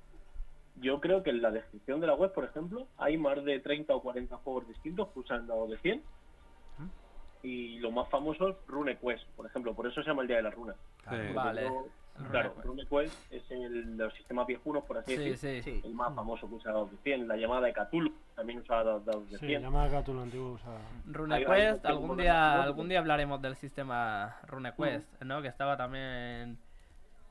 yo 0.82 1.00
creo 1.00 1.24
que 1.24 1.30
en 1.30 1.42
la 1.42 1.52
descripción 1.52 2.02
de 2.02 2.08
la 2.08 2.16
web, 2.16 2.34
por 2.34 2.44
ejemplo, 2.44 2.88
hay 2.98 3.18
más 3.18 3.42
de 3.46 3.60
30 3.62 3.96
o 3.96 4.02
40 4.02 4.36
juegos 4.38 4.68
distintos 4.68 5.08
que 5.10 5.20
usan 5.20 5.48
dados 5.48 5.70
de 5.70 5.78
100. 5.78 6.04
Y 7.42 7.80
lo 7.80 7.90
más 7.92 8.10
famoso 8.10 8.50
es 8.50 8.56
RuneQuest, 8.68 9.26
por 9.38 9.46
ejemplo. 9.46 9.74
Por 9.74 9.88
eso 9.88 10.02
se 10.04 10.10
llama 10.10 10.24
el 10.24 10.28
Día 10.28 10.38
de 10.38 10.44
las 10.44 10.54
Runas. 10.54 10.76
Sí. 11.10 11.16
Vale. 11.34 11.64
Yo- 11.64 11.88
claro, 12.30 12.56
RuneQuest 12.64 13.32
es 13.34 13.50
el 13.52 13.98
de 13.98 14.04
los 14.06 14.14
sistemas 14.16 14.46
viejunos, 14.48 14.84
por 14.86 14.98
así 14.98 15.16
Sí, 15.16 15.30
decir. 15.30 15.64
sí. 15.64 15.72
Sí. 15.82 15.82
El 15.88 15.94
más 15.94 16.14
famoso 16.16 16.48
que 16.48 16.56
usa 16.56 16.72
dados 16.72 16.92
de 16.92 16.98
100. 16.98 17.28
La 17.28 17.36
llamada 17.38 17.68
de 17.68 17.74
Cthulhu 17.74 18.14
también 18.36 18.60
usa 18.60 18.84
dados 18.84 19.30
de 19.30 19.38
sí, 19.38 19.46
100. 19.48 19.62
llamada 19.62 20.02
Cthulhu 20.02 20.22
antiguo 20.22 20.52
usada. 20.54 20.80
RuneQuest, 21.06 21.86
algún 21.86 22.18
día, 22.18 22.62
algún 22.64 22.90
día 22.90 23.00
hablaremos 23.00 23.42
del 23.42 23.56
sistema 23.56 24.38
RuneQuest, 24.48 25.22
¿no? 25.24 25.42
Que 25.42 25.48
estaba 25.48 25.78
también... 25.78 26.58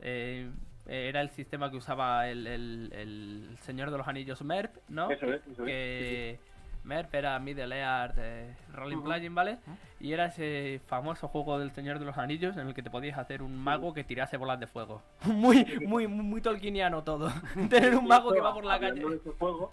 eh, 0.00 0.50
era 0.90 1.20
el 1.20 1.28
sistema 1.30 1.70
que 1.70 1.76
usaba 1.76 2.28
el, 2.28 2.46
el- 2.46 2.90
el 2.94 3.58
Señor 3.58 3.90
de 3.90 3.98
los 3.98 4.08
Anillos 4.08 4.40
Merp, 4.42 4.74
¿no? 4.88 5.10
Eso 5.10 5.26
es, 5.26 5.42
eso 5.46 5.62
es. 5.62 5.68
que 5.68 6.40
Merp 6.84 7.14
era 7.14 7.38
Middle 7.38 7.78
Earth 7.78 8.16
eh, 8.18 8.56
Rolling 8.72 9.02
Plugin, 9.02 9.34
¿vale? 9.34 9.58
Y 10.00 10.12
era 10.12 10.26
ese 10.26 10.80
famoso 10.86 11.28
juego 11.28 11.58
del 11.58 11.70
Señor 11.72 11.98
de 11.98 12.04
los 12.04 12.16
Anillos 12.18 12.56
en 12.56 12.68
el 12.68 12.74
que 12.74 12.82
te 12.82 12.90
podías 12.90 13.18
hacer 13.18 13.42
un 13.42 13.56
mago 13.56 13.92
que 13.92 14.04
tirase 14.04 14.36
bolas 14.36 14.60
de 14.60 14.66
fuego. 14.66 15.02
Muy, 15.24 15.64
muy, 15.86 16.06
muy, 16.06 16.24
muy 16.24 16.40
tolkieniano 16.40 17.04
todo. 17.04 17.30
Tener 17.70 17.94
un 17.94 18.06
mago 18.06 18.32
que 18.32 18.40
va 18.40 18.54
por 18.54 18.64
la 18.64 18.78
calle. 18.78 19.00
De 19.06 19.16
ese 19.16 19.30
juego, 19.32 19.72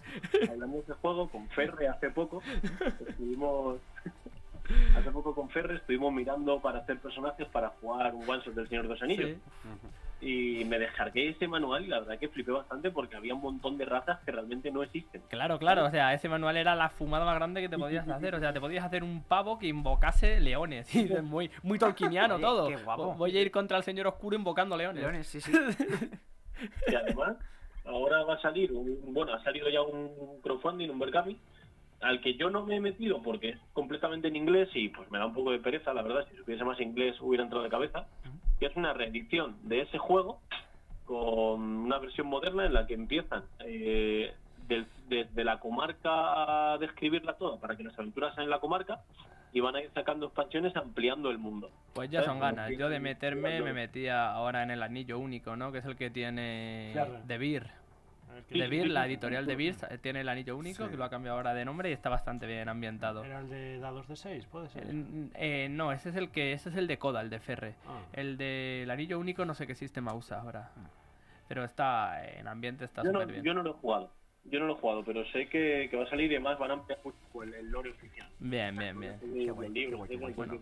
hablando 0.49 0.77
de 0.77 0.83
ese 0.83 0.93
juego, 0.93 1.29
con 1.29 1.47
Ferre 1.49 1.87
hace 1.87 2.09
poco, 2.09 2.41
estuvimos... 3.07 3.79
Hace 4.97 5.11
poco 5.11 5.35
con 5.35 5.47
Ferre 5.49 5.75
estuvimos 5.75 6.11
mirando 6.11 6.59
para 6.59 6.79
hacer 6.79 6.97
personajes 6.99 7.47
para 7.49 7.69
jugar 7.69 8.15
un 8.15 8.27
one 8.27 8.41
del 8.55 8.67
Señor 8.67 8.83
de 8.83 8.89
los 8.89 9.01
Anillos. 9.03 9.29
Sí. 9.29 9.37
Y 10.21 10.63
me 10.65 10.79
descargué 10.79 11.29
ese 11.29 11.47
manual 11.47 11.83
y 11.83 11.87
la 11.87 11.99
verdad 11.99 12.17
que 12.17 12.29
flipé 12.29 12.51
bastante 12.51 12.89
porque 12.89 13.15
había 13.15 13.35
un 13.35 13.41
montón 13.41 13.77
de 13.77 13.85
razas 13.85 14.19
que 14.25 14.31
realmente 14.31 14.71
no 14.71 14.81
existen. 14.81 15.21
Claro, 15.29 15.59
claro, 15.59 15.85
o 15.85 15.91
sea, 15.91 16.13
ese 16.13 16.29
manual 16.29 16.57
era 16.57 16.73
la 16.73 16.89
fumada 16.89 17.25
más 17.25 17.35
grande 17.35 17.61
que 17.61 17.69
te 17.69 17.77
podías 17.77 18.07
hacer. 18.07 18.33
O 18.33 18.39
sea, 18.39 18.53
te 18.53 18.61
podías 18.61 18.85
hacer 18.85 19.03
un 19.03 19.23
pavo 19.23 19.59
que 19.59 19.67
invocase 19.67 20.39
leones. 20.39 20.87
Y 20.95 21.03
dices, 21.03 21.23
muy, 21.23 21.51
muy 21.63 21.77
tolkieniano 21.77 22.35
Oye, 22.35 22.43
todo. 22.43 22.67
qué 22.69 22.77
guapo. 22.77 23.13
Voy 23.15 23.37
a 23.37 23.41
ir 23.41 23.51
contra 23.51 23.77
el 23.77 23.83
señor 23.83 24.07
oscuro 24.07 24.35
invocando 24.35 24.77
leones. 24.77 25.01
Leones, 25.01 25.27
sí, 25.27 25.41
sí. 25.41 25.51
Y 26.87 26.95
además, 26.95 27.35
ahora 27.83 28.23
va 28.23 28.35
a 28.35 28.41
salir, 28.41 28.71
un, 28.71 29.13
bueno, 29.13 29.33
ha 29.33 29.43
salido 29.43 29.69
ya 29.69 29.81
un 29.81 30.39
crowdfunding, 30.41 30.89
un 30.89 30.99
Berkami, 30.99 31.37
al 32.01 32.21
que 32.21 32.35
yo 32.35 32.49
no 32.49 32.65
me 32.65 32.77
he 32.77 32.79
metido 32.79 33.21
porque 33.21 33.49
es 33.49 33.57
completamente 33.73 34.27
en 34.29 34.35
inglés 34.35 34.69
y 34.73 34.89
pues 34.89 35.09
me 35.11 35.17
da 35.17 35.25
un 35.25 35.33
poco 35.33 35.51
de 35.51 35.59
pereza, 35.59 35.93
la 35.93 36.01
verdad, 36.01 36.25
si 36.29 36.37
supiese 36.37 36.63
más 36.63 36.79
inglés 36.79 37.15
hubiera 37.19 37.43
entrado 37.43 37.63
de 37.63 37.69
cabeza, 37.69 38.07
que 38.59 38.67
es 38.67 38.75
una 38.75 38.93
reedición 38.93 39.57
de 39.63 39.81
ese 39.81 39.97
juego 39.97 40.39
con 41.05 41.61
una 41.61 41.99
versión 41.99 42.27
moderna 42.27 42.65
en 42.65 42.73
la 42.73 42.87
que 42.87 42.93
empiezan 42.95 43.43
eh, 43.59 44.33
del- 44.67 44.87
desde 45.07 45.43
la 45.43 45.59
comarca 45.59 46.73
a 46.73 46.77
describirla 46.79 47.33
toda 47.33 47.59
para 47.59 47.75
que 47.75 47.83
las 47.83 47.97
aventuras 47.99 48.33
sean 48.33 48.45
en 48.45 48.49
la 48.49 48.59
comarca 48.59 49.01
y 49.53 49.59
van 49.61 49.75
a 49.75 49.81
ir 49.81 49.89
sacando 49.93 50.25
expansiones 50.25 50.75
ampliando 50.75 51.29
el 51.29 51.37
mundo. 51.37 51.69
Pues 51.93 52.09
ya 52.09 52.19
¿sabes? 52.23 52.27
son 52.31 52.39
ganas. 52.39 52.71
Yo 52.77 52.89
de 52.89 52.99
meterme 52.99 53.61
me 53.61 53.71
metía 53.73 54.31
ahora 54.31 54.63
en 54.63 54.71
el 54.71 54.81
anillo 54.83 55.19
único, 55.19 55.55
¿no? 55.55 55.71
Que 55.71 55.77
es 55.77 55.85
el 55.85 55.95
que 55.95 56.09
tiene 56.09 56.89
Claro. 56.93 57.21
De 57.23 57.37
Beer. 57.37 57.69
De 58.49 58.67
Beer, 58.67 58.87
la 58.89 59.05
editorial 59.07 59.45
de. 59.45 59.55
Beer 59.55 59.73
sa- 59.73 59.87
tiene 59.97 60.21
el 60.21 60.29
anillo 60.29 60.57
único, 60.57 60.85
Sí. 60.85 60.91
que 60.91 60.97
lo 60.97 61.03
ha 61.03 61.09
cambiado 61.09 61.37
ahora 61.37 61.53
de 61.53 61.65
nombre 61.65 61.89
y 61.89 61.93
está 61.93 62.09
bastante 62.09 62.45
bien 62.45 62.67
ambientado. 62.69 63.23
¿Era 63.23 63.39
el 63.39 63.49
de 63.49 63.79
dados 63.79 64.07
de 64.07 64.15
6? 64.15 64.45
¿Puede 64.47 64.69
ser? 64.69 64.83
Eh, 64.87 65.29
eh, 65.35 65.67
no, 65.69 65.91
ese 65.91 66.09
es 66.09 66.15
el 66.15 66.29
que 66.29 66.53
ese 66.53 66.69
es 66.69 66.75
el 66.75 66.87
de 66.87 66.97
Coda, 66.97 67.21
el 67.21 67.29
de 67.29 67.39
Ferre. 67.39 67.75
Ah. 67.87 68.01
El 68.13 68.37
del 68.37 68.89
anillo 68.91 69.19
único 69.19 69.45
no 69.45 69.53
sé 69.55 69.65
qué 69.67 69.75
sistema 69.75 70.13
usa 70.13 70.41
ahora. 70.41 70.71
Pero 71.47 71.63
está 71.63 72.25
en 72.27 72.47
ambiente, 72.47 72.85
está 72.85 73.03
no, 73.03 73.11
súper 73.11 73.27
bien. 73.27 73.43
yo 73.43 73.53
no 73.53 73.61
lo 73.63 73.71
he 73.71 73.73
jugado. 73.73 74.11
Yo 74.45 74.59
no 74.59 74.67
lo 74.67 74.73
he 74.73 74.79
jugado, 74.79 75.03
pero 75.03 75.25
sé 75.31 75.47
que, 75.47 75.87
que 75.89 75.97
va 75.97 76.03
a 76.03 76.09
salir 76.09 76.31
y 76.31 76.35
además 76.35 76.59
van 76.59 76.69
a 76.71 76.73
ampliar 76.75 76.99
mucho 77.03 77.43
el, 77.43 77.53
el 77.55 77.69
lore 77.71 77.89
oficial. 77.91 78.27
Bien, 78.39 78.75
bien, 78.77 78.99
bien. 78.99 79.19
Qué. 79.19 79.51
Bueno. 79.51 80.59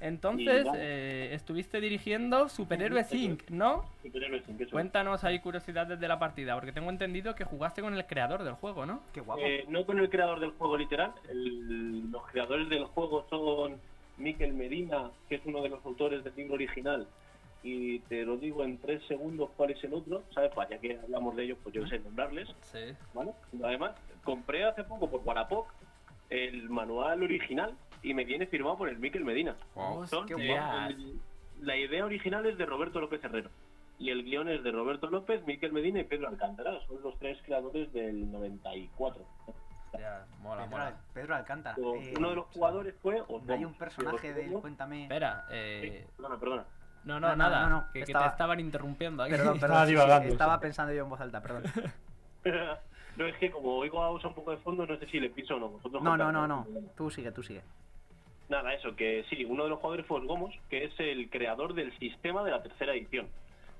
Entonces, 0.00 0.66
eh, 0.76 1.30
estuviste 1.32 1.80
dirigiendo 1.80 2.48
Superhéroes 2.48 3.12
Inc., 3.14 3.48
¿no? 3.50 3.84
Superhéroes, 4.02 4.48
¿en 4.48 4.58
qué 4.58 4.64
soy? 4.64 4.72
Cuéntanos 4.72 5.24
ahí 5.24 5.38
curiosidades 5.38 5.98
de 5.98 6.08
la 6.08 6.18
partida, 6.18 6.54
porque 6.54 6.72
tengo 6.72 6.90
entendido 6.90 7.34
que 7.34 7.44
jugaste 7.44 7.80
con 7.82 7.94
el 7.94 8.04
creador 8.06 8.44
del 8.44 8.54
juego, 8.54 8.84
¿no? 8.86 9.00
Qué 9.12 9.20
guapo. 9.20 9.40
Eh, 9.44 9.64
no 9.68 9.86
con 9.86 9.98
el 9.98 10.10
creador 10.10 10.40
del 10.40 10.50
juego 10.52 10.76
literal. 10.76 11.12
el- 11.30 12.10
los 12.10 12.26
creadores 12.26 12.68
del 12.68 12.84
juego 12.84 13.26
son 13.30 13.80
Miquel 14.18 14.52
Medina, 14.52 15.10
que 15.28 15.36
es 15.36 15.42
uno 15.46 15.62
de 15.62 15.68
los 15.70 15.84
autores 15.84 16.22
del 16.22 16.34
libro 16.36 16.54
original. 16.54 17.06
Y 17.62 18.00
te 18.00 18.24
lo 18.24 18.36
digo 18.36 18.62
en 18.62 18.76
tres 18.78 19.02
segundos 19.08 19.48
cuál 19.56 19.70
es 19.70 19.82
el 19.84 19.94
otro, 19.94 20.22
¿sabes? 20.34 20.50
Pues 20.54 20.68
ya 20.68 20.78
que 20.78 20.98
hablamos 21.02 21.34
de 21.34 21.44
ellos, 21.44 21.58
pues 21.62 21.74
yo 21.74 21.86
sé 21.86 21.98
nombrarles, 21.98 22.48
Sí. 22.60 22.78
¿vale? 23.14 23.32
Además, 23.64 23.92
compré 24.22 24.64
hace 24.64 24.84
poco 24.84 25.08
por 25.10 25.22
Wallapop 25.24 25.66
el 26.30 26.68
manual 26.68 27.22
original 27.22 27.74
y 28.04 28.14
me 28.14 28.24
viene 28.24 28.46
firmado 28.46 28.76
por 28.78 28.88
el 28.88 28.98
Miquel 28.98 29.24
Medina. 29.24 29.56
Wow. 29.74 30.06
Son- 30.06 30.26
Qué 30.26 30.34
guay. 30.34 30.92
el- 30.92 31.20
la 31.62 31.76
idea 31.76 32.04
original 32.04 32.44
es 32.46 32.56
de 32.58 32.66
Roberto 32.66 33.00
López 33.00 33.22
Herrero. 33.24 33.50
Y 33.98 34.10
el 34.10 34.24
guion 34.24 34.48
es 34.48 34.62
de 34.62 34.72
Roberto 34.72 35.08
López, 35.08 35.44
Miquel 35.46 35.72
Medina 35.72 36.00
y 36.00 36.04
Pedro 36.04 36.28
Alcántara. 36.28 36.78
Son 36.86 37.00
los 37.02 37.18
tres 37.18 37.38
creadores 37.46 37.92
del 37.92 38.30
94. 38.30 39.24
Ya, 39.98 40.26
mola, 40.42 40.64
Pedro, 40.64 40.70
mola. 40.76 40.96
Pedro 41.14 41.34
Alcántara. 41.36 41.76
O- 41.80 41.94
eh, 41.96 42.12
Uno 42.18 42.30
de 42.30 42.36
los 42.36 42.46
jugadores 42.46 42.94
fue 43.00 43.16
¿no 43.18 43.22
Osborne. 43.22 43.54
hay 43.54 43.64
un 43.64 43.74
personaje 43.74 44.18
Que 44.18 44.34
del 44.34 44.52
Cuéntame. 44.54 45.02
Espera, 45.04 45.46
eh... 45.50 46.06
Perdona, 46.16 46.38
perdona. 46.40 46.64
No, 47.04 47.20
no, 47.20 47.20
No, 47.20 47.28
no, 47.28 47.36
nada. 47.36 47.62
no, 47.68 47.70
no, 47.70 47.84
Que, 47.92 48.00
que 48.00 48.04
estaba- 48.06 48.24
te 48.26 48.30
estaban 48.32 48.60
interrumpiendo 48.60 49.22
aquí. 49.22 49.30
Perdón, 49.32 49.54
Estaba 49.54 49.72
perdón. 49.72 49.86
sí, 49.86 49.86
sí, 49.86 49.94
divagando, 49.94 50.32
estaba 50.32 50.60
pensando 50.60 50.92
yo 50.92 51.04
en 51.04 51.08
voz 51.10 51.20
alta, 51.20 51.40
perdón. 51.40 51.62
no, 53.16 53.26
es 53.26 53.36
que 53.36 53.50
como 53.50 53.76
oigo 53.76 54.02
a 54.02 54.10
Usa 54.10 54.28
un 54.28 54.34
poco 54.34 54.50
de 54.50 54.56
fondo, 54.58 54.84
no 54.86 54.96
sé 54.98 55.06
si 55.06 55.20
le 55.20 55.30
piso 55.30 55.54
o 55.54 55.60
no. 55.60 55.68
Vosotros 55.68 56.02
No, 56.02 56.16
no, 56.16 56.32
no, 56.32 56.46
no. 56.48 56.66
Tú 56.96 57.10
sigue, 57.10 57.30
tú 57.30 57.42
sigue. 57.42 57.62
Nada, 58.48 58.74
eso, 58.74 58.94
que 58.94 59.24
sí, 59.30 59.44
uno 59.44 59.64
de 59.64 59.70
los 59.70 59.78
jugadores 59.78 60.06
fue 60.06 60.20
Gomos, 60.20 60.54
que 60.68 60.84
es 60.84 60.92
el 60.98 61.30
creador 61.30 61.74
del 61.74 61.96
sistema 61.98 62.44
de 62.44 62.50
la 62.50 62.62
tercera 62.62 62.92
edición. 62.92 63.28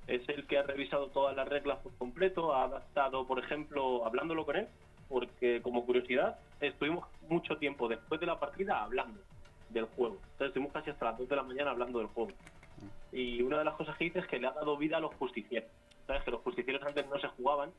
Es 0.06 0.26
el 0.28 0.46
que 0.46 0.58
ha 0.58 0.62
revisado 0.62 1.08
todas 1.08 1.36
las 1.36 1.48
reglas 1.48 1.78
por 1.78 1.94
completo, 1.96 2.54
ha 2.54 2.64
adaptado, 2.64 3.26
por 3.26 3.38
ejemplo, 3.38 4.04
hablándolo 4.06 4.44
con 4.46 4.56
él, 4.56 4.68
porque 5.08 5.60
como 5.62 5.84
curiosidad, 5.84 6.38
estuvimos 6.60 7.06
mucho 7.28 7.56
tiempo 7.58 7.88
después 7.88 8.20
de 8.20 8.26
la 8.26 8.40
partida 8.40 8.82
hablando 8.82 9.20
del 9.70 9.84
juego. 9.84 10.16
Entonces 10.32 10.48
estuvimos 10.48 10.72
casi 10.72 10.90
hasta 10.90 11.06
las 11.06 11.18
2 11.18 11.28
de 11.28 11.36
la 11.36 11.42
mañana 11.42 11.70
hablando 11.70 11.98
del 11.98 12.08
juego. 12.08 12.32
Y 13.12 13.42
una 13.42 13.58
de 13.58 13.64
las 13.64 13.74
cosas 13.74 13.96
que 13.96 14.04
dice 14.04 14.20
es 14.20 14.26
que 14.26 14.38
le 14.38 14.46
ha 14.46 14.52
dado 14.52 14.76
vida 14.76 14.96
a 14.96 15.00
los 15.00 15.14
justicieros. 15.16 15.68
Sabes 16.06 16.22
que 16.24 16.30
los 16.30 16.40
justicieros 16.42 16.82
antes 16.82 17.06
no 17.06 17.18
se 17.18 17.28
jugaban 17.28 17.70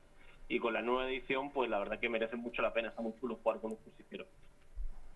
y 0.47 0.59
con 0.59 0.73
la 0.73 0.81
nueva 0.81 1.09
edición, 1.09 1.51
pues 1.51 1.69
la 1.69 1.79
verdad 1.79 1.99
que 1.99 2.09
merece 2.09 2.35
mucho 2.35 2.61
la 2.61 2.73
pena. 2.73 2.89
Está 2.89 3.01
muy 3.01 3.13
chulo 3.19 3.39
jugar 3.41 3.59
con 3.59 3.71
un 3.71 3.77
justiciero. 3.77 4.25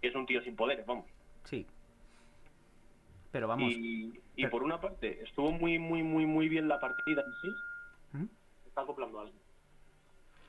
Es 0.01 0.15
un 0.15 0.25
tío 0.25 0.41
sin 0.41 0.55
poderes, 0.55 0.85
vamos. 0.85 1.05
Sí. 1.45 1.65
Pero 3.31 3.47
vamos. 3.47 3.71
Y, 3.71 4.07
y 4.07 4.21
Pero- 4.35 4.49
por 4.51 4.63
una 4.63 4.79
parte, 4.81 5.21
estuvo 5.23 5.51
muy, 5.51 5.77
muy, 5.79 6.03
muy, 6.03 6.25
muy 6.25 6.49
bien 6.49 6.67
la 6.67 6.79
partida 6.79 7.21
en 7.21 7.31
sí. 7.41 7.55
¿Mm? 8.13 8.25
Está 8.67 8.81
acoplando 8.81 9.19
algo. 9.19 9.33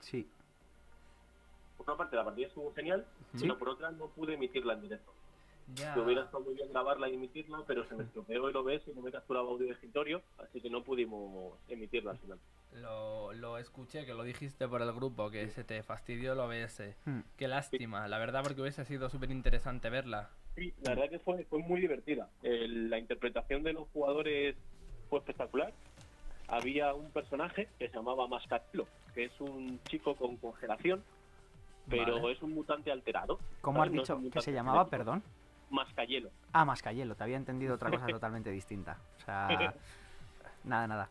Sí. 0.01 0.26
Por 1.76 1.86
una 1.88 1.97
parte, 1.97 2.16
la 2.16 2.24
partida 2.24 2.47
estuvo 2.47 2.72
genial, 2.74 3.07
Sí. 3.34 3.43
pero 3.43 3.59
por 3.59 3.68
otra, 3.70 3.91
no 3.91 4.07
pude 4.09 4.34
emitirla 4.34 4.74
en 4.74 4.82
directo. 4.82 5.12
Ya. 5.74 5.95
Que 5.95 6.01
hubiera 6.01 6.24
estado 6.24 6.43
muy 6.43 6.55
bien 6.55 6.68
grabarla 6.70 7.09
y 7.09 7.14
emitirla, 7.14 7.62
pero 7.66 7.84
se 7.86 7.95
me 7.95 8.03
estropeó 8.03 8.49
el 8.49 8.57
OBS 8.57 8.88
y 8.91 8.95
no 8.95 9.03
me 9.03 9.12
capturaba 9.12 9.49
audio 9.49 9.66
de 9.66 9.72
escritorio, 9.74 10.20
así 10.38 10.61
que 10.61 10.68
no 10.68 10.82
pudimos 10.82 11.55
emitirla 11.68 12.11
al 12.12 12.18
final. 12.18 12.41
Lo, 12.74 13.32
lo 13.34 13.57
escuché, 13.59 14.05
que 14.05 14.14
lo 14.14 14.24
dijiste 14.24 14.66
por 14.66 14.82
el 14.82 14.93
grupo, 14.93 15.30
que 15.30 15.49
se 15.51 15.62
te 15.62 15.82
fastidió 15.84 16.32
el 16.32 16.41
OBS. 16.41 16.97
Mm. 17.05 17.20
Qué 17.36 17.47
lástima, 17.47 18.09
la 18.09 18.18
verdad, 18.18 18.43
porque 18.43 18.61
hubiese 18.62 18.84
sido 18.84 19.09
súper 19.11 19.30
interesante 19.30 19.91
verla. 19.91 20.30
Sí, 20.57 20.72
la 20.82 20.90
verdad 20.94 21.11
que 21.11 21.18
fue, 21.20 21.44
fue 21.44 21.61
muy 21.61 21.80
divertida. 21.80 22.28
El- 22.42 22.90
la 22.90 22.98
interpretación 22.98 23.62
de 23.62 23.72
los 23.72 23.88
jugadores 23.88 24.57
fue 25.09 25.18
espectacular. 25.20 25.72
Había 26.48 26.94
un 26.94 27.11
personaje 27.12 27.68
que 27.78 27.88
se 27.88 27.94
llamaba 27.96 28.26
Mascarello, 28.26 28.86
que 29.14 29.24
es 29.24 29.40
un 29.40 29.80
chico 29.84 30.16
con 30.16 30.36
congelación, 30.36 31.03
pero 31.88 32.16
Vale. 32.20 32.32
es 32.32 32.42
un 32.42 32.53
mutante 32.53 32.90
alterado. 32.90 33.38
¿Cómo 33.61 33.82
has 33.82 33.90
dicho 33.92 34.20
que 34.32 34.40
se 34.40 34.53
llamaba, 34.53 34.78
genético. 34.84 34.90
perdón? 34.98 35.22
Mascayelo. 35.70 36.30
Ah, 36.53 36.64
Mascayelo. 36.64 37.14
Te 37.14 37.22
había 37.22 37.36
entendido 37.36 37.74
otra 37.76 37.90
cosa 37.90 38.07
totalmente 38.20 38.51
distinta. 38.51 38.98
O 39.18 39.24
sea. 39.24 39.48
Nada, 40.64 40.86
nada. 40.86 41.09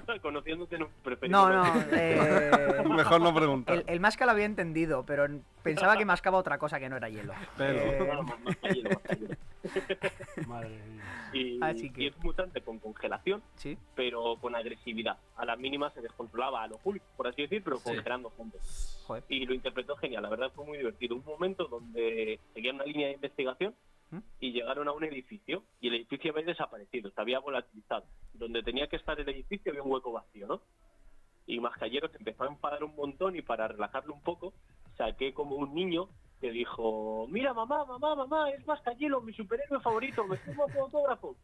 Conociéndote 0.22 0.78
no 0.78 0.88
No, 1.28 1.48
no. 1.50 1.64
eh, 1.92 2.82
Mejor 2.88 3.20
no 3.20 3.34
preguntar. 3.34 3.76
el, 3.76 3.84
el 3.86 4.00
masca 4.00 4.24
lo 4.26 4.32
había 4.32 4.44
entendido, 4.44 5.04
pero 5.06 5.26
pensaba 5.62 5.96
que 5.96 6.04
mascaba 6.04 6.38
otra 6.38 6.58
cosa 6.58 6.78
que 6.78 6.88
no 6.88 6.96
era 6.96 7.08
hielo. 7.08 7.32
Pero- 7.56 7.78
Eh, 7.80 9.36
No. 10.36 10.46
Madre 10.48 10.68
mía. 10.86 11.02
Y, 11.32 11.58
Así 11.62 11.90
que- 11.90 12.04
y 12.04 12.06
es 12.08 12.16
un 12.16 12.22
mutante 12.22 12.60
con 12.60 12.78
congelación, 12.78 13.42
sí. 13.56 13.76
pero 13.94 14.36
con 14.40 14.54
agresividad. 14.54 15.18
A 15.36 15.44
la 15.44 15.56
mínima 15.56 15.90
se 15.90 16.00
descontrolaba 16.00 16.62
a 16.62 16.68
lo 16.68 16.78
Hulk, 16.82 17.02
por 17.16 17.26
así 17.26 17.42
decir, 17.42 17.62
pero 17.64 17.76
Sí. 17.78 17.84
congelando 17.84 18.32
gente. 18.36 18.58
Joder. 19.06 19.22
y 19.28 19.46
lo 19.46 19.54
interpretó 19.54 19.94
genial, 19.96 20.24
la 20.24 20.28
verdad 20.28 20.50
fue 20.54 20.64
muy 20.64 20.78
divertido. 20.78 21.14
Un 21.14 21.24
momento 21.24 21.64
donde 21.66 22.40
seguían 22.54 22.74
una 22.76 22.84
línea 22.84 23.06
de 23.08 23.14
investigación 23.14 23.72
¿Mm? 24.10 24.18
y 24.38 24.52
llegaron 24.52 24.86
a 24.86 24.92
un 24.92 25.02
edificio 25.02 25.64
y 25.80 25.88
el 25.88 25.94
edificio 25.94 26.30
había 26.30 26.44
desaparecido, 26.46 27.10
se 27.10 27.20
había 27.20 27.40
volatilizado. 27.40 28.04
Donde 28.34 28.62
tenía 28.62 28.86
que 28.86 28.96
estar 28.96 29.18
el 29.18 29.28
edificio 29.28 29.72
había 29.72 29.82
un 29.82 29.90
hueco 29.90 30.12
vacío, 30.12 30.46
¿no? 30.46 30.60
Y 31.46 31.58
Mascallero 31.60 32.08
se 32.08 32.18
empezó 32.18 32.44
a 32.44 32.48
enfadar 32.48 32.84
un 32.84 32.94
montón 32.94 33.34
y 33.36 33.42
para 33.42 33.66
relajarlo 33.68 34.14
un 34.14 34.20
poco 34.22 34.52
saqué 34.96 35.34
como 35.34 35.56
un 35.56 35.74
niño 35.74 36.08
que 36.40 36.50
dijo, 36.50 37.26
mira 37.30 37.52
mamá, 37.54 37.84
mamá, 37.84 38.14
mamá, 38.14 38.50
es 38.50 38.64
Mascallero, 38.66 39.20
mi 39.22 39.32
superhéroe 39.32 39.80
favorito, 39.80 40.24
me 40.26 40.36
firma 40.36 40.66
tu 40.66 40.80
autógrafo. 40.80 41.34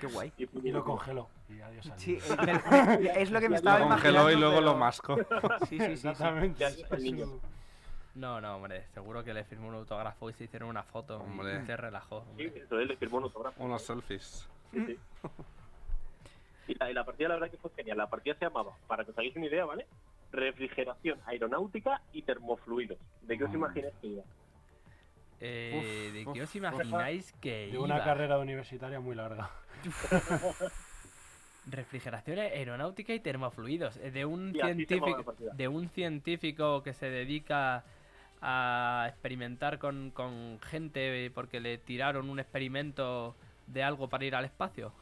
Qué 0.00 0.06
guay. 0.06 0.32
Y, 0.38 0.70
lo 0.70 0.84
congeló. 0.84 1.28
Y 1.48 1.60
adiós 1.60 1.90
Sí, 1.96 2.16
es 3.16 3.30
lo 3.30 3.40
que 3.40 3.48
me 3.48 3.56
estaba 3.56 3.80
Lo 3.80 3.84
Lo 3.86 3.90
congeló 3.90 4.30
y 4.30 4.32
imaginando. 4.34 4.46
luego 4.46 4.60
lo 4.60 4.66
pero- 4.68 4.78
mascó. 4.78 5.16
Sí, 5.66 5.78
sí, 5.78 5.78
sí, 5.78 5.78
sí. 5.78 6.08
Exactamente. 6.08 6.64
No, 8.18 8.40
no, 8.40 8.56
hombre, 8.56 8.84
seguro 8.94 9.22
que 9.22 9.32
le 9.32 9.44
firmó 9.44 9.68
un 9.68 9.74
autógrafo 9.76 10.28
y 10.28 10.32
se 10.32 10.44
hicieron 10.44 10.68
una 10.68 10.82
foto. 10.82 11.18
Hombre. 11.20 11.60
Y 11.62 11.66
se 11.66 11.76
relajó. 11.76 12.24
Sí, 12.36 12.46
hombre. 12.46 12.62
eso 12.64 12.78
él 12.80 12.88
le 12.88 12.96
firmó 12.96 13.18
un 13.18 13.24
autógrafo. 13.24 13.62
Unos 13.62 13.82
selfies. 13.82 14.48
Sí, 14.72 14.84
sí. 14.86 14.98
Y 16.66 16.74
la, 16.74 16.90
y 16.90 16.94
la 16.94 17.04
partida 17.04 17.28
la 17.28 17.34
verdad 17.36 17.50
que 17.50 17.56
fue 17.58 17.70
genial. 17.76 17.96
La 17.96 18.10
partida 18.10 18.34
se 18.34 18.44
llamaba, 18.46 18.72
para 18.88 19.04
que 19.04 19.12
os 19.12 19.18
hagáis 19.18 19.36
una 19.36 19.46
idea, 19.46 19.64
¿vale? 19.64 19.86
Refrigeración 20.32 21.18
aeronáutica 21.26 22.02
y 22.12 22.22
termofluidos. 22.22 22.98
¿De 23.22 23.38
qué 23.38 23.44
os 23.44 23.54
imagináis 23.54 23.94
que 24.00 24.06
iba? 24.08 24.22
Eh, 25.40 26.10
¿De 26.12 26.26
Uf, 26.26 26.34
qué 26.34 26.42
os 26.42 26.48
uf, 26.50 26.56
imagináis 26.56 27.32
que 27.40 27.68
De 27.70 27.78
una 27.78 27.96
iba? 27.96 28.04
carrera 28.04 28.38
universitaria 28.38 28.98
muy 28.98 29.14
larga. 29.14 29.48
Refrigeración 31.70 32.38
aeronáutica 32.38 33.12
y 33.14 33.20
termofluidos. 33.20 33.96
eh, 33.98 34.10
De 34.10 34.24
un 34.24 34.52
científico, 34.52 35.34
de 35.52 35.68
un 35.68 35.88
científico 35.90 36.82
que 36.82 36.92
se 36.94 37.10
dedica 37.10 37.84
a 38.40 39.06
experimentar 39.08 39.78
con, 39.78 40.10
con 40.10 40.58
gente 40.60 41.30
porque 41.34 41.60
le 41.60 41.78
tiraron 41.78 42.30
un 42.30 42.38
experimento 42.40 43.34
de 43.66 43.82
algo 43.82 44.08
para 44.08 44.24
ir 44.24 44.34
al 44.34 44.44
espacio. 44.44 44.92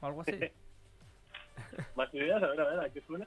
O 0.00 0.06
algo 0.06 0.22
así. 0.22 0.32
¿Más 1.96 2.12
ideas? 2.14 2.42
A 2.42 2.46
ver, 2.48 2.60
a 2.60 2.64
ver, 2.68 2.80
¿a 2.80 2.88
qué 2.90 3.00
suena? 3.02 3.26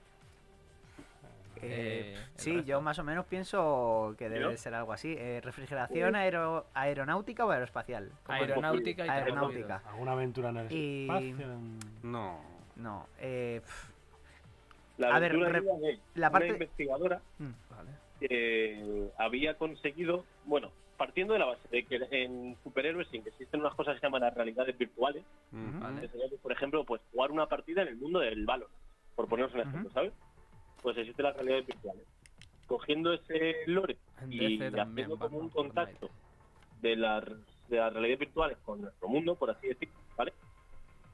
Eh, 1.57 2.15
Eh, 2.15 2.17
sí, 2.37 2.53
resto. 2.55 2.65
yo 2.67 2.81
más 2.81 2.97
o 2.97 3.03
menos 3.03 3.25
pienso 3.27 4.15
que 4.17 4.29
debe 4.29 4.41
¿Yo? 4.45 4.49
de 4.49 4.57
ser 4.57 4.73
algo 4.73 4.93
así. 4.93 5.15
Eh, 5.17 5.41
¿Refrigeración 5.43 6.15
aero- 6.15 6.65
aeronáutica 6.73 7.45
o 7.45 7.51
aeroespacial? 7.51 8.11
Aeronáutica 8.27 9.05
y 9.05 9.09
Aeronáutica. 9.09 9.83
¿Alguna 9.87 10.13
aventura 10.13 10.49
en 10.49 10.57
el 10.57 10.71
Y- 10.71 11.03
espacio? 11.03 11.47
No. 12.03 12.39
No. 12.77 13.07
Eh, 13.19 13.61
La 14.97 15.15
A 15.15 15.19
ver, 15.19 15.33
re- 15.33 15.61
la 16.15 16.27
una 16.27 16.31
parte- 16.31 16.47
investigadora 16.49 17.21
mm, 17.39 17.49
Vale. 17.69 17.89
Había 19.17 19.57
conseguido, 19.57 20.25
bueno, 20.45 20.71
partiendo 20.97 21.33
de 21.33 21.39
la 21.39 21.45
base 21.45 21.67
de 21.69 21.83
que 21.85 21.99
en 22.11 22.55
superhéroes 22.63 23.07
sí 23.09 23.21
que 23.21 23.29
existen 23.29 23.59
unas 23.59 23.73
cosas 23.73 23.95
que 23.95 24.01
se 24.01 24.05
llaman 24.05 24.21
las 24.21 24.35
realidades 24.35 24.77
virtuales. 24.77 25.23
Vale. 25.51 26.01
que 26.01 26.07
sería, 26.09 26.29
pues, 26.29 26.41
por 26.41 26.51
ejemplo, 26.51 26.85
pues 26.85 27.01
jugar 27.11 27.31
una 27.31 27.47
partida 27.47 27.81
en 27.81 27.87
el 27.87 27.95
mundo 27.95 28.19
del 28.19 28.45
Valor, 28.45 28.69
por 29.15 29.27
poneros 29.27 29.53
un 29.53 29.61
ejemplo, 29.61 29.81
Ujú. 29.81 29.93
¿sabes? 29.93 30.13
Pues 30.81 30.97
existen 30.97 31.25
las 31.25 31.35
realidades 31.35 31.65
virtuales. 31.65 32.03
Cogiendo 32.67 33.13
ese 33.13 33.55
lore 33.65 33.97
y 34.29 34.61
haciendo 34.61 35.17
como 35.17 35.39
un 35.39 35.49
contacto 35.49 36.09
de 36.81 36.95
las, 36.95 37.23
de 37.67 37.77
las 37.77 37.93
realidades 37.93 38.19
virtuales 38.19 38.57
con 38.59 38.81
nuestro 38.81 39.07
mundo, 39.07 39.35
por 39.35 39.49
así 39.49 39.67
decirlo, 39.67 39.95
¿vale? 40.15 40.33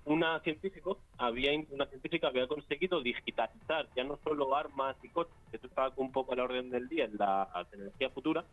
Una 0.08 0.40
científico 0.40 1.00
había 1.18 1.52
una 1.70 1.86
científica 1.86 2.30
había 2.30 2.48
conseguido 2.48 3.02
digitalizar 3.02 3.90
ya 3.94 4.06
no 4.06 4.18
solo 4.24 4.56
armas 4.56 4.96
y 5.04 5.10
coches, 5.10 5.34
que 5.52 5.58
esto 5.58 5.68
estaba 5.68 5.92
un 5.98 6.14
poco 6.14 6.32
a 6.32 6.38
la 6.38 6.46
orden 6.46 6.70
del 6.70 6.88
día 6.88 7.04
en 7.04 7.18
la 7.18 7.68
tecnología 7.70 8.10
futura, 8.12 8.46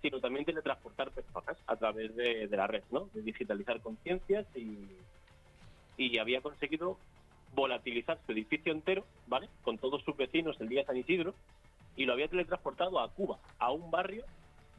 sino 0.00 0.20
también 0.20 0.44
teletransportar 0.44 1.10
personas 1.10 1.56
a 1.66 1.74
través 1.74 2.14
de, 2.14 2.46
de 2.46 2.56
la 2.56 2.68
red, 2.68 2.84
¿no? 2.92 3.08
De 3.12 3.22
digitalizar 3.22 3.80
conciencias 3.80 4.46
y, 4.54 4.86
y 5.96 6.18
había 6.18 6.40
conseguido 6.40 6.96
volatilizar 7.56 8.20
su 8.24 8.30
edificio 8.30 8.70
entero, 8.70 9.04
¿vale? 9.26 9.48
Con 9.62 9.78
todos 9.78 10.00
sus 10.04 10.16
vecinos 10.16 10.60
el 10.60 10.68
día 10.68 10.82
de 10.82 10.86
San 10.86 10.96
Isidro 10.96 11.34
y 11.96 12.04
lo 12.04 12.12
había 12.12 12.28
teletransportado 12.28 13.00
a 13.00 13.10
Cuba, 13.10 13.40
a 13.58 13.72
un 13.72 13.90
barrio 13.90 14.24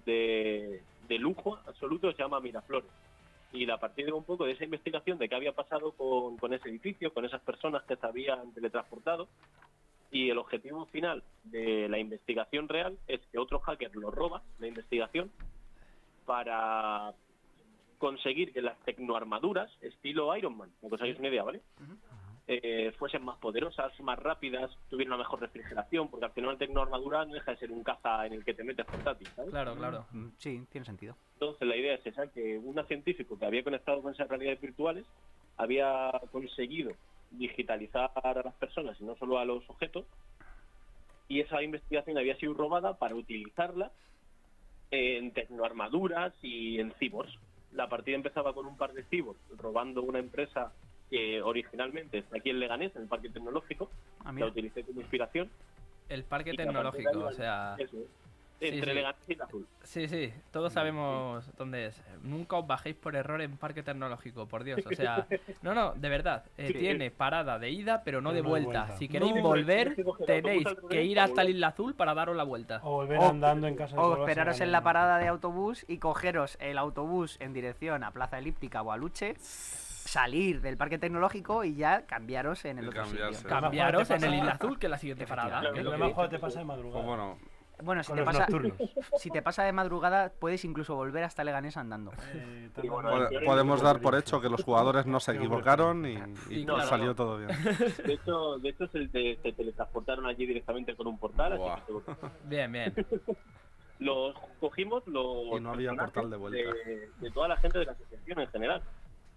de, 0.05 0.81
de 1.09 1.19
lujo 1.19 1.59
absoluto 1.67 2.09
se 2.13 2.19
llama 2.19 2.39
Miraflores. 2.39 2.89
Y 3.51 3.69
a 3.69 3.77
partir 3.77 4.05
de 4.05 4.11
un 4.11 4.23
poco 4.23 4.45
de 4.45 4.51
esa 4.51 4.65
investigación 4.65 5.17
de 5.17 5.29
qué 5.29 5.35
había 5.35 5.53
pasado 5.53 5.91
con, 5.93 6.37
con 6.37 6.53
ese 6.53 6.69
edificio, 6.69 7.13
con 7.13 7.25
esas 7.25 7.41
personas 7.41 7.83
que 7.83 7.95
se 7.95 8.05
habían 8.05 8.51
teletransportado, 8.53 9.27
y 10.11 10.29
el 10.29 10.37
objetivo 10.37 10.85
final 10.87 11.23
de 11.43 11.89
la 11.89 11.97
investigación 11.97 12.69
real 12.69 12.97
es 13.07 13.19
que 13.31 13.37
otro 13.37 13.59
hacker 13.59 13.95
lo 13.95 14.11
roba, 14.11 14.43
la 14.59 14.67
investigación, 14.67 15.31
para 16.25 17.13
conseguir 17.97 18.53
que 18.53 18.61
las 18.61 18.77
tecnoarmaduras, 18.85 19.71
estilo 19.81 20.35
Iron 20.37 20.57
Man, 20.57 20.71
como 20.79 20.89
que 20.89 20.95
os 20.95 21.01
hagáis 21.01 21.19
una 21.19 21.29
idea, 21.29 21.43
¿vale? 21.43 21.61
Eh, 22.47 22.91
fuesen 22.99 23.23
más 23.25 23.39
poderosas, 23.39 23.99
más 24.01 24.19
rápidas, 24.19 24.69
tuvieran 24.87 25.13
una 25.13 25.23
mejor 25.23 25.41
refrigeración, 25.41 26.09
porque 26.09 26.25
al 26.27 26.31
final 26.31 26.51
la 26.51 26.57
tecnoarmadura 26.59 27.25
no 27.25 27.33
deja 27.33 27.51
de 27.51 27.57
ser 27.57 27.71
un 27.71 27.83
caza 27.83 28.27
en 28.27 28.33
el 28.33 28.45
que 28.45 28.53
te 28.53 28.63
metes 28.63 28.85
portátil, 28.85 29.27
¿sabes? 29.35 29.49
Claro, 29.49 29.75
claro. 29.75 30.05
Mm, 30.11 30.27
Sí, 30.37 30.61
tiene 30.69 30.85
sentido. 30.85 31.17
Entonces 31.33 31.67
la 31.67 31.75
idea 31.75 31.95
es 31.95 32.05
esa, 32.05 32.27
que 32.27 32.59
un 32.59 32.75
científico 32.87 33.39
que 33.39 33.45
había 33.45 33.63
conectado 33.63 34.03
con 34.03 34.13
esas 34.13 34.27
realidades 34.27 34.61
virtuales 34.61 35.05
había 35.57 36.11
conseguido 36.31 36.91
digitalizar 37.31 38.11
a 38.13 38.33
las 38.33 38.53
personas 38.55 38.99
y 39.01 39.05
no 39.05 39.15
solo 39.15 39.39
a 39.39 39.45
los 39.45 39.67
objetos, 39.67 40.05
y 41.27 41.39
esa 41.39 41.63
investigación 41.63 42.17
había 42.19 42.37
sido 42.37 42.53
robada 42.53 42.99
para 42.99 43.15
utilizarla 43.15 43.91
en 44.91 45.33
tecnoarmaduras 45.33 46.35
y 46.43 46.79
en 46.79 46.93
cyborgs. 46.99 47.33
La 47.71 47.89
partida 47.89 48.15
empezaba 48.15 48.53
con 48.53 48.67
un 48.67 48.77
par 48.77 48.93
de 48.93 49.03
cyborgs 49.05 49.41
robando 49.57 50.03
una 50.03 50.19
empresa 50.19 50.73
que 51.09 51.41
originalmente 51.41 52.19
está 52.19 52.37
aquí 52.37 52.49
en 52.49 52.59
Leganés, 52.59 52.95
en 52.95 53.03
el 53.03 53.07
Parque 53.07 53.29
Tecnológico, 53.29 53.89
Ah, 54.23 54.31
la 54.33 54.47
utilicé 54.47 54.83
como 54.83 55.01
inspiración. 55.01 55.49
El 56.09 56.23
parque 56.23 56.53
tecnológico, 56.53 57.09
ahí, 57.09 57.15
o 57.17 57.31
sea... 57.33 57.75
eso 57.79 57.97
entre 58.61 58.91
sí. 58.91 58.95
Leganés 58.95 59.21
y 59.27 59.33
el 59.33 59.41
Azul. 59.41 59.67
Sí, 59.83 60.07
sí, 60.07 60.33
todos 60.51 60.71
sabemos 60.73 61.45
dónde 61.57 61.87
es. 61.87 62.01
Nunca 62.23 62.55
os 62.57 62.65
bajéis 62.65 62.95
por 62.95 63.15
error 63.15 63.41
en 63.41 63.57
parque 63.57 63.83
tecnológico, 63.83 64.47
por 64.47 64.63
Dios. 64.63 64.79
O 64.85 64.95
sea, 64.95 65.27
no, 65.61 65.73
no, 65.75 65.93
de 65.93 66.09
verdad. 66.09 66.45
eh, 66.57 66.67
Sí. 66.67 66.73
tiene 66.75 67.11
parada 67.11 67.59
de 67.59 67.69
ida, 67.69 68.01
pero 68.03 68.21
no 68.21 68.29
Pero 68.29 68.35
de 68.35 68.41
no 68.41 68.55
de 68.55 68.61
vuelta. 68.61 68.83
vuelta. 68.85 68.97
Si 68.97 69.07
queréis 69.09 69.35
No, 69.35 69.41
volver, 69.41 69.95
tenéis 70.25 70.65
que 70.89 71.03
ir 71.03 71.19
hasta 71.19 71.43
la. 71.43 71.49
Isla 71.49 71.67
Azul 71.67 71.93
para 71.95 72.13
daros 72.15 72.35
la 72.35 72.43
vuelta. 72.43 72.79
O 72.83 72.91
volver 72.93 73.19
O- 73.19 73.29
andando 73.29 73.67
en 73.67 73.75
casa 73.75 73.95
de 73.95 74.01
O 74.01 74.17
esperaros 74.19 74.59
en 74.61 74.71
la 74.71 74.81
parada 74.81 75.17
de 75.19 75.27
autobús 75.27 75.83
y 75.87 75.97
cogeros 75.97 76.57
el 76.61 76.77
autobús 76.77 77.37
en 77.41 77.51
dirección 77.53 78.03
a 78.03 78.11
Plaza 78.11 78.39
Elíptica 78.39 78.81
o 78.81 78.91
a 78.91 78.97
Luche, 78.97 79.35
salir 80.05 80.61
del 80.61 80.77
parque 80.77 80.97
tecnológico 80.99 81.63
y 81.63 81.75
ya 81.75 82.05
cambiaros 82.05 82.63
en 82.65 82.77
el 82.79 82.85
Y 82.85 82.87
otro 82.89 83.01
cambiarse. 83.03 83.35
sitio. 83.35 83.49
Cam- 83.49 83.61
Cambiaros 83.61 84.09
en 84.11 84.23
el 84.23 84.33
Isla 84.35 84.51
Azul, 84.51 84.79
que 84.79 84.85
es 84.85 84.91
la 84.91 84.97
siguiente 84.99 85.25
parada. 85.27 85.59
El 85.69 85.83
lo 85.83 85.89
cuando 85.97 86.07
dicho. 86.07 86.29
te 86.29 86.39
pasa 86.39 86.59
de 86.59 86.65
Pues 86.65 86.77
madrugada. 86.77 87.05
bueno, 87.05 87.37
Bueno, 87.83 88.03
si 88.03 88.13
te, 88.13 88.23
pasa, 88.23 88.39
nocturnos. 88.47 88.73
si 89.17 89.29
te 89.31 89.41
pasa 89.41 89.63
de 89.63 89.71
madrugada, 89.73 90.31
puedes 90.39 90.63
incluso 90.63 90.95
volver 90.95 91.23
hasta 91.23 91.43
Leganés 91.43 91.75
andando. 91.75 92.11
Eh, 92.33 92.69
bueno, 92.87 93.27
podemos 93.45 93.81
dar 93.81 93.99
por 93.99 94.15
hecho 94.15 94.39
que 94.39 94.47
los 94.47 94.63
jugadores 94.63 95.07
no 95.07 95.19
se 95.19 95.33
equivocaron 95.35 96.05
y, 96.05 96.17
salió 96.87 97.15
todo 97.15 97.37
bien. 97.39 97.49
De 98.05 98.13
hecho, 98.13 98.57
de 98.59 98.69
hecho 98.69 98.87
se, 98.87 99.07
se- 99.09 99.39
se 99.41 99.51
teletransportaron 99.53 100.25
allí 100.27 100.45
directamente 100.45 100.95
con 100.95 101.07
un 101.07 101.17
portal, 101.17 101.53
así 101.53 101.81
que. 101.87 102.13
Bien, 102.43 102.71
bien. 102.71 102.93
los 103.99 104.35
cogimos 104.59 105.05
los 105.07 105.57
Y 105.57 105.59
no 105.61 105.71
había 105.71 105.93
portal 105.93 106.29
de 106.29 106.37
vuelta. 106.37 106.59
de, 106.85 107.09
de 107.19 107.31
toda 107.31 107.47
la 107.47 107.57
gente 107.57 107.79
de 107.79 107.85
la 107.85 107.91
asociación 107.93 108.39
en 108.39 108.47
general. 108.49 108.81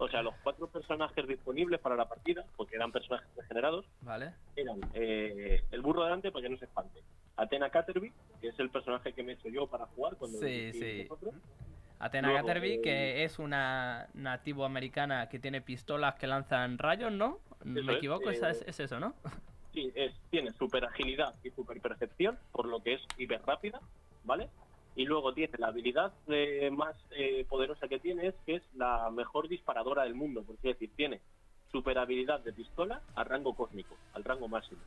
O 0.00 0.08
sea, 0.08 0.22
los 0.22 0.34
cuatro 0.44 0.68
personajes 0.68 1.26
disponibles 1.26 1.80
para 1.80 1.96
la 1.96 2.08
partida, 2.08 2.44
porque 2.56 2.76
eran 2.76 2.92
personajes 2.92 3.28
regenerados, 3.36 3.84
Vale. 4.00 4.32
eran 4.54 4.78
eh, 4.94 5.64
el 5.72 5.80
burro 5.82 6.04
delante 6.04 6.30
para 6.30 6.44
que 6.44 6.48
no 6.50 6.56
se 6.56 6.66
espante. 6.66 7.00
Athena 7.36 7.68
Caterby, 7.70 8.12
que 8.40 8.48
es 8.48 8.58
el 8.60 8.70
personaje 8.70 9.12
que 9.12 9.22
me 9.24 9.32
he 9.32 9.34
hecho 9.34 9.48
yo 9.48 9.66
para 9.66 9.86
jugar 9.86 10.16
cuando 10.16 10.38
Sí, 10.38 10.72
sí. 10.72 11.02
vosotros. 11.08 11.34
Atena 12.00 12.28
Luego, 12.28 12.46
Gatterby, 12.46 12.72
eh, 12.74 12.80
que 12.80 13.24
es 13.24 13.40
una 13.40 14.06
nativo 14.14 14.64
americana 14.64 15.28
que 15.28 15.40
tiene 15.40 15.60
pistolas 15.60 16.14
que 16.14 16.28
lanzan 16.28 16.78
rayos, 16.78 17.10
¿no? 17.10 17.40
¿Me 17.64 17.80
Eso 17.80 17.90
es, 17.90 17.96
equivoco? 17.98 18.30
eh, 18.30 18.34
es, 18.40 18.62
es 18.68 18.78
eso, 18.78 19.00
¿no? 19.00 19.14
Sí, 19.72 19.90
es, 19.96 20.14
tiene 20.30 20.52
super 20.52 20.84
agilidad 20.84 21.34
y 21.42 21.50
super 21.50 21.80
percepción, 21.80 22.38
por 22.52 22.66
lo 22.66 22.80
que 22.84 22.94
es 22.94 23.00
hiper 23.16 23.42
rápida, 23.44 23.80
¿vale? 24.22 24.48
Y 24.98 25.04
luego 25.04 25.32
tiene 25.32 25.52
la 25.58 25.68
habilidad 25.68 26.12
eh, 26.26 26.70
más 26.72 26.96
eh, 27.12 27.46
poderosa 27.48 27.86
que 27.86 28.00
tiene, 28.00 28.26
es 28.26 28.34
que 28.44 28.56
es 28.56 28.62
la 28.74 29.08
mejor 29.10 29.46
disparadora 29.48 30.02
del 30.02 30.16
mundo, 30.16 30.42
por 30.42 30.56
así 30.56 30.66
decir, 30.66 30.90
tiene 30.96 31.20
super 31.70 31.96
habilidad 31.98 32.40
de 32.40 32.52
pistola 32.52 33.00
a 33.14 33.22
rango 33.22 33.54
cósmico, 33.54 33.94
al 34.14 34.24
rango 34.24 34.48
máximo. 34.48 34.80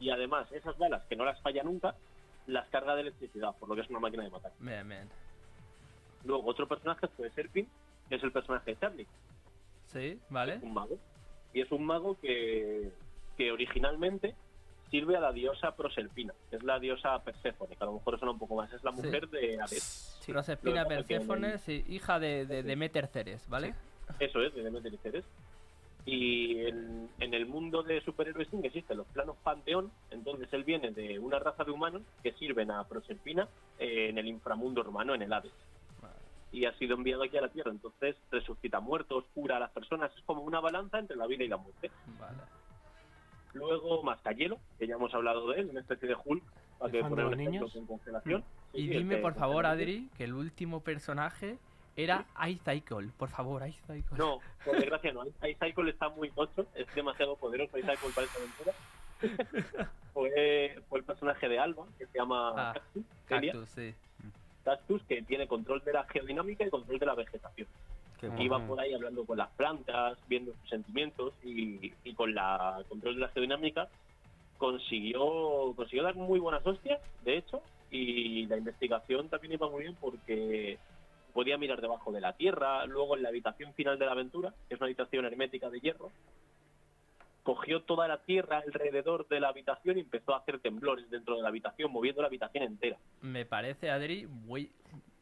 Y 0.00 0.08
además, 0.08 0.50
esas 0.52 0.78
balas 0.78 1.02
que 1.10 1.16
no 1.16 1.26
las 1.26 1.38
falla 1.42 1.62
nunca, 1.62 1.94
las 2.46 2.66
carga 2.70 2.94
de 2.94 3.02
electricidad, 3.02 3.54
por 3.58 3.68
lo 3.68 3.74
que 3.74 3.82
es 3.82 3.90
una 3.90 3.98
máquina 4.00 4.22
de 4.24 4.30
matar. 4.30 4.52
Bien, 4.60 4.88
bien. 4.88 5.10
Luego, 6.24 6.46
otro 6.48 6.66
personaje 6.66 7.06
fue 7.08 7.28
Serpin, 7.32 7.68
que 8.08 8.14
es 8.14 8.22
el 8.22 8.32
personaje 8.32 8.70
de 8.70 8.80
Charlie, 8.80 9.06
Sí, 9.88 10.18
vale. 10.30 10.54
es 10.54 10.62
un 10.62 10.72
mago. 10.72 10.98
Y 11.52 11.60
es 11.60 11.70
un 11.70 11.84
mago 11.84 12.18
que, 12.18 12.90
que 13.36 13.52
originalmente 13.52 14.34
sirve 14.94 15.16
a 15.16 15.20
la 15.20 15.32
diosa 15.32 15.74
Proserpina, 15.74 16.32
que 16.50 16.54
es 16.56 16.62
la 16.62 16.78
diosa 16.78 17.18
Perséfone, 17.24 17.74
que 17.74 17.82
a 17.82 17.86
lo 17.86 17.94
mejor 17.94 18.16
suena 18.16 18.30
un 18.30 18.38
poco 18.38 18.54
más, 18.54 18.72
es 18.72 18.84
la 18.84 18.92
Sí. 18.92 18.98
mujer 19.02 19.28
de 19.28 19.60
Hades. 19.60 20.20
Proserpina 20.24 20.82
es 20.82 20.86
que 20.88 20.94
Perséfone, 21.16 21.58
sí, 21.58 21.84
hija 21.88 22.20
de, 22.20 22.46
de 22.46 22.62
Demeter 22.62 23.08
Ceres, 23.08 23.48
¿vale? 23.48 23.74
Eso 24.20 24.40
es, 24.40 24.54
de 24.54 24.62
Demeter 24.62 24.94
y 24.94 24.96
Ceres. 24.98 25.24
Y 26.06 26.60
en, 26.66 27.08
en 27.18 27.34
el 27.34 27.46
mundo 27.46 27.82
de 27.82 28.00
superhéroes 28.02 28.46
sí 28.52 28.60
que 28.60 28.68
existen 28.68 28.98
los 28.98 29.06
planos 29.08 29.36
panteón, 29.42 29.90
entonces 30.12 30.46
él 30.52 30.62
viene 30.62 30.92
de 30.92 31.18
una 31.18 31.40
raza 31.40 31.64
de 31.64 31.72
humanos 31.72 32.02
que 32.22 32.30
sirven 32.34 32.70
a 32.70 32.84
Proserpina 32.84 33.48
eh, 33.80 34.10
en 34.10 34.18
el 34.18 34.28
inframundo 34.28 34.84
romano, 34.84 35.12
en 35.16 35.22
el 35.22 35.32
Hades. 35.32 35.50
Y 36.52 36.66
ha 36.66 36.78
sido 36.78 36.94
enviado 36.94 37.24
aquí 37.24 37.36
a 37.36 37.40
la 37.40 37.48
Tierra, 37.48 37.72
entonces 37.72 38.14
resucita 38.30 38.78
muertos, 38.78 39.24
cura 39.34 39.56
a 39.56 39.60
las 39.60 39.72
personas, 39.72 40.12
es 40.16 40.22
como 40.22 40.42
una 40.42 40.60
balanza 40.60 41.00
entre 41.00 41.16
la 41.16 41.26
vida 41.26 41.42
y 41.42 41.48
la 41.48 41.56
muerte. 41.56 41.90
Vale. 42.20 42.38
Luego 43.54 44.02
Mascayelo, 44.02 44.58
que 44.78 44.86
ya 44.86 44.94
hemos 44.96 45.14
hablado 45.14 45.48
de 45.50 45.60
él, 45.60 45.68
una 45.70 45.80
especie 45.80 46.08
de 46.08 46.16
Hulk, 46.22 46.42
para 46.78 46.86
¿El 46.92 47.02
que 47.02 47.08
poner 47.08 47.26
un 47.26 47.36
niños? 47.38 47.72
con 47.72 47.86
congelación. 47.86 48.44
Y 48.72 48.82
Sí, 48.82 48.88
dime, 48.88 49.16
de 49.16 49.22
por 49.22 49.34
favor. 49.34 49.64
Adri, 49.66 50.10
que 50.16 50.24
el 50.24 50.34
último 50.34 50.80
personaje 50.80 51.56
era 51.96 52.26
iCycle. 52.48 53.08
Por 53.16 53.28
favor, 53.28 53.66
iCycle. 53.66 54.18
No, 54.18 54.40
por 54.64 54.76
desgracia 54.76 55.12
no. 55.12 55.24
iCycle 55.48 55.90
está 55.90 56.08
muy 56.08 56.30
tocho, 56.30 56.66
es 56.74 56.92
demasiado 56.94 57.36
poderoso 57.36 57.78
iCycle 57.78 58.10
para 58.14 58.26
esta 58.26 58.38
aventura. 58.40 58.72
fue, 60.12 60.82
fue 60.88 60.98
el 60.98 61.04
personaje 61.04 61.48
de 61.48 61.58
Alba, 61.58 61.86
que 61.96 62.06
se 62.06 62.18
llama 62.18 62.52
Ah, 62.56 62.72
Cactus. 62.74 63.04
Cactus, 63.26 63.68
sí. 63.68 63.94
Cactus, 64.64 65.02
que 65.04 65.22
tiene 65.22 65.46
control 65.46 65.82
de 65.84 65.92
la 65.92 66.04
geodinámica 66.04 66.66
y 66.66 66.70
control 66.70 66.98
de 66.98 67.06
la 67.06 67.14
vegetación. 67.14 67.68
Iba 68.38 68.66
por 68.66 68.80
ahí 68.80 68.94
hablando 68.94 69.24
con 69.24 69.38
las 69.38 69.50
plantas, 69.50 70.18
viendo 70.28 70.52
sus 70.52 70.70
sentimientos 70.70 71.34
y, 71.42 71.92
y 72.04 72.14
con 72.14 72.34
la 72.34 72.82
control 72.88 73.16
de 73.16 73.20
la 73.20 73.28
geodinámica 73.28 73.88
consiguió 74.58 75.74
consiguió 75.76 76.04
dar 76.04 76.14
muy 76.14 76.38
buenas 76.38 76.66
hostias, 76.66 77.00
de 77.24 77.36
hecho, 77.38 77.62
y 77.90 78.46
la 78.46 78.56
investigación 78.56 79.28
también 79.28 79.54
iba 79.54 79.68
muy 79.68 79.82
bien 79.82 79.96
porque 80.00 80.78
podía 81.32 81.58
mirar 81.58 81.80
debajo 81.80 82.12
de 82.12 82.20
la 82.20 82.32
tierra, 82.34 82.86
luego 82.86 83.16
en 83.16 83.22
la 83.22 83.28
habitación 83.28 83.74
final 83.74 83.98
de 83.98 84.06
la 84.06 84.12
aventura, 84.12 84.54
que 84.68 84.74
es 84.74 84.80
una 84.80 84.86
habitación 84.86 85.24
hermética 85.24 85.68
de 85.68 85.80
hierro, 85.80 86.10
cogió 87.42 87.82
toda 87.82 88.08
la 88.08 88.22
tierra 88.22 88.62
alrededor 88.66 89.28
de 89.28 89.40
la 89.40 89.48
habitación 89.48 89.98
y 89.98 90.00
empezó 90.00 90.34
a 90.34 90.38
hacer 90.38 90.60
temblores 90.60 91.10
dentro 91.10 91.36
de 91.36 91.42
la 91.42 91.48
habitación, 91.48 91.92
moviendo 91.92 92.22
la 92.22 92.28
habitación 92.28 92.64
entera. 92.64 92.96
Me 93.20 93.44
parece, 93.44 93.90
Adri, 93.90 94.26
muy 94.26 94.70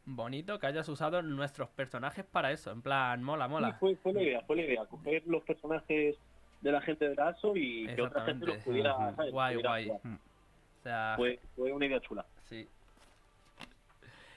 bonito 0.05 0.59
que 0.59 0.67
hayas 0.67 0.87
usado 0.89 1.21
nuestros 1.21 1.69
personajes 1.69 2.25
para 2.25 2.51
eso. 2.51 2.71
En 2.71 2.81
plan, 2.81 3.23
mola, 3.23 3.45
Sí, 3.45 3.51
mola. 3.51 3.73
fue, 3.73 3.95
fue 3.97 4.13
la 4.13 4.21
idea, 4.23 4.41
fue 4.41 4.55
la 4.57 4.61
idea, 4.63 4.85
coger 4.85 5.23
los 5.27 5.43
personajes 5.43 6.15
de 6.61 6.71
la 6.71 6.81
gente 6.81 7.09
de 7.09 7.21
ASO 7.21 7.55
y 7.55 7.87
que 7.95 8.01
otra 8.01 8.21
gente 8.25 8.45
los 8.45 8.57
pudiera. 8.57 8.93
Guay, 9.31 9.53
pudiera 9.55 9.69
guay. 9.69 9.85
jugar. 9.85 10.01
O 10.05 10.83
sea, 10.83 11.13
Fue, 11.15 11.39
fue 11.55 11.71
una 11.71 11.85
idea 11.85 11.99
chula. 12.01 12.25
sí. 12.49 12.67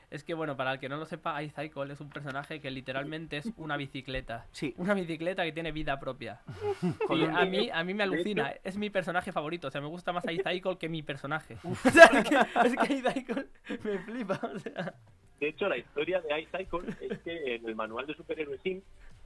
Es 0.08 0.22
que 0.22 0.34
bueno, 0.34 0.56
para 0.56 0.72
el 0.72 0.78
que 0.78 0.88
no 0.88 0.98
lo 0.98 1.04
sepa, 1.04 1.42
iCycle 1.42 1.92
es 1.92 2.00
un 2.00 2.08
personaje 2.10 2.60
que 2.60 2.70
literalmente 2.70 3.38
es 3.38 3.52
una 3.56 3.76
bicicleta. 3.76 4.46
Sí. 4.52 4.72
Una 4.78 4.94
bicicleta 4.94 5.42
que 5.42 5.50
tiene 5.50 5.72
vida 5.72 5.98
propia. 5.98 6.40
Y 7.10 7.24
a 7.24 7.44
mí, 7.44 7.70
a 7.72 7.82
mí 7.82 7.92
me 7.92 8.04
alucina, 8.04 8.54
es 8.62 8.76
mi 8.78 8.88
personaje 8.88 9.32
favorito. 9.32 9.66
O 9.66 9.70
sea, 9.72 9.80
me 9.80 9.88
gusta 9.88 10.12
más 10.12 10.24
iCycle 10.24 10.78
que 10.78 10.88
mi 10.88 11.02
personaje. 11.02 11.56
O 11.64 11.74
sea, 11.90 12.04
es 12.06 12.24
que, 12.28 12.36
es 12.36 12.76
que 12.76 12.94
iCycle 12.94 13.46
me 13.82 13.98
flipa. 13.98 14.40
O 14.54 14.58
sea, 14.60 14.94
De 15.40 15.48
hecho, 15.48 15.68
la 15.68 15.76
historia 15.76 16.20
de 16.20 16.40
iCycle 16.40 16.94
es 17.00 17.18
que 17.20 17.56
en 17.56 17.66
el 17.66 17.74
manual 17.74 18.06
de 18.06 18.14
Superhéroe 18.14 18.58
Sim 18.58 18.80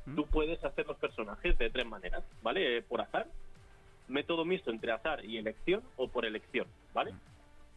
¿Mm? 0.06 0.16
tú 0.16 0.26
puedes 0.26 0.62
hacer 0.64 0.86
los 0.86 0.96
personajes 0.96 1.56
de 1.58 1.70
tres 1.70 1.86
maneras, 1.86 2.24
¿vale? 2.42 2.78
Eh, 2.78 2.82
Por 2.82 3.00
azar, 3.00 3.26
método 4.08 4.44
mixto 4.44 4.70
entre 4.70 4.92
azar 4.92 5.24
y 5.24 5.38
elección 5.38 5.82
o 5.96 6.08
por 6.08 6.24
elección, 6.24 6.66
¿vale? 6.92 7.12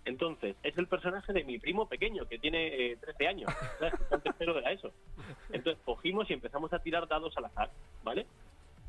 Entonces, 0.06 0.56
es 0.64 0.78
el 0.78 0.88
personaje 0.88 1.32
de 1.32 1.46
mi 1.46 1.60
primo 1.60 1.88
pequeño, 1.88 2.28
que 2.28 2.38
tiene 2.38 2.92
eh, 2.92 2.98
13 2.98 3.28
años, 3.28 3.54
¿sabes? 3.80 3.94
Está 3.94 4.16
en 4.16 4.22
tercero 4.22 4.54
de 4.54 4.62
la 4.62 4.72
ESO. 4.72 4.92
Entonces, 5.52 5.82
cogimos 5.86 6.30
y 6.30 6.34
empezamos 6.34 6.74
a 6.74 6.80
tirar 6.80 7.08
dados 7.08 7.38
al 7.38 7.46
azar, 7.46 7.72
¿vale? 8.04 8.26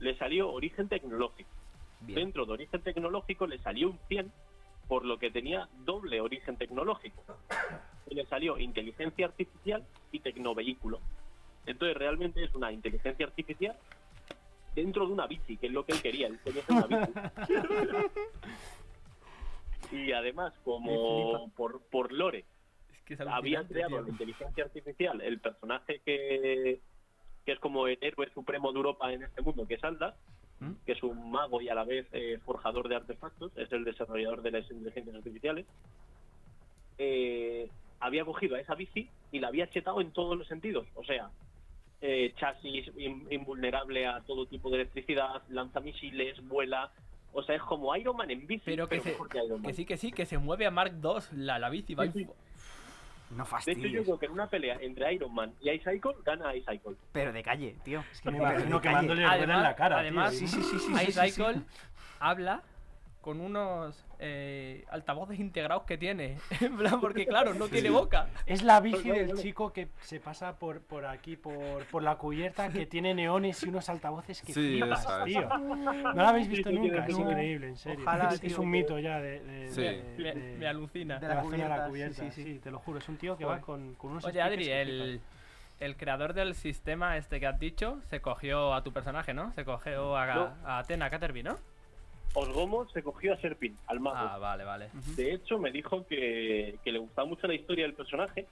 Le 0.01 0.17
salió 0.17 0.51
origen 0.51 0.89
tecnológico. 0.89 1.51
Bien. 2.01 2.17
Dentro 2.17 2.47
de 2.47 2.53
origen 2.53 2.83
tecnológico 2.83 3.47
le 3.47 3.59
salió 3.59 3.91
un 3.91 3.99
100, 4.09 4.33
por 4.89 5.05
lo 5.05 5.19
que 5.19 5.31
tenía 5.31 5.69
doble 5.85 6.21
origen 6.21 6.57
tecnológico. 6.57 7.23
Le 8.15 8.27
salió 8.27 8.59
inteligencia 8.59 9.27
artificial 9.27 9.85
y 10.13 10.21
tecnovehículo. 10.21 11.01
Entonces 11.67 11.97
realmente 11.97 12.45
es 12.45 12.55
una 12.55 12.73
inteligencia 12.73 13.27
artificial 13.27 13.77
dentro 14.75 15.07
de 15.07 15.13
una 15.13 15.27
bici, 15.27 15.57
que 15.57 15.67
es 15.67 15.73
lo 15.73 15.85
que 15.85 15.93
él 15.93 16.03
quería, 16.03 16.27
él 16.27 16.39
quería 16.45 16.63
hacer 16.63 16.77
una 16.77 16.87
bici. 16.87 17.13
y 19.93 20.13
además, 20.13 20.53
como 20.65 21.51
por, 21.57 21.81
por 21.83 22.13
lore, 22.13 22.45
Es 22.93 23.03
que 23.05 23.15
es 23.15 23.21
había 23.21 23.67
creado 23.67 24.03
la 24.03 24.09
inteligencia 24.09 24.65
artificial, 24.65 25.21
el 25.21 25.41
personaje 25.41 26.01
que, 26.05 26.81
que 27.45 27.53
es 27.53 27.59
como 27.61 27.87
el 27.87 27.99
héroe 28.01 28.31
supremo 28.33 28.73
de 28.73 28.77
Europa 28.79 29.13
en 29.13 29.23
este 29.23 29.43
mundo, 29.43 29.67
que 29.67 29.75
es 29.75 29.85
Alda, 29.85 30.17
¿Mm? 30.61 30.73
que 30.85 30.93
es 30.93 31.03
un 31.03 31.31
mago 31.31 31.61
y 31.61 31.69
a 31.69 31.75
la 31.75 31.85
vez 31.85 32.07
eh, 32.13 32.39
forjador 32.45 32.89
de 32.89 32.97
artefactos, 32.97 33.57
es 33.57 33.71
el 33.73 33.85
desarrollador 33.85 34.43
de 34.43 34.51
las 34.51 34.71
inteligencias 34.71 35.17
artificiales, 35.17 35.67
eh, 36.99 37.69
había 38.05 38.25
cogido 38.25 38.57
a 38.57 38.61
esa 38.61 38.75
bici 38.75 39.09
y 39.33 39.39
la 39.41 39.49
había 39.49 39.69
chetado 39.71 40.01
en 40.01 40.13
todos 40.13 40.37
los 40.37 40.47
sentidos. 40.47 40.87
O 40.95 41.05
sea, 41.05 41.31
eh, 42.01 42.33
chasis 42.39 42.91
in- 42.99 43.27
invulnerable 43.31 44.07
a 44.07 44.21
todo 44.21 44.47
tipo 44.47 44.69
de 44.71 44.77
electricidad, 44.77 45.43
lanza 45.49 45.81
misiles, 45.81 46.47
vuela. 46.47 46.91
O 47.33 47.43
sea, 47.43 47.57
es 47.57 47.63
como 47.63 47.95
Iron 47.97 48.17
Man 48.17 48.31
en 48.31 48.47
bici, 48.47 48.63
Pero 48.67 48.89
que, 48.89 49.01
se, 49.01 49.11
mejor 49.11 49.29
que 49.29 49.39
Iron 49.39 49.63
Man. 49.63 49.63
que 49.71 49.75
sí, 49.75 49.85
que 49.87 49.97
sí, 49.97 50.13
que 50.13 50.27
se 50.27 50.39
mueve 50.39 50.67
a 50.67 50.71
Mark 50.71 50.93
II, 51.03 51.39
la, 51.45 51.59
la 51.59 51.69
bici. 51.71 51.95
Va 51.95 52.07
Sí. 52.07 52.27
No 53.31 53.43
De 53.43 53.43
hecho, 53.43 53.43
yo 53.43 53.45
fastidies. 53.47 54.03
creo 54.05 54.19
que 54.19 54.27
en 54.27 54.33
una 54.33 54.47
pelea 54.49 54.77
entre 54.81 55.13
Iron 55.15 55.35
Man 55.35 55.53
y 55.61 55.71
iCycle, 55.71 56.13
gana 56.25 56.55
iCycle. 56.55 56.95
Pero 57.11 57.33
de 57.33 57.43
calle, 57.43 57.75
tío. 57.83 58.05
Es 58.13 58.21
que 58.21 58.31
me 58.31 58.37
imagino 58.39 58.81
quemándole 58.81 59.23
la 59.23 59.37
rueda 59.39 59.55
en 59.57 59.63
la 59.63 59.75
cara. 59.75 59.99
además, 60.01 60.39
tío. 60.39 60.47
Sí, 60.47 60.63
sí, 60.63 60.79
sí, 60.79 61.13
sí. 61.13 61.65
habla 62.21 62.63
con 63.25 63.41
unos 63.41 64.05
eh, 64.19 64.85
altavoces 64.91 65.41
integrados 65.41 65.85
que 65.85 65.97
tiene. 65.97 66.37
En 66.61 66.77
plan, 66.77 67.01
porque 67.01 67.25
claro, 67.27 67.55
no 67.55 67.69
tiene 67.69 67.89
boca. 67.89 68.29
Es 68.45 68.63
la 68.63 68.81
bici 68.81 69.11
del 69.11 69.33
chico 69.39 69.73
que 69.73 69.89
se 70.03 70.21
pasa 70.21 70.59
por, 70.59 70.83
por 70.83 71.07
aquí, 71.07 71.35
por, 71.37 71.87
por 71.87 72.03
la 72.03 72.17
cubierta, 72.17 72.69
que 72.69 72.85
tiene 72.85 73.15
neones 73.15 73.63
y 73.63 73.71
unos 73.71 73.89
altavoces 73.89 74.43
que 74.43 74.53
Sí, 74.53 74.79
flipas, 74.79 75.07
tío. 75.25 75.49
No 75.59 76.13
la 76.13 76.29
habéis 76.29 76.49
visto 76.49 76.69
Sí, 76.69 76.77
nunca, 76.77 77.07
es 77.07 77.19
increíble, 77.19 77.69
en 77.69 77.77
serio. 77.79 78.05
Ojalá, 78.07 78.29
es, 78.43 78.59
un 78.59 78.71
mito 78.71 78.99
ya 78.99 79.19
de, 79.23 79.41
de, 79.41 79.69
Sí. 79.71 79.81
de- 79.81 80.05
Me, 80.19 80.35
de- 80.35 80.57
me 80.59 80.67
alucina. 80.67 81.19
De 81.19 81.27
la 81.29 81.43
zona 81.43 81.57
de 81.57 81.69
la 81.69 81.87
cubierta, 81.87 81.89
cubierta. 81.89 82.23
sí, 82.25 82.31
Sí, 82.31 82.53
sí. 82.53 82.59
te 82.59 82.71
lo 82.71 82.79
juro, 82.81 82.99
es 82.99 83.09
un 83.09 83.17
tío 83.17 83.39
que 83.39 83.47
va 83.47 83.63
con, 83.63 83.95
con 83.95 84.11
unos 84.11 84.25
Oye, 84.27 84.43
Adri, 84.43 84.67
que 84.67 85.21
el, 85.81 85.97
creador 85.97 86.35
del 86.35 86.55
sistema 86.55 87.17
este 87.17 87.41
que 87.41 87.47
has 87.47 87.59
dicho 87.59 88.03
se 88.11 88.21
cogió 88.21 88.75
a 88.75 88.85
tu 88.85 88.93
personaje, 88.93 89.33
¿no? 89.33 89.51
Se 89.53 89.65
cogió 89.65 90.15
a, 90.15 90.27
No. 90.27 90.53
a 90.67 90.79
Atena 90.81 91.09
Caterby, 91.09 91.43
¿no? 91.43 91.57
Osgomo 92.35 92.89
se 92.89 93.03
cogió 93.03 93.33
a 93.33 93.37
Serpin, 93.41 93.77
al 93.87 94.01
mago. 94.01 94.17
Ah, 94.19 94.39
vale, 94.39 94.65
vale. 94.65 94.91
De 95.17 95.33
hecho, 95.33 95.59
me 95.59 95.71
dijo 95.71 96.07
que, 96.07 96.79
que 96.85 96.93
le 96.93 96.99
gustaba 96.99 97.27
mucho 97.29 97.47
la 97.47 97.55
historia 97.55 97.85
del 97.85 97.95
personaje, 97.95 98.47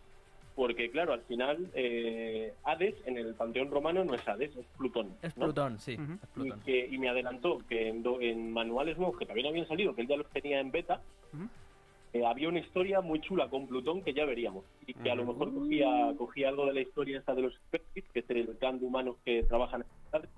porque, 0.54 0.90
claro, 0.90 1.12
al 1.14 1.22
final, 1.22 1.70
eh, 1.74 2.52
Hades 2.64 2.94
en 3.06 3.16
el 3.18 3.34
panteón 3.34 3.70
romano 3.70 4.04
no 4.04 4.14
es 4.14 4.26
Hades, 4.28 4.54
es 4.56 4.66
Plutón. 4.76 5.14
Es 5.22 5.36
¿no? 5.36 5.46
Plutón, 5.46 5.78
sí, 5.80 5.92
es 5.92 5.98
Y, 6.44 6.52
que, 6.64 6.86
y 6.90 6.98
me 6.98 7.08
adelantó 7.08 7.58
que 7.68 7.88
en, 7.88 8.02
do- 8.02 8.20
en 8.20 8.52
manuales 8.52 8.96
nuevos 8.98 9.18
que 9.18 9.26
también 9.26 9.46
habían 9.48 9.66
salido, 9.66 9.94
que 9.94 10.02
él 10.02 10.08
ya 10.08 10.16
los 10.16 10.28
tenía 10.30 10.60
en 10.60 10.70
beta, 10.70 11.00
eh, 12.12 12.26
había 12.26 12.48
una 12.50 12.58
historia 12.60 13.00
muy 13.00 13.20
chula 13.20 13.48
con 13.48 13.66
Plutón 13.66 14.02
que 14.02 14.12
ya 14.12 14.26
veríamos. 14.26 14.64
Y 14.86 14.92
que 14.94 15.10
a 15.10 15.14
lo 15.14 15.24
mejor 15.24 15.54
cogía, 15.54 16.12
cogía 16.18 16.48
algo 16.50 16.66
de 16.66 16.74
la 16.74 16.80
historia 16.82 17.18
esta 17.18 17.34
de 17.34 17.42
los 17.42 17.58
que 17.70 17.80
es 18.20 18.30
el 18.30 18.56
clan 18.58 18.78
de 18.78 18.84
humanos 18.86 19.16
que 19.24 19.42
trabajan 19.44 19.80
en 19.82 19.86
Hades, 20.12 20.30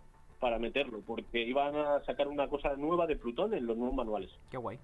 para 0.44 0.58
meterlo, 0.58 1.00
porque 1.06 1.40
iban 1.40 1.74
a 1.74 2.04
sacar 2.04 2.28
una 2.28 2.48
cosa 2.48 2.76
nueva 2.76 3.06
de 3.06 3.16
Plutón 3.16 3.54
en 3.54 3.66
los 3.66 3.78
nuevos 3.78 3.96
manuales. 3.96 4.30
Qué 4.50 4.58
guay. 4.58 4.78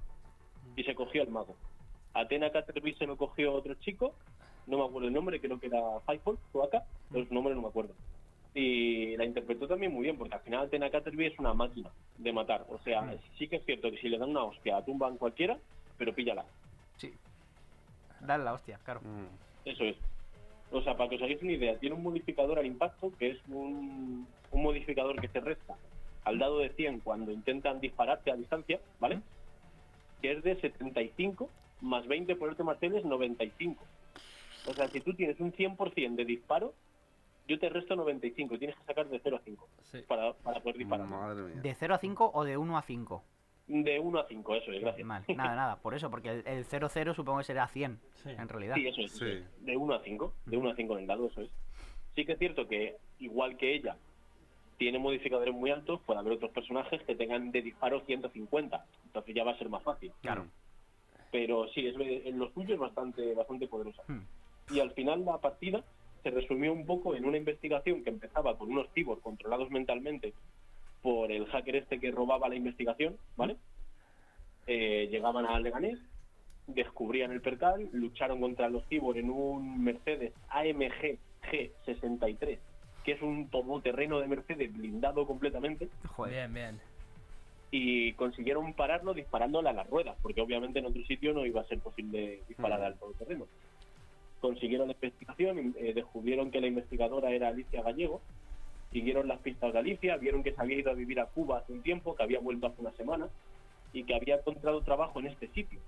y 0.75 0.83
se 0.85 0.95
cogió 0.95 1.21
al 1.21 1.29
mago. 1.29 1.55
Atena 2.15 2.51
Caterpie 2.51 2.95
se 2.95 3.05
lo 3.07 3.19
cogió 3.19 3.53
otro 3.53 3.75
chico, 3.75 4.15
no 4.67 4.79
me 4.79 4.85
acuerdo 4.87 5.09
el 5.09 5.13
nombre, 5.13 5.39
creo 5.39 5.61
que 5.61 5.67
era 5.67 6.01
Firefall, 6.07 6.39
Suaka, 6.51 6.85
los 7.11 7.31
nombres 7.31 7.57
no 7.57 7.61
me 7.61 7.69
acuerdo. 7.69 7.93
Y 8.55 9.19
la 9.19 9.27
interpretó 9.27 9.69
también 9.69 9.93
muy 9.93 10.05
bien, 10.05 10.17
porque 10.17 10.35
al 10.35 10.41
final 10.41 10.65
Atena 10.65 10.89
Caterpie 10.89 11.27
es 11.27 11.39
una 11.39 11.53
máquina 11.53 11.91
de 12.17 12.33
matar. 12.33 12.65
O 12.71 12.79
sea, 12.79 13.15
sí 13.37 13.47
que 13.47 13.57
es 13.57 13.65
cierto 13.67 13.91
que 13.91 13.99
si 13.99 14.09
le 14.09 14.17
dan 14.17 14.31
una 14.31 14.45
hostia, 14.45 14.83
tumban 14.83 15.19
cualquiera, 15.19 15.59
pero 15.99 16.15
píllala. 16.15 16.47
Sí. 16.97 17.13
Dale 18.23 18.45
la 18.45 18.55
hostia, 18.55 18.81
claro. 18.83 19.03
Mm. 19.03 19.69
Eso 19.69 19.85
es. 19.85 19.97
O 20.73 20.81
sea, 20.83 20.97
para 20.97 21.09
que 21.11 21.17
os 21.17 21.23
hagáis 21.23 21.43
una 21.43 21.53
idea, 21.53 21.79
tiene 21.79 21.97
un 21.97 22.03
modificador 22.03 22.59
al 22.59 22.67
impacto, 22.67 23.13
que 23.19 23.31
es 23.31 23.39
un, 23.49 24.27
un 24.53 24.63
modificador 24.63 25.21
que 25.21 25.29
se 25.29 25.41
resta 25.41 25.77
al 26.25 26.39
dado 26.39 26.59
de 26.59 26.69
100 26.71 27.01
cuando 27.01 27.33
intentan 27.33 27.81
dispararte 27.81 28.31
a 28.31 28.37
distancia, 28.37 28.79
¿vale? 29.01 29.21
Que 30.23 30.33
es 30.33 30.43
de 30.43 30.61
75 30.61 31.49
más 31.81 32.07
20 32.07 32.37
por 32.37 32.51
arte 32.51 32.63
marcial 32.63 32.95
es 32.95 33.05
95. 33.05 33.83
O 34.67 34.75
sea, 34.75 34.89
si 34.91 35.01
tú 35.01 35.15
tienes 35.15 35.41
un 35.41 35.53
100% 35.53 36.15
de 36.15 36.25
disparo, 36.25 36.75
yo 37.49 37.59
te 37.59 37.69
resto 37.69 37.97
95 37.97 38.55
y 38.55 38.59
tienes 38.59 38.77
que 38.77 38.85
sacar 38.85 39.09
de 39.09 39.19
0 39.23 39.37
a 39.37 39.41
5 39.45 39.69
Sí. 39.91 39.99
para, 40.07 40.35
para 40.35 40.61
poder 40.61 40.77
disparar. 40.79 41.07
Madre 41.07 41.43
mía. 41.43 41.63
¿De 41.63 41.75
0 41.75 41.95
a 41.95 41.99
5 41.99 42.31
o 42.35 42.45
de 42.45 42.57
1 42.57 42.77
a 42.79 42.83
Cinco? 42.83 43.25
De 43.67 44.01
1 44.01 44.19
a 44.19 44.27
5, 44.27 44.55
eso 44.57 44.73
es, 44.73 44.81
gracias. 44.81 45.07
Vale, 45.07 45.25
nada, 45.35 45.55
nada, 45.55 45.77
por 45.77 45.95
eso, 45.95 46.11
porque 46.11 46.29
el, 46.31 46.47
el 46.47 46.67
0-0 46.67 47.15
supongo 47.15 47.39
que 47.39 47.45
será 47.45 47.69
100, 47.69 48.01
Sí. 48.15 48.31
en 48.31 48.49
realidad. 48.49 48.75
Sí, 48.75 48.89
eso 48.89 49.01
es. 49.01 49.13
Sí. 49.13 49.45
De 49.61 49.77
1 49.77 49.95
a 49.95 50.03
5. 50.03 50.35
De 50.47 50.57
1 50.57 50.71
a 50.71 50.75
5 50.75 50.95
en 50.95 51.01
el 51.01 51.07
dado, 51.07 51.27
eso 51.29 51.43
es. 51.43 51.51
Sí 52.17 52.25
que 52.25 52.33
es 52.33 52.39
cierto 52.39 52.67
que, 52.67 52.97
igual 53.21 53.57
que 53.57 53.75
ella, 53.75 53.97
tiene 54.77 54.99
modificadores 54.99 55.55
muy 55.55 55.71
altos, 55.71 56.01
puede 56.07 56.19
haber 56.21 56.33
otros 56.33 56.51
personajes 56.51 57.01
que 57.03 57.15
tengan 57.15 57.53
de 57.53 57.63
disparo 57.63 58.01
150. 58.01 58.85
Entonces 59.05 59.35
ya 59.35 59.45
va 59.45 59.53
a 59.53 59.59
ser 59.59 59.69
más 59.69 59.83
fácil. 59.85 60.11
Claro. 60.23 60.47
Pero 61.31 61.69
sí, 61.69 61.87
es, 61.87 61.95
en 62.27 62.39
lo 62.39 62.51
suyo 62.51 62.75
es 62.75 62.81
bastante, 62.81 63.35
bastante 63.35 63.69
poderosa. 63.69 64.03
Hmm. 64.09 64.23
Y 64.73 64.81
al 64.81 64.91
final 64.93 65.25
la 65.25 65.39
partida 65.39 65.85
se 66.23 66.31
resumió 66.31 66.73
un 66.73 66.87
poco 66.87 67.15
en 67.15 67.25
una 67.25 67.37
investigación 67.37 68.03
que 68.03 68.11
empezaba 68.11 68.59
con 68.59 68.71
unos 68.73 68.89
cyborgs 68.95 69.23
controlados 69.23 69.71
mentalmente 69.71 70.35
por 71.03 71.33
el 71.33 71.47
hacker 71.47 71.77
este 71.77 71.99
que 71.99 72.11
robaba 72.11 72.49
la 72.49 72.55
investigación, 72.57 73.17
¿vale? 73.37 73.57
Eh, 74.67 75.09
llegaban 75.11 75.47
a 75.47 75.59
Leganés, 75.59 75.99
descubrían 76.67 77.33
el 77.33 77.41
percal, 77.41 77.89
lucharon 77.93 78.41
contra 78.41 78.69
los 78.69 78.85
cyborgs 78.89 79.19
en 79.21 79.31
un 79.31 79.83
Mercedes 79.83 80.33
AMG 80.51 81.19
G63, 81.51 82.59
que 83.05 83.13
es 83.13 83.23
un 83.23 83.49
todoterreno 83.49 84.21
de 84.21 84.29
Mercedes 84.29 84.73
blindado 84.73 85.27
completamente, 85.27 85.89
Joder. 86.09 86.33
Bien, 86.35 86.55
bien. 86.55 86.81
y 87.73 88.13
consiguieron 88.15 88.75
pararlo 88.75 89.15
disparándole 89.15 89.71
a 89.71 89.73
las 89.73 89.89
ruedas, 89.89 90.17
porque 90.23 90.41
obviamente 90.43 90.81
en 90.81 90.87
otro 90.87 91.03
sitio 91.05 91.33
no 91.33 91.47
iba 91.47 91.61
a 91.63 91.65
ser 91.65 91.79
posible 91.79 92.43
disparar 92.49 92.81
Mm. 92.81 92.85
al 92.85 92.99
todoterreno. 92.99 93.47
Consiguieron 94.41 94.89
la 94.89 94.95
investigación, 94.95 95.75
eh, 95.79 95.93
descubrieron 95.95 96.51
que 96.51 96.61
la 96.61 96.67
investigadora 96.67 97.31
era 97.31 97.49
Alicia 97.49 97.83
Gallego, 97.83 98.21
siguieron 98.93 99.29
las 99.29 99.39
pistas 99.41 99.73
de 99.73 99.79
Alicia, 99.79 100.17
vieron 100.17 100.43
que 100.43 100.53
se 100.53 100.61
había 100.61 100.79
ido 100.79 100.91
a 100.91 100.95
vivir 100.95 101.21
a 101.21 101.27
Cuba 101.27 101.59
hace 101.59 101.73
un 101.73 101.83
tiempo, 101.83 102.15
que 102.15 102.23
había 102.23 102.41
vuelto 102.41 102.67
hace 102.67 102.81
una 102.81 102.93
semana 102.93 103.29
y 103.93 104.05
que 104.05 104.15
había 104.15 104.37
encontrado 104.37 104.81
trabajo 104.83 105.21
en 105.21 105.29
este 105.29 105.49
sitio. 105.49 105.81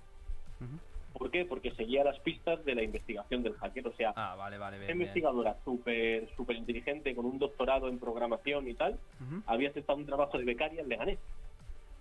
¿Por 1.13 1.29
qué? 1.29 1.45
Porque 1.45 1.71
seguía 1.71 2.03
las 2.03 2.19
pistas 2.21 2.63
de 2.65 2.73
la 2.73 2.81
investigación 2.81 3.43
del 3.43 3.53
hacker, 3.55 3.87
o 3.87 3.93
sea, 3.93 4.13
Ah, 4.15 4.35
vale, 4.35 4.57
vale, 4.57 4.77
una 4.77 4.87
bien, 4.87 4.97
investigadora 4.97 5.55
súper 5.63 6.27
súper 6.35 6.55
inteligente 6.55 7.13
con 7.13 7.25
un 7.25 7.37
doctorado 7.37 7.87
en 7.87 7.99
programación 7.99 8.67
y 8.67 8.73
tal, 8.73 8.97
había 9.45 9.69
aceptado 9.69 9.99
un 9.99 10.05
trabajo 10.05 10.37
de 10.37 10.45
becaria 10.45 10.81
en 10.81 10.89
Leganés. 10.89 11.19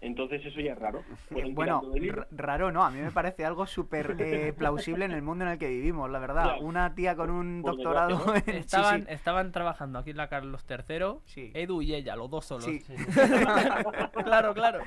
Entonces 0.03 0.45
eso 0.45 0.61
ya 0.61 0.73
es 0.73 0.79
raro. 0.81 1.03
Fueron 1.29 1.55
Bueno, 1.55 1.81
r- 1.95 2.27
raro 2.33 2.73
no, 2.73 2.83
a 2.83 2.91
mí 2.91 3.01
me 3.01 3.13
parece 3.13 3.45
algo 3.45 3.67
súper 3.67 4.17
eh, 4.19 4.53
plausible 4.59 5.05
en 5.05 5.13
el 5.13 5.23
mundo 5.23 5.45
en 5.45 5.53
el 5.53 5.59
que 5.59 5.69
vivimos, 5.69 6.11
la 6.11 6.19
verdad. 6.19 6.57
Una 6.61 6.93
tía 6.95 7.15
con 7.15 7.31
un 7.31 7.63
Por 7.63 7.77
doctorado 7.77 8.35
en... 8.35 8.57
Estaban, 8.57 9.03
sí. 9.07 9.13
estaban 9.13 9.53
trabajando 9.53 10.01
aquí 10.01 10.11
en 10.11 10.17
la 10.17 10.29
Carlos 10.29 10.67
III, 10.69 11.19
Sí. 11.25 11.53
Edu 11.55 11.83
y 11.83 11.95
ella, 11.95 12.17
los 12.17 12.29
dos 12.29 12.45
solos. 12.45 12.65
Sí. 12.65 12.81
Sí, 12.81 12.95
claro, 14.25 14.53
claro. 14.55 14.81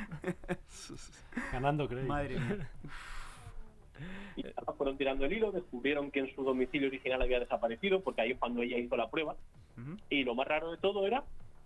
ganando 1.52 1.88
crédito. 1.88 2.08
Madre 2.10 2.38
mía. 2.38 2.70
Y 4.36 4.44
fueron 4.78 4.98
tirando 4.98 5.24
el 5.26 5.32
hilo, 5.32 5.54
descubrieron 5.54 6.12
que 6.12 6.20
en 6.20 6.36
su 6.36 6.44
domicilio 6.44 6.90
original 6.90 7.22
había 7.22 7.40
desaparecido, 7.40 8.02
porque 8.02 8.22
ahí 8.22 8.32
es 8.32 8.38
cuando 8.38 8.62
ella 8.62 8.78
hizo 8.78 8.98
la 8.98 9.10
prueba. 9.10 9.38
Y 10.10 10.26
lo 10.26 10.36
más 10.36 10.48
raro 10.48 10.72
de 10.72 10.78
todo 10.78 11.08
era 11.08 11.24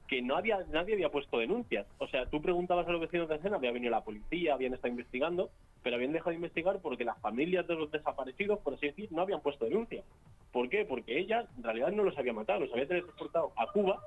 que 0.10 0.24
no 0.24 0.36
había 0.36 0.58
nadie 0.72 0.96
había 0.96 1.10
puesto 1.10 1.38
denuncias. 1.38 1.86
O 2.00 2.08
sea, 2.08 2.26
tú 2.26 2.42
preguntabas 2.42 2.88
a 2.88 2.92
los 2.92 3.00
vecinos 3.00 3.30
de 3.30 3.36
escena, 3.36 3.58
había 3.58 3.72
venido 3.72 3.92
la 3.92 4.04
policía, 4.04 4.56
habían 4.56 4.74
estado 4.74 4.90
investigando, 4.90 5.52
pero 5.84 5.96
habían 5.96 6.14
dejado 6.14 6.32
de 6.32 6.38
investigar 6.38 6.80
porque 6.82 7.06
las 7.06 7.20
familias 7.22 7.68
de 7.68 7.76
los 7.76 7.92
desaparecidos, 7.92 8.60
por 8.60 8.74
así 8.74 8.88
decir, 8.88 9.12
no 9.12 9.22
habían 9.22 9.42
puesto 9.42 9.66
denuncia. 9.66 10.04
¿Por 10.52 10.68
qué? 10.68 10.84
Porque 10.84 11.20
ella 11.20 11.46
en 11.56 11.64
realidad 11.64 11.92
no 11.92 12.04
los 12.04 12.18
había 12.18 12.34
matado, 12.34 12.62
los 12.62 12.72
había 12.74 12.88
teletransportado 12.88 13.54
a 13.56 13.68
Cuba, 13.72 14.02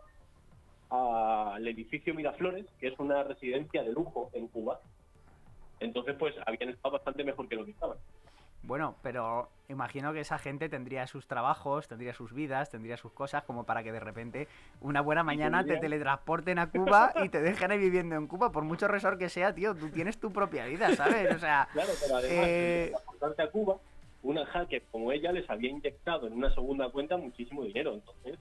al 0.91 1.67
edificio 1.69 2.15
Miraflores, 2.15 2.67
que 2.81 2.89
es 2.89 2.99
una 2.99 3.23
residencia 3.23 3.85
de 3.85 3.93
lujo 3.93 4.29
en 4.33 4.49
Cuba. 4.49 4.81
Entonces, 5.79 6.17
pues 6.19 6.35
habían 6.47 6.71
estado 6.71 6.95
bastante 6.95 7.23
mejor 7.23 7.49
que 7.49 7.55
lo 7.55 7.65
que 7.65 7.71
estaban. 7.71 7.97
Bueno, 8.65 8.95
pero 9.03 9.49
imagino 9.69 10.13
que 10.13 10.21
esa 10.21 10.39
gente 10.39 10.69
tendría 10.69 11.07
sus 11.07 11.27
trabajos, 11.27 11.89
tendría 11.89 12.15
sus 12.15 12.33
vidas, 12.33 12.71
tendría 12.71 12.97
sus 12.97 13.13
cosas, 13.13 13.43
como 13.43 13.65
para 13.65 13.83
que 13.83 13.91
de 13.91 13.99
repente 13.99 14.47
una 14.81 15.01
buena 15.01 15.25
mañana 15.25 15.65
te 15.65 15.79
teletransporten 15.79 16.59
a 16.61 16.71
Cuba 16.71 17.13
y 17.25 17.29
te 17.29 17.41
dejen 17.41 17.73
ahí 17.73 17.79
viviendo 17.79 18.15
en 18.15 18.29
Cuba. 18.29 18.53
Por 18.53 18.63
mucho 18.65 18.87
resort 18.87 19.19
que 19.19 19.29
sea, 19.29 19.53
tío, 19.55 19.75
tú 19.75 19.89
tienes 19.91 20.19
tu 20.21 20.33
propia 20.33 20.67
vida, 20.67 20.95
¿sabes? 20.95 21.35
O 21.35 21.39
sea, 21.41 21.69
Claro, 21.73 21.91
pero 22.01 22.17
además, 22.17 22.47
Eh, 22.49 22.93
a 23.39 23.47
Cuba, 23.49 23.77
una 24.23 24.47
hacker 24.47 24.85
como 24.93 25.11
ella 25.11 25.33
les 25.33 25.49
había 25.51 25.71
inyectado 25.71 26.29
en 26.29 26.35
una 26.35 26.55
segunda 26.55 26.89
cuenta 26.91 27.17
muchísimo 27.17 27.65
dinero. 27.65 27.95
Entonces, 27.95 28.39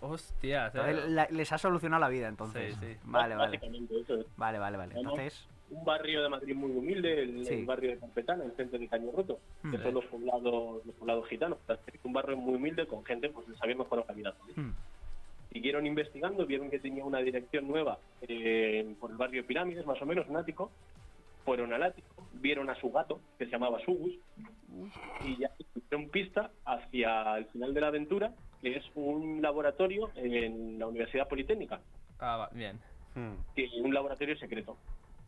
Hostia, 0.00 0.66
entonces 0.66 1.08
la- 1.10 1.28
les 1.30 1.52
ha 1.52 1.58
solucionado 1.58 2.00
la 2.00 2.08
vida, 2.08 2.28
entonces. 2.28 2.74
Sí, 2.74 2.86
sí. 2.94 2.98
Vale, 3.04 3.36
vale. 3.36 3.56
básicamente 3.56 4.00
eso 4.00 4.16
es. 4.16 4.26
Vale, 4.36 4.58
vale, 4.58 4.76
vale. 4.76 4.94
Entonces, 4.98 5.48
Un 5.74 5.84
barrio 5.84 6.22
de 6.22 6.28
Madrid 6.28 6.54
muy 6.54 6.70
humilde, 6.70 7.22
el, 7.22 7.44
Sí. 7.46 7.54
el 7.54 7.64
barrio 7.66 7.90
de 7.90 7.98
Carpetana, 7.98 8.44
el 8.44 8.52
centro 8.52 8.78
de 8.78 8.86
Caño 8.88 9.10
Roto, 9.12 9.40
que 9.62 9.76
Mm. 9.78 9.82
son 9.82 9.94
los 9.94 10.04
poblados, 10.06 10.86
los 10.86 10.94
poblados 10.94 11.28
gitanos. 11.28 11.58
Un 12.04 12.12
barrio 12.12 12.36
muy 12.36 12.54
humilde 12.54 12.86
con 12.86 13.04
gente 13.04 13.28
pues 13.28 13.48
les 13.48 13.60
había 13.62 13.74
mejorado 13.76 14.06
la 14.08 14.14
vida. 14.14 14.34
hmm, 14.56 14.70
Siguieron 15.52 15.86
investigando, 15.86 16.46
vieron 16.46 16.68
que 16.70 16.78
tenía 16.80 17.04
una 17.04 17.18
dirección 17.20 17.66
nueva 17.68 17.98
eh, 18.22 18.94
por 19.00 19.10
el 19.10 19.16
barrio 19.16 19.42
de 19.42 19.48
Pirámides, 19.48 19.86
más 19.86 20.00
o 20.02 20.06
menos, 20.06 20.26
en 20.28 20.36
ático. 20.36 20.70
Fueron 21.44 21.72
al 21.72 21.82
ático, 21.82 22.08
vieron 22.34 22.70
a 22.70 22.74
su 22.80 22.90
gato, 22.90 23.20
que 23.38 23.44
se 23.44 23.50
llamaba 23.52 23.78
Sugus, 23.84 24.14
y 25.24 25.36
ya 25.38 25.50
hicieron 25.76 26.08
pista 26.08 26.50
hacia 26.64 27.36
el 27.36 27.46
final 27.46 27.74
de 27.74 27.80
la 27.82 27.88
aventura, 27.88 28.32
que 28.62 28.76
es 28.76 28.84
un 28.94 29.42
laboratorio 29.42 30.10
en 30.16 30.78
la 30.78 30.86
Universidad 30.86 31.28
Politécnica, 31.28 31.80
Ah, 32.18 32.36
va, 32.38 32.48
bien. 32.52 32.80
Hmm. 33.14 33.34
que 33.54 33.68
un 33.82 33.92
laboratorio 33.94 34.36
secreto, 34.38 34.76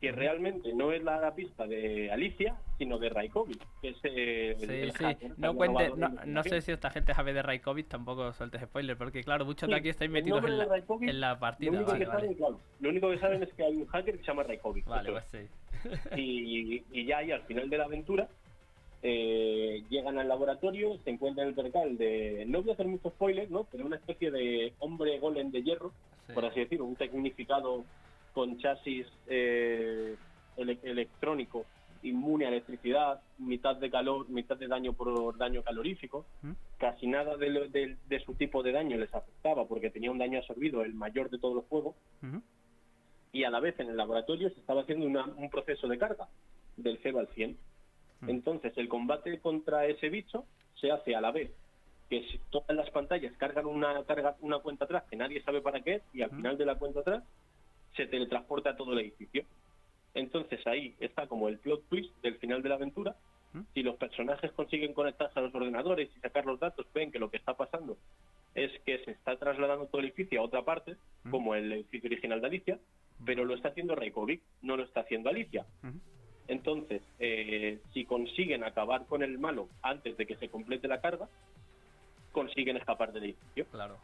que 0.00 0.12
realmente 0.12 0.72
no 0.74 0.92
es 0.92 1.02
la 1.02 1.34
pista 1.34 1.66
de 1.66 2.10
Alicia, 2.12 2.56
sino 2.76 2.98
de 2.98 3.08
Raikovic, 3.08 3.58
que 3.80 3.88
es 3.88 3.96
eh, 4.04 4.50
el, 4.60 4.68
Sí, 4.68 4.74
el 4.74 4.92
sí. 4.92 5.04
hacker, 5.04 5.38
No 5.38 5.54
cuente, 5.54 5.88
no, 5.96 6.08
de 6.08 6.26
no 6.26 6.42
sé 6.42 6.60
si 6.60 6.72
esta 6.72 6.90
gente 6.90 7.14
sabe 7.14 7.32
de 7.32 7.42
Raikovic, 7.42 7.88
tampoco 7.88 8.32
sueltes 8.34 8.60
spoiler, 8.62 8.98
porque 8.98 9.24
claro, 9.24 9.46
muchos 9.46 9.68
de 9.68 9.74
Sí, 9.74 9.80
aquí 9.80 9.88
estáis 9.88 10.10
metidos 10.10 10.40
en 10.44 10.50
de 10.50 10.56
la, 10.58 10.76
en 11.00 11.20
la 11.20 11.32
Lo 11.34 11.40
partida. 11.40 11.70
único, 11.70 11.86
Vale, 11.92 11.98
que 12.00 12.06
saben, 12.10 12.24
vale. 12.26 12.36
claro, 12.36 12.60
lo 12.80 12.88
único 12.90 13.10
que 13.10 13.18
saben 13.18 13.42
es 13.42 13.52
que 13.54 13.64
hay 13.64 13.76
un 13.76 13.86
hacker 13.86 14.12
que 14.14 14.20
se 14.20 14.26
llama 14.26 14.42
Raikovic. 14.42 14.84
Vale, 14.86 15.10
pues 15.12 15.24
sí. 15.32 15.38
y, 16.16 16.82
y 16.92 17.06
ya 17.06 17.18
ahí 17.18 17.30
al 17.32 17.42
final 17.42 17.70
de 17.70 17.78
la 17.78 17.84
aventura 17.84 18.28
eh, 19.02 19.82
llegan 19.88 20.18
al 20.18 20.28
laboratorio, 20.28 20.98
se 21.04 21.10
encuentran 21.10 21.48
el 21.48 21.54
percal 21.54 21.96
de, 21.96 22.44
no 22.48 22.60
voy 22.62 22.70
a 22.70 22.74
hacer 22.74 22.86
mucho 22.86 23.10
spoiler, 23.10 23.50
¿no? 23.50 23.64
pero 23.70 23.86
una 23.86 23.96
especie 23.96 24.30
de 24.30 24.72
hombre 24.78 25.18
golem 25.20 25.50
de 25.50 25.62
hierro, 25.62 25.92
por 26.34 26.44
así 26.44 26.60
decirlo, 26.60 26.86
un 26.86 26.96
tecnificado 26.96 27.84
con 28.36 28.58
chasis 28.58 29.06
eh, 29.28 30.14
ele- 30.58 30.78
electrónico 30.82 31.64
inmune 32.02 32.44
a 32.44 32.48
electricidad, 32.50 33.22
mitad 33.38 33.76
de 33.76 33.90
calor, 33.90 34.28
mitad 34.28 34.58
de 34.58 34.68
daño 34.68 34.92
por 34.92 35.38
daño 35.38 35.62
calorífico. 35.62 36.26
¿Mm? 36.42 36.52
Casi 36.76 37.06
nada 37.06 37.38
de, 37.38 37.48
lo- 37.48 37.66
de- 37.68 37.96
de 38.06 38.20
su 38.20 38.34
tipo 38.34 38.62
de 38.62 38.72
daño 38.72 38.98
les 38.98 39.12
afectaba 39.14 39.66
porque 39.66 39.88
tenía 39.88 40.10
un 40.10 40.18
daño 40.18 40.38
absorbido, 40.38 40.82
el 40.82 40.92
mayor 40.92 41.30
de 41.30 41.38
todos 41.38 41.54
los 41.54 41.64
juegos 41.64 41.94
y 43.32 43.44
a 43.44 43.50
la 43.50 43.58
vez 43.60 43.80
en 43.80 43.88
el 43.88 43.96
laboratorio 43.96 44.50
se 44.50 44.60
estaba 44.60 44.82
haciendo 44.82 45.06
una- 45.06 45.24
un 45.24 45.48
proceso 45.48 45.88
de 45.88 45.96
carga 45.96 46.28
del 46.76 46.98
0 47.02 47.20
al 47.20 47.28
100. 47.28 47.56
Mm. 48.20 48.28
Entonces 48.28 48.76
el 48.76 48.88
combate 48.88 49.40
contra 49.40 49.86
ese 49.86 50.10
bicho 50.10 50.44
se 50.78 50.90
hace 50.90 51.16
a 51.16 51.22
la 51.22 51.32
vez 51.32 51.50
que 52.10 52.22
si 52.28 52.38
todas 52.50 52.76
las 52.76 52.90
pantallas 52.90 53.32
cargan 53.38 53.64
una 53.64 54.04
carga 54.04 54.36
una 54.40 54.58
cuenta 54.58 54.84
atrás 54.84 55.04
que 55.10 55.16
nadie 55.16 55.42
sabe 55.42 55.62
para 55.62 55.80
qué 55.82 55.94
es, 55.94 56.02
y 56.12 56.20
al 56.20 56.30
final 56.30 56.58
de 56.58 56.66
la 56.66 56.74
cuenta 56.76 57.00
atrás 57.00 57.24
se 57.96 58.06
teletransporta 58.06 58.70
a 58.70 58.76
todo 58.76 58.92
el 58.92 59.00
edificio. 59.00 59.44
Entonces 60.14 60.66
ahí 60.66 60.94
está 61.00 61.26
como 61.26 61.48
el 61.48 61.58
plot 61.58 61.88
twist 61.88 62.10
del 62.22 62.36
final 62.36 62.62
de 62.62 62.68
la 62.68 62.76
aventura. 62.76 63.16
Si 63.72 63.82
los 63.82 63.96
personajes 63.96 64.52
consiguen 64.52 64.92
conectarse 64.92 65.38
a 65.38 65.42
los 65.42 65.54
ordenadores 65.54 66.10
y 66.14 66.20
sacar 66.20 66.44
los 66.44 66.60
datos, 66.60 66.86
ven 66.92 67.10
que 67.10 67.18
lo 67.18 67.30
que 67.30 67.38
está 67.38 67.54
pasando 67.54 67.96
es 68.54 68.70
que 68.84 68.98
se 69.04 69.12
está 69.12 69.36
trasladando 69.36 69.86
todo 69.86 70.00
el 70.00 70.08
edificio 70.08 70.40
a 70.40 70.44
otra 70.44 70.62
parte, 70.62 70.96
como 71.30 71.54
el 71.54 71.72
edificio 71.72 72.08
original 72.08 72.40
de 72.40 72.46
Alicia, 72.46 72.78
pero 73.24 73.44
lo 73.44 73.54
está 73.54 73.68
haciendo 73.68 73.94
Reykjavik, 73.94 74.42
no 74.62 74.76
lo 74.76 74.82
está 74.82 75.00
haciendo 75.00 75.30
Alicia. 75.30 75.64
Entonces, 76.48 77.02
eh, 77.18 77.80
si 77.92 78.04
consiguen 78.04 78.64
acabar 78.64 79.06
con 79.06 79.22
el 79.22 79.38
malo 79.38 79.68
antes 79.82 80.16
de 80.16 80.26
que 80.26 80.36
se 80.36 80.48
complete 80.48 80.88
la 80.88 81.00
carga, 81.00 81.28
consiguen 82.32 82.76
escapar 82.76 83.12
del 83.12 83.24
edificio. 83.24 83.66
Claro. 83.70 83.96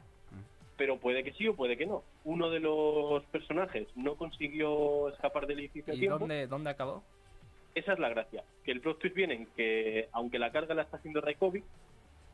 Pero 0.83 0.99
puede 0.99 1.23
que 1.23 1.31
sí 1.35 1.47
o 1.47 1.55
puede 1.55 1.77
que 1.77 1.87
no. 1.87 2.03
Uno 2.25 2.51
de 2.51 2.59
los 2.59 3.25
personajes 3.27 3.87
no 3.95 4.17
consiguió 4.17 5.11
escapar 5.11 5.47
del 5.47 5.61
edificio 5.61 5.95
¿Y 5.95 6.01
tiempo. 6.01 6.19
dónde, 6.19 6.49
dónde 6.49 6.71
acabó? 6.71 7.05
Esa 7.77 7.93
es 7.93 8.01
la 8.01 8.09
gracia. 8.09 8.43
Que 8.65 8.73
el 8.73 8.81
plot 8.81 8.99
twist 8.99 9.15
viene 9.15 9.35
en 9.35 9.47
que, 9.55 10.09
aunque 10.11 10.41
la 10.41 10.51
carga 10.51 10.75
la 10.75 10.83
está 10.83 10.97
haciendo 10.97 11.21
Raikovic, 11.21 11.63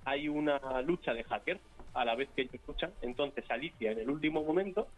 hay 0.06 0.30
una 0.30 0.80
lucha 0.80 1.12
de 1.12 1.24
hackers 1.24 1.60
a 1.92 2.06
la 2.06 2.14
vez 2.14 2.30
que 2.34 2.40
ellos 2.40 2.54
luchan. 2.66 2.90
Entonces, 3.02 3.44
Alicia, 3.50 3.92
en 3.92 3.98
el 3.98 4.08
último 4.08 4.42
momento, 4.42 4.88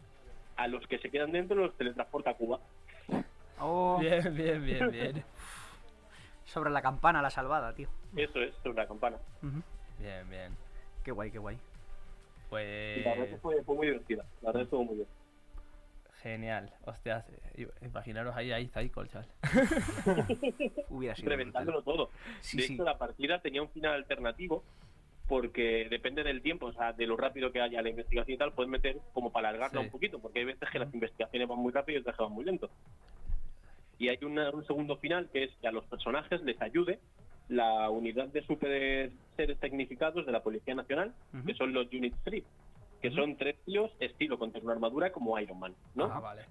a 0.56 0.68
los 0.68 0.86
que 0.86 0.98
se 1.00 1.10
quedan 1.10 1.32
dentro 1.32 1.56
los 1.56 1.76
teletransporta 1.76 2.30
a 2.30 2.34
Cuba. 2.34 2.60
Oh, 3.58 3.98
Bien, 3.98 4.32
bien, 4.32 4.64
bien, 4.64 4.90
bien. 4.92 5.24
sobre 6.44 6.70
la 6.70 6.82
campana 6.82 7.20
la 7.20 7.30
salvada, 7.30 7.74
tío. 7.74 7.88
Eso 8.14 8.38
es, 8.42 8.54
sobre 8.62 8.76
la 8.76 8.86
campana. 8.86 9.16
Bien, 9.98 10.30
bien. 10.30 10.56
Qué 11.02 11.10
guay, 11.10 11.32
qué 11.32 11.38
guay. 11.38 11.58
Y 12.58 13.02
la 13.02 13.10
verdad 13.14 13.26
Pues 13.28 13.40
fue, 13.40 13.62
fue 13.64 13.76
muy 13.76 13.86
divertida. 13.86 14.24
La 14.42 14.48
verdad 14.48 14.62
estuvo 14.62 14.84
muy 14.84 14.96
bien. 14.96 15.08
genial. 16.22 16.72
Hostias, 16.84 17.24
i- 17.56 17.66
imaginaros 17.84 18.34
ahí, 18.36 18.52
ahí, 18.52 18.68
chaval. 18.68 19.26
Hubiera 20.90 21.14
sido. 21.16 21.28
Reventándolo 21.30 21.82
brutal. 21.82 21.94
todo. 21.94 22.10
Sí, 22.40 22.56
de 22.58 22.62
sí. 22.64 22.74
hecho, 22.74 22.84
la 22.84 22.98
partida 22.98 23.40
tenía 23.40 23.62
un 23.62 23.70
final 23.70 23.94
alternativo 23.94 24.62
porque 25.28 25.86
depende 25.88 26.24
del 26.24 26.42
tiempo, 26.42 26.66
o 26.66 26.72
sea, 26.72 26.92
de 26.92 27.06
lo 27.06 27.16
rápido 27.16 27.52
que 27.52 27.60
haya 27.60 27.80
la 27.82 27.88
investigación 27.88 28.34
y 28.34 28.38
tal, 28.38 28.52
puedes 28.52 28.68
meter 28.70 28.98
como 29.12 29.30
para 29.30 29.48
alargarla 29.50 29.80
Sí. 29.80 29.86
un 29.86 29.92
poquito, 29.92 30.18
porque 30.18 30.40
hay 30.40 30.44
veces 30.44 30.68
que 30.70 30.78
las 30.80 30.92
investigaciones 30.92 31.46
van 31.48 31.58
muy 31.58 31.72
rápido 31.72 31.98
y 31.98 32.00
otras 32.00 32.16
que 32.16 32.22
van 32.24 32.32
muy 32.32 32.44
lento. 32.44 32.68
Y 33.98 34.08
hay 34.08 34.18
una- 34.22 34.50
un 34.50 34.66
segundo 34.66 34.96
final 34.96 35.28
que 35.32 35.44
es 35.44 35.50
que 35.60 35.68
a 35.68 35.72
los 35.72 35.84
personajes 35.86 36.42
les 36.42 36.60
ayude 36.60 36.98
la 37.50 37.90
unidad 37.90 38.28
de 38.28 38.42
super 38.46 39.10
seres 39.36 39.58
tecnificados 39.58 40.24
de 40.24 40.32
la 40.32 40.42
Policía 40.42 40.74
Nacional, 40.74 41.12
que 41.44 41.54
son 41.54 41.72
los 41.72 41.92
Unit 41.92 42.14
3, 42.24 42.44
que 43.02 43.10
son 43.10 43.36
tres 43.36 43.56
tíos 43.64 43.90
estilo 43.98 44.38
con 44.38 44.52
una 44.62 44.72
armadura 44.72 45.10
como 45.10 45.38
Iron 45.38 45.58
Man, 45.58 45.74
¿no? 45.94 46.04
Ah, 46.04 46.20
vale. 46.20 46.42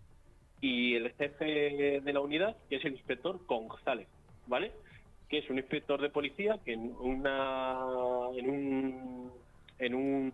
y 0.61 0.95
el 0.95 1.11
jefe 1.13 2.01
de 2.01 2.13
la 2.13 2.19
unidad, 2.19 2.57
que 2.69 2.75
es 2.75 2.85
el 2.85 2.93
inspector 2.93 3.39
González, 3.47 4.07
¿vale? 4.47 4.73
Que 5.29 5.37
es 5.37 5.49
un 5.49 5.57
inspector 5.57 6.01
de 6.01 6.09
policía 6.09 6.59
que 6.65 6.73
en 6.73 6.93
una 6.99 7.77
en 8.35 8.49
un 8.49 9.31
en 9.79 9.95
un 9.95 10.33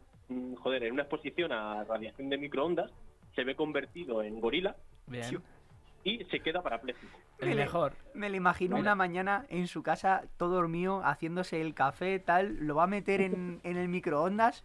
joder, 0.56 0.84
en 0.84 0.94
una 0.94 1.04
exposición 1.04 1.52
a 1.52 1.84
radiación 1.84 2.30
de 2.30 2.38
microondas 2.38 2.92
se 3.36 3.44
ve 3.44 3.56
convertido 3.56 4.24
en 4.24 4.40
gorila 4.42 4.76
Bien. 5.08 5.42
Y 6.06 6.24
se 6.26 6.40
queda 6.40 6.62
parapléjico. 6.62 7.18
El 7.40 7.56
mejor. 7.56 7.94
Me 8.14 8.30
lo 8.30 8.38
imagino 8.38 8.76
Mira. 8.76 8.82
una 8.84 8.96
mañana 8.96 9.46
en 9.50 9.68
su 9.68 9.82
casa, 9.82 10.24
todo 10.38 10.52
dormido, 10.54 11.02
haciéndose 11.04 11.60
el 11.60 11.74
café, 11.74 12.20
tal, 12.20 12.58
lo 12.60 12.76
va 12.76 12.84
a 12.84 12.88
meter 12.88 13.22
en, 13.22 13.60
en 13.64 13.76
el 13.76 13.90
microondas, 13.90 14.64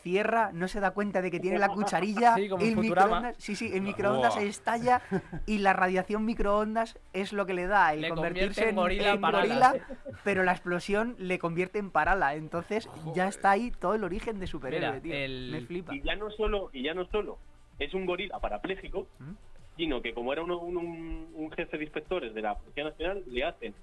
cierra, 0.00 0.52
no 0.52 0.68
se 0.68 0.78
da 0.78 0.92
cuenta 0.92 1.22
de 1.22 1.32
que 1.32 1.40
tiene 1.40 1.58
la 1.58 1.68
cucharilla, 1.74 2.36
Sí, 2.36 2.48
como 2.48 2.64
el 2.64 2.76
microondas, 2.76 3.34
sí, 3.36 3.56
sí, 3.56 3.72
el 3.74 3.82
microondas 3.82 4.36
estalla 4.36 5.02
y 5.44 5.58
la 5.58 5.72
radiación 5.72 6.24
microondas 6.24 6.96
es 7.12 7.32
lo 7.32 7.46
que 7.46 7.54
le 7.54 7.66
da 7.66 7.92
el 7.92 8.02
Le 8.02 8.08
convertirse 8.10 8.68
en 8.68 8.76
gorila 8.76 9.74
pero 10.22 10.44
la 10.44 10.52
explosión 10.52 11.16
le 11.18 11.40
convierte 11.40 11.80
en 11.80 11.90
parala, 11.90 12.36
entonces 12.36 12.88
ya 13.12 13.26
está 13.26 13.50
ahí 13.50 13.72
todo 13.72 13.96
el 13.96 14.04
origen 14.04 14.38
de 14.38 14.46
superhéroe, 14.46 14.88
Mira, 14.88 15.00
tío. 15.02 15.14
el- 15.14 15.48
Me 15.50 15.60
flipa. 15.62 15.92
Y 15.96 16.02
ya 16.02 16.14
no 16.14 16.30
solo 16.30 16.70
y 16.72 16.84
ya 16.84 16.94
no 16.94 17.04
solo 17.06 17.38
es 17.80 17.92
un 17.92 18.06
gorila 18.06 18.38
parapléjico, 18.38 19.08
¿Mm? 19.18 19.32
Sino 19.76 20.00
que 20.02 20.14
como 20.14 20.32
era 20.32 20.42
uno- 20.42 20.58
un, 20.58 20.76
un- 20.76 21.28
un 21.34 21.50
jefe 21.52 21.76
de 21.78 21.84
inspectores 21.84 22.34
de 22.34 22.42
la 22.42 22.54
Policía 22.56 22.84
Nacional, 22.84 23.22
le 23.26 23.44
hacen 23.44 23.74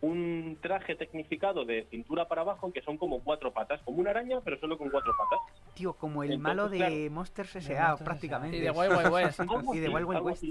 un 0.00 0.58
traje 0.60 0.96
tecnificado 0.96 1.64
de 1.64 1.86
cintura 1.88 2.26
para 2.26 2.40
abajo 2.40 2.72
que 2.72 2.82
son 2.82 2.98
como 2.98 3.20
cuatro 3.20 3.52
patas, 3.52 3.80
como 3.82 3.98
una 4.00 4.10
araña, 4.10 4.40
pero 4.40 4.58
solo 4.58 4.76
con 4.76 4.90
cuatro 4.90 5.12
patas. 5.16 5.38
Tío, 5.74 5.92
como 5.92 6.24
el 6.24 6.32
Entonces, 6.32 6.42
malo 6.56 6.68
de 6.68 6.76
claro. 6.78 6.94
Monsters 7.12 7.56
S.A. 7.56 7.96
Prácticamente. 7.98 8.56
Y 8.56 8.60
de 8.60 8.70
Wild 8.72 8.96
Wild 8.96 9.12
West. 9.12 9.40
Y 9.74 9.78
de 9.78 9.88
Wild 9.88 10.06
Wild 10.08 10.22
West. 10.22 10.44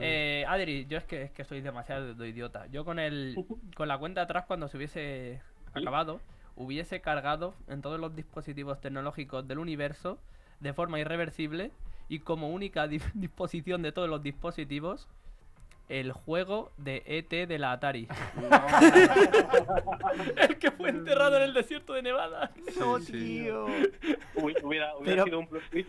Eh, 0.00 0.44
Adri, 0.48 0.86
yo 0.86 0.98
es 0.98 1.04
que, 1.04 1.22
es 1.22 1.30
que 1.30 1.44
soy 1.44 1.60
demasiado 1.60 2.26
idiota. 2.26 2.66
Yo 2.66 2.84
con 2.84 2.98
el 2.98 3.36
con 3.76 3.86
la 3.86 3.96
cuenta 3.98 4.22
atrás 4.22 4.44
cuando 4.46 4.66
se 4.66 4.76
hubiese 4.76 5.40
acabado, 5.72 6.20
hubiese 6.56 7.00
cargado 7.00 7.54
en 7.68 7.82
todos 7.82 8.00
los 8.00 8.16
dispositivos 8.16 8.80
tecnológicos 8.80 9.46
del 9.46 9.60
universo 9.60 10.18
de 10.58 10.72
forma 10.72 10.98
irreversible 10.98 11.70
y 12.10 12.18
como 12.18 12.50
única 12.50 12.86
di- 12.86 13.00
disposición 13.14 13.80
de 13.80 13.92
todos 13.92 14.10
los 14.10 14.22
dispositivos 14.22 15.08
el 15.88 16.12
juego 16.12 16.70
de 16.76 17.02
ET 17.06 17.48
de 17.48 17.58
la 17.58 17.72
Atari. 17.72 18.06
el 20.36 20.58
que 20.58 20.70
fue 20.70 20.90
enterrado 20.90 21.36
en 21.36 21.42
el 21.42 21.54
desierto 21.54 21.94
de 21.94 22.02
Nevada. 22.02 22.52
No, 22.78 22.98
Sí, 23.00 23.06
sí. 23.06 23.12
tío. 23.12 23.66
Hubiera, 24.36 24.96
hubiera 24.96 24.98
Pero 25.04 25.24
sido 25.24 25.38
un 25.40 25.48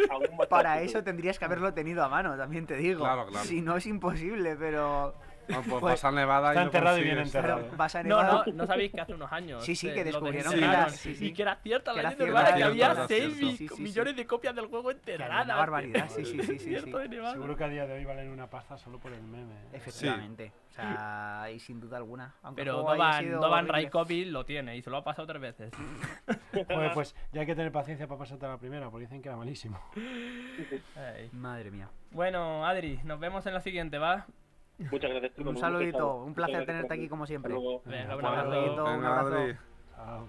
aún 0.10 0.38
más 0.38 0.48
Para 0.48 0.82
eso 0.82 1.04
tendrías 1.04 1.38
que 1.38 1.46
haberlo 1.46 1.74
tenido 1.74 2.04
a 2.04 2.10
mano, 2.10 2.36
también 2.36 2.66
te 2.66 2.76
digo. 2.78 3.02
Claro, 3.04 3.28
claro. 3.28 3.46
Si 3.46 3.62
no 3.62 3.78
es 3.78 3.86
imposible, 3.86 4.56
pero. 4.56 5.14
No, 5.52 5.62
pues 5.62 5.68
Pues- 5.68 5.82
vas 5.82 6.06
a 6.06 6.12
Nevada 6.12 6.50
Está 6.50 6.62
y 6.62 6.64
no 6.64 6.68
enterrado 6.68 6.98
y 6.98 7.04
bien 7.04 7.18
enterrado. 7.20 7.68
vas 7.78 7.96
a 7.96 8.04
No, 8.04 8.10
Nevada. 8.22 8.44
no, 8.48 8.54
no 8.54 8.68
sabéis 8.68 8.92
que 8.92 9.02
hace 9.02 9.14
unos 9.14 9.32
años. 9.32 9.64
Sí, 9.66 9.76
sí, 9.76 9.90
eh, 9.90 9.94
que 9.94 10.04
descubrieron 10.04 10.54
que 10.54 10.60
era- 10.64 10.90
sí, 10.90 11.16
sí. 11.16 11.28
Y 11.28 11.34
que 11.34 11.42
era 11.42 11.56
cierta 11.58 11.94
la 11.94 12.04
leyenda 12.04 12.26
urbana, 12.26 12.56
que 12.56 12.64
había 12.64 12.86
cierta, 12.94 13.08
seis 13.08 13.22
cierto. 13.38 13.46
y 13.46 13.52
Sí, 13.58 13.68
sí, 13.68 13.76
sí. 13.76 13.82
millones 13.82 14.16
de 14.16 14.26
copias 14.26 14.56
del 14.56 14.68
juego 14.68 14.92
enterradas. 14.92 15.46
una 15.46 15.56
barbaridad, 15.56 16.10
sí, 16.10 16.26
sí, 16.26 16.42
sí, 16.42 16.60
sí. 16.60 16.76
Seguro 17.32 17.56
que 17.56 17.64
a 17.64 17.68
día 17.70 17.86
de 17.86 17.94
hoy 17.94 18.06
valen 18.06 18.30
una 18.30 18.48
pasta 18.50 18.78
solo 18.78 18.98
por 19.00 19.12
el 19.14 19.22
meme. 19.24 19.54
¿eh? 19.54 19.68
Efectivamente. 19.74 20.52
O 20.70 20.74
sea, 20.74 21.50
y 21.54 21.60
sin 21.60 21.82
duda 21.82 21.98
alguna. 21.98 22.34
Aunque 22.44 22.62
Pero 22.62 22.78
Dovan, 22.78 23.30
Dovan. 23.32 23.68
Raikovic 23.68 24.28
lo 24.28 24.46
tiene 24.46 24.78
y 24.78 24.82
se 24.82 24.90
lo 24.90 24.98
ha 24.98 25.04
pasado 25.04 25.28
tres 25.28 25.42
veces. 25.42 25.72
Joder, 26.70 26.94
pues 26.94 27.14
ya 27.34 27.42
hay 27.42 27.46
que 27.48 27.56
tener 27.56 27.72
paciencia 27.74 28.08
para 28.08 28.20
pasarte 28.20 28.46
a 28.46 28.50
la 28.50 28.58
primera, 28.58 28.90
porque 28.90 29.06
dicen 29.06 29.22
que 29.22 29.28
era 29.28 29.38
malísimo. 29.38 29.80
Ay. 30.96 31.30
Madre 31.34 31.72
mía. 31.72 31.90
Bueno, 32.12 32.66
Adri, 32.66 33.00
nos 33.04 33.20
vemos 33.20 33.46
en 33.48 33.54
la 33.54 33.62
siguiente, 33.62 33.98
¿va? 33.98 34.26
Muchas 34.90 35.12
gracias. 35.12 35.36
chicos, 35.36 35.54
Un 35.54 35.58
saludito, 35.58 36.16
un 36.24 36.34
placer 36.34 36.66
gracias 36.66 36.66
tenerte 36.66 36.94
aquí 36.94 37.08
como 37.10 37.26
siempre. 37.26 37.54
Venga, 37.86 38.16
un 38.16 38.26
abrazo. 38.26 38.86
Un 38.86 39.06
abrazo. 39.06 39.58
Chao. 39.96 40.28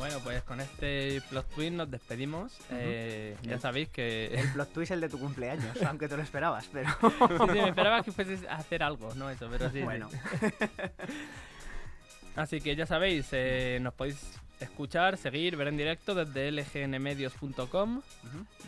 Bueno, 0.00 0.18
pues 0.20 0.42
con 0.44 0.62
este 0.62 1.20
plot 1.28 1.46
twist 1.54 1.72
nos 1.74 1.90
despedimos. 1.90 2.58
Eh, 2.70 3.36
ya 3.42 3.58
sabéis 3.58 3.90
que. 3.90 4.28
El 4.28 4.50
plot 4.54 4.72
twist 4.72 4.90
es 4.90 4.94
el 4.94 5.02
de 5.02 5.10
tu 5.10 5.18
cumpleaños, 5.20 5.76
aunque 5.86 6.08
te 6.08 6.16
lo 6.16 6.22
esperabas, 6.22 6.66
pero. 6.72 6.88
sí, 6.88 7.52
sí, 7.52 7.60
me 7.60 7.68
esperaba 7.68 8.02
que 8.02 8.10
fueses 8.10 8.46
a 8.48 8.54
hacer 8.54 8.82
algo, 8.82 9.14
no 9.16 9.28
eso, 9.28 9.46
pero 9.50 9.68
sí. 9.68 9.80
sí. 9.80 9.82
Bueno. 9.82 10.08
Así 12.34 12.62
que 12.62 12.74
ya 12.74 12.86
sabéis, 12.86 13.28
eh, 13.32 13.78
nos 13.82 13.92
podéis 13.92 14.40
escuchar, 14.58 15.18
seguir, 15.18 15.56
ver 15.56 15.68
en 15.68 15.76
directo 15.76 16.14
desde 16.14 16.50
lgnmedios.com, 16.50 18.00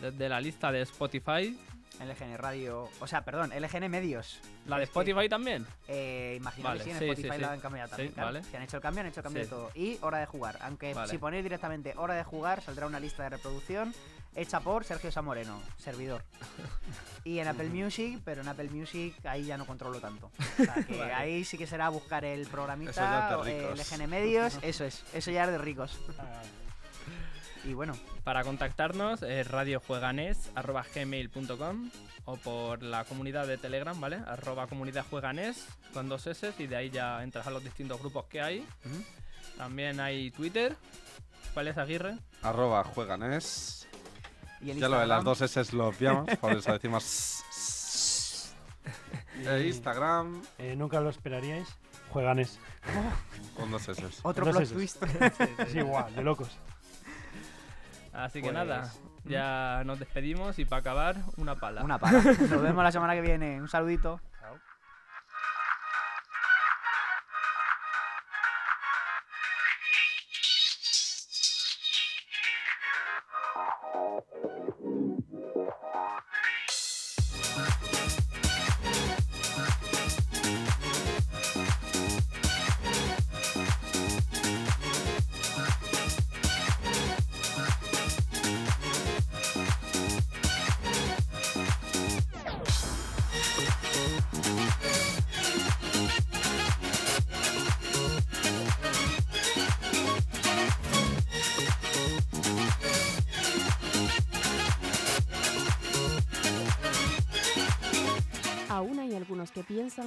desde 0.01 0.29
la 0.29 0.39
lista 0.39 0.71
de 0.71 0.83
Spotify. 0.83 1.57
LGN 1.99 2.37
Radio. 2.37 2.89
O 2.99 3.07
sea, 3.07 3.23
perdón, 3.23 3.51
LGN 3.55 3.89
Medios. 3.89 4.39
¿La 4.65 4.77
de 4.77 4.81
que, 4.81 4.85
Spotify 4.85 5.29
también? 5.29 5.65
Eh, 5.87 6.35
imagino 6.37 6.69
Vale, 6.69 6.79
que 6.79 6.83
sí, 6.85 6.89
en 6.91 6.99
sí, 6.99 7.05
Spotify 7.05 7.35
sí, 7.35 7.41
la 7.41 7.51
han 7.51 7.59
cambiado 7.59 7.89
también. 7.89 8.09
Sí, 8.09 8.13
claro. 8.13 8.27
vale. 8.27 8.43
Si 8.43 8.55
han 8.55 8.63
hecho 8.63 8.77
el 8.77 8.81
cambio, 8.83 9.01
han 9.01 9.07
hecho 9.07 9.19
el 9.19 9.23
cambio 9.23 9.43
Sí. 9.43 9.49
de 9.49 9.55
todo. 9.55 9.71
Y 9.75 9.97
hora 10.01 10.17
de 10.19 10.25
jugar. 10.25 10.57
Aunque 10.61 10.93
Vale. 10.93 11.09
si 11.11 11.17
ponéis 11.17 11.43
directamente 11.43 11.93
hora 11.97 12.15
de 12.15 12.23
jugar, 12.23 12.61
saldrá 12.61 12.87
una 12.87 12.99
lista 12.99 13.23
de 13.23 13.29
reproducción 13.29 13.93
hecha 14.35 14.59
por 14.61 14.83
Sergio 14.83 15.11
Samoreno, 15.11 15.61
servidor. 15.77 16.23
Y 17.25 17.39
en 17.39 17.47
Apple 17.47 17.69
Music, 17.69 18.19
pero 18.25 18.41
en 18.41 18.49
Apple 18.49 18.69
Music 18.69 19.15
ahí 19.25 19.45
ya 19.45 19.57
no 19.57 19.65
controlo 19.65 20.01
tanto. 20.01 20.29
O 20.59 20.63
sea, 20.65 20.73
que 20.87 20.97
Vale. 20.97 21.13
ahí 21.13 21.45
sí 21.45 21.57
que 21.57 21.65
será 21.65 21.87
buscar 21.87 22.25
el 22.25 22.41
Eso 22.41 22.49
ya 22.49 22.51
programita, 22.51 23.43
de 23.43 23.51
eh, 23.59 23.71
ricos. 23.71 23.91
LGN 23.91 24.09
Medios, 24.09 24.59
eso 24.61 24.83
es, 24.83 25.03
eso 25.13 25.31
ya 25.31 25.45
es 25.45 25.51
de 25.51 25.57
ricos. 25.57 25.97
Y 27.65 27.73
bueno, 27.73 27.93
Para 28.23 28.43
contactarnos, 28.43 29.23
eh, 29.23 29.43
radiojueganes.gmail.com 29.43 31.89
o 32.25 32.37
por 32.37 32.83
la 32.83 33.03
comunidad 33.05 33.47
de 33.47 33.57
Telegram, 33.57 33.99
¿vale? 33.99 34.17
Arroba 34.27 34.67
comunidad 34.67 35.05
jueganes 35.09 35.65
con 35.93 36.07
dos 36.09 36.27
S 36.27 36.53
y 36.57 36.67
de 36.67 36.75
ahí 36.75 36.89
ya 36.89 37.23
entras 37.23 37.47
a 37.47 37.51
los 37.51 37.63
distintos 37.63 37.99
grupos 37.99 38.25
que 38.25 38.41
hay. 38.41 38.65
También 39.57 39.99
hay 39.99 40.29
Twitter. 40.31 40.75
¿Cuál 41.53 41.67
es 41.69 41.77
Aguirre? 41.77 42.17
Arroba 42.41 42.83
jueganes. 42.83 43.87
y 44.61 44.73
Ya 44.73 44.89
lo 44.89 44.99
de 44.99 45.05
las 45.07 45.19
Instagram, 45.19 45.23
dos 45.25 45.41
S 45.41 45.75
lo 45.75 45.87
obviamos, 45.87 46.27
por 46.39 46.51
eso 46.53 46.71
decimos. 46.79 47.43
e 49.45 49.67
Instagram 49.67 50.41
eh, 50.57 50.75
Nunca 50.75 50.99
lo 50.99 51.09
esperaríais. 51.09 51.67
Jueganes. 52.09 52.59
con 53.55 53.71
dos 53.71 53.87
S. 53.89 54.03
Otro 54.23 54.45
Dos 54.45 54.55
plot 54.55 54.65
Ss. 54.67 54.73
twist. 54.73 55.03
Es 55.59 55.75
igual, 55.75 56.13
de 56.15 56.23
locos. 56.23 56.49
Así 58.13 58.41
que 58.41 58.51
Pues, 58.51 58.53
nada, 58.53 58.91
ya 59.25 59.81
nos 59.85 59.99
despedimos 59.99 60.59
y 60.59 60.65
para 60.65 60.79
acabar, 60.81 61.15
una 61.37 61.55
pala. 61.55 61.83
Una 61.83 61.97
para. 61.97 62.21
Nos 62.21 62.61
vemos 62.61 62.83
la 62.83 62.91
semana 62.91 63.13
que 63.13 63.21
viene. 63.21 63.59
Un 63.59 63.67
saludito. 63.67 64.19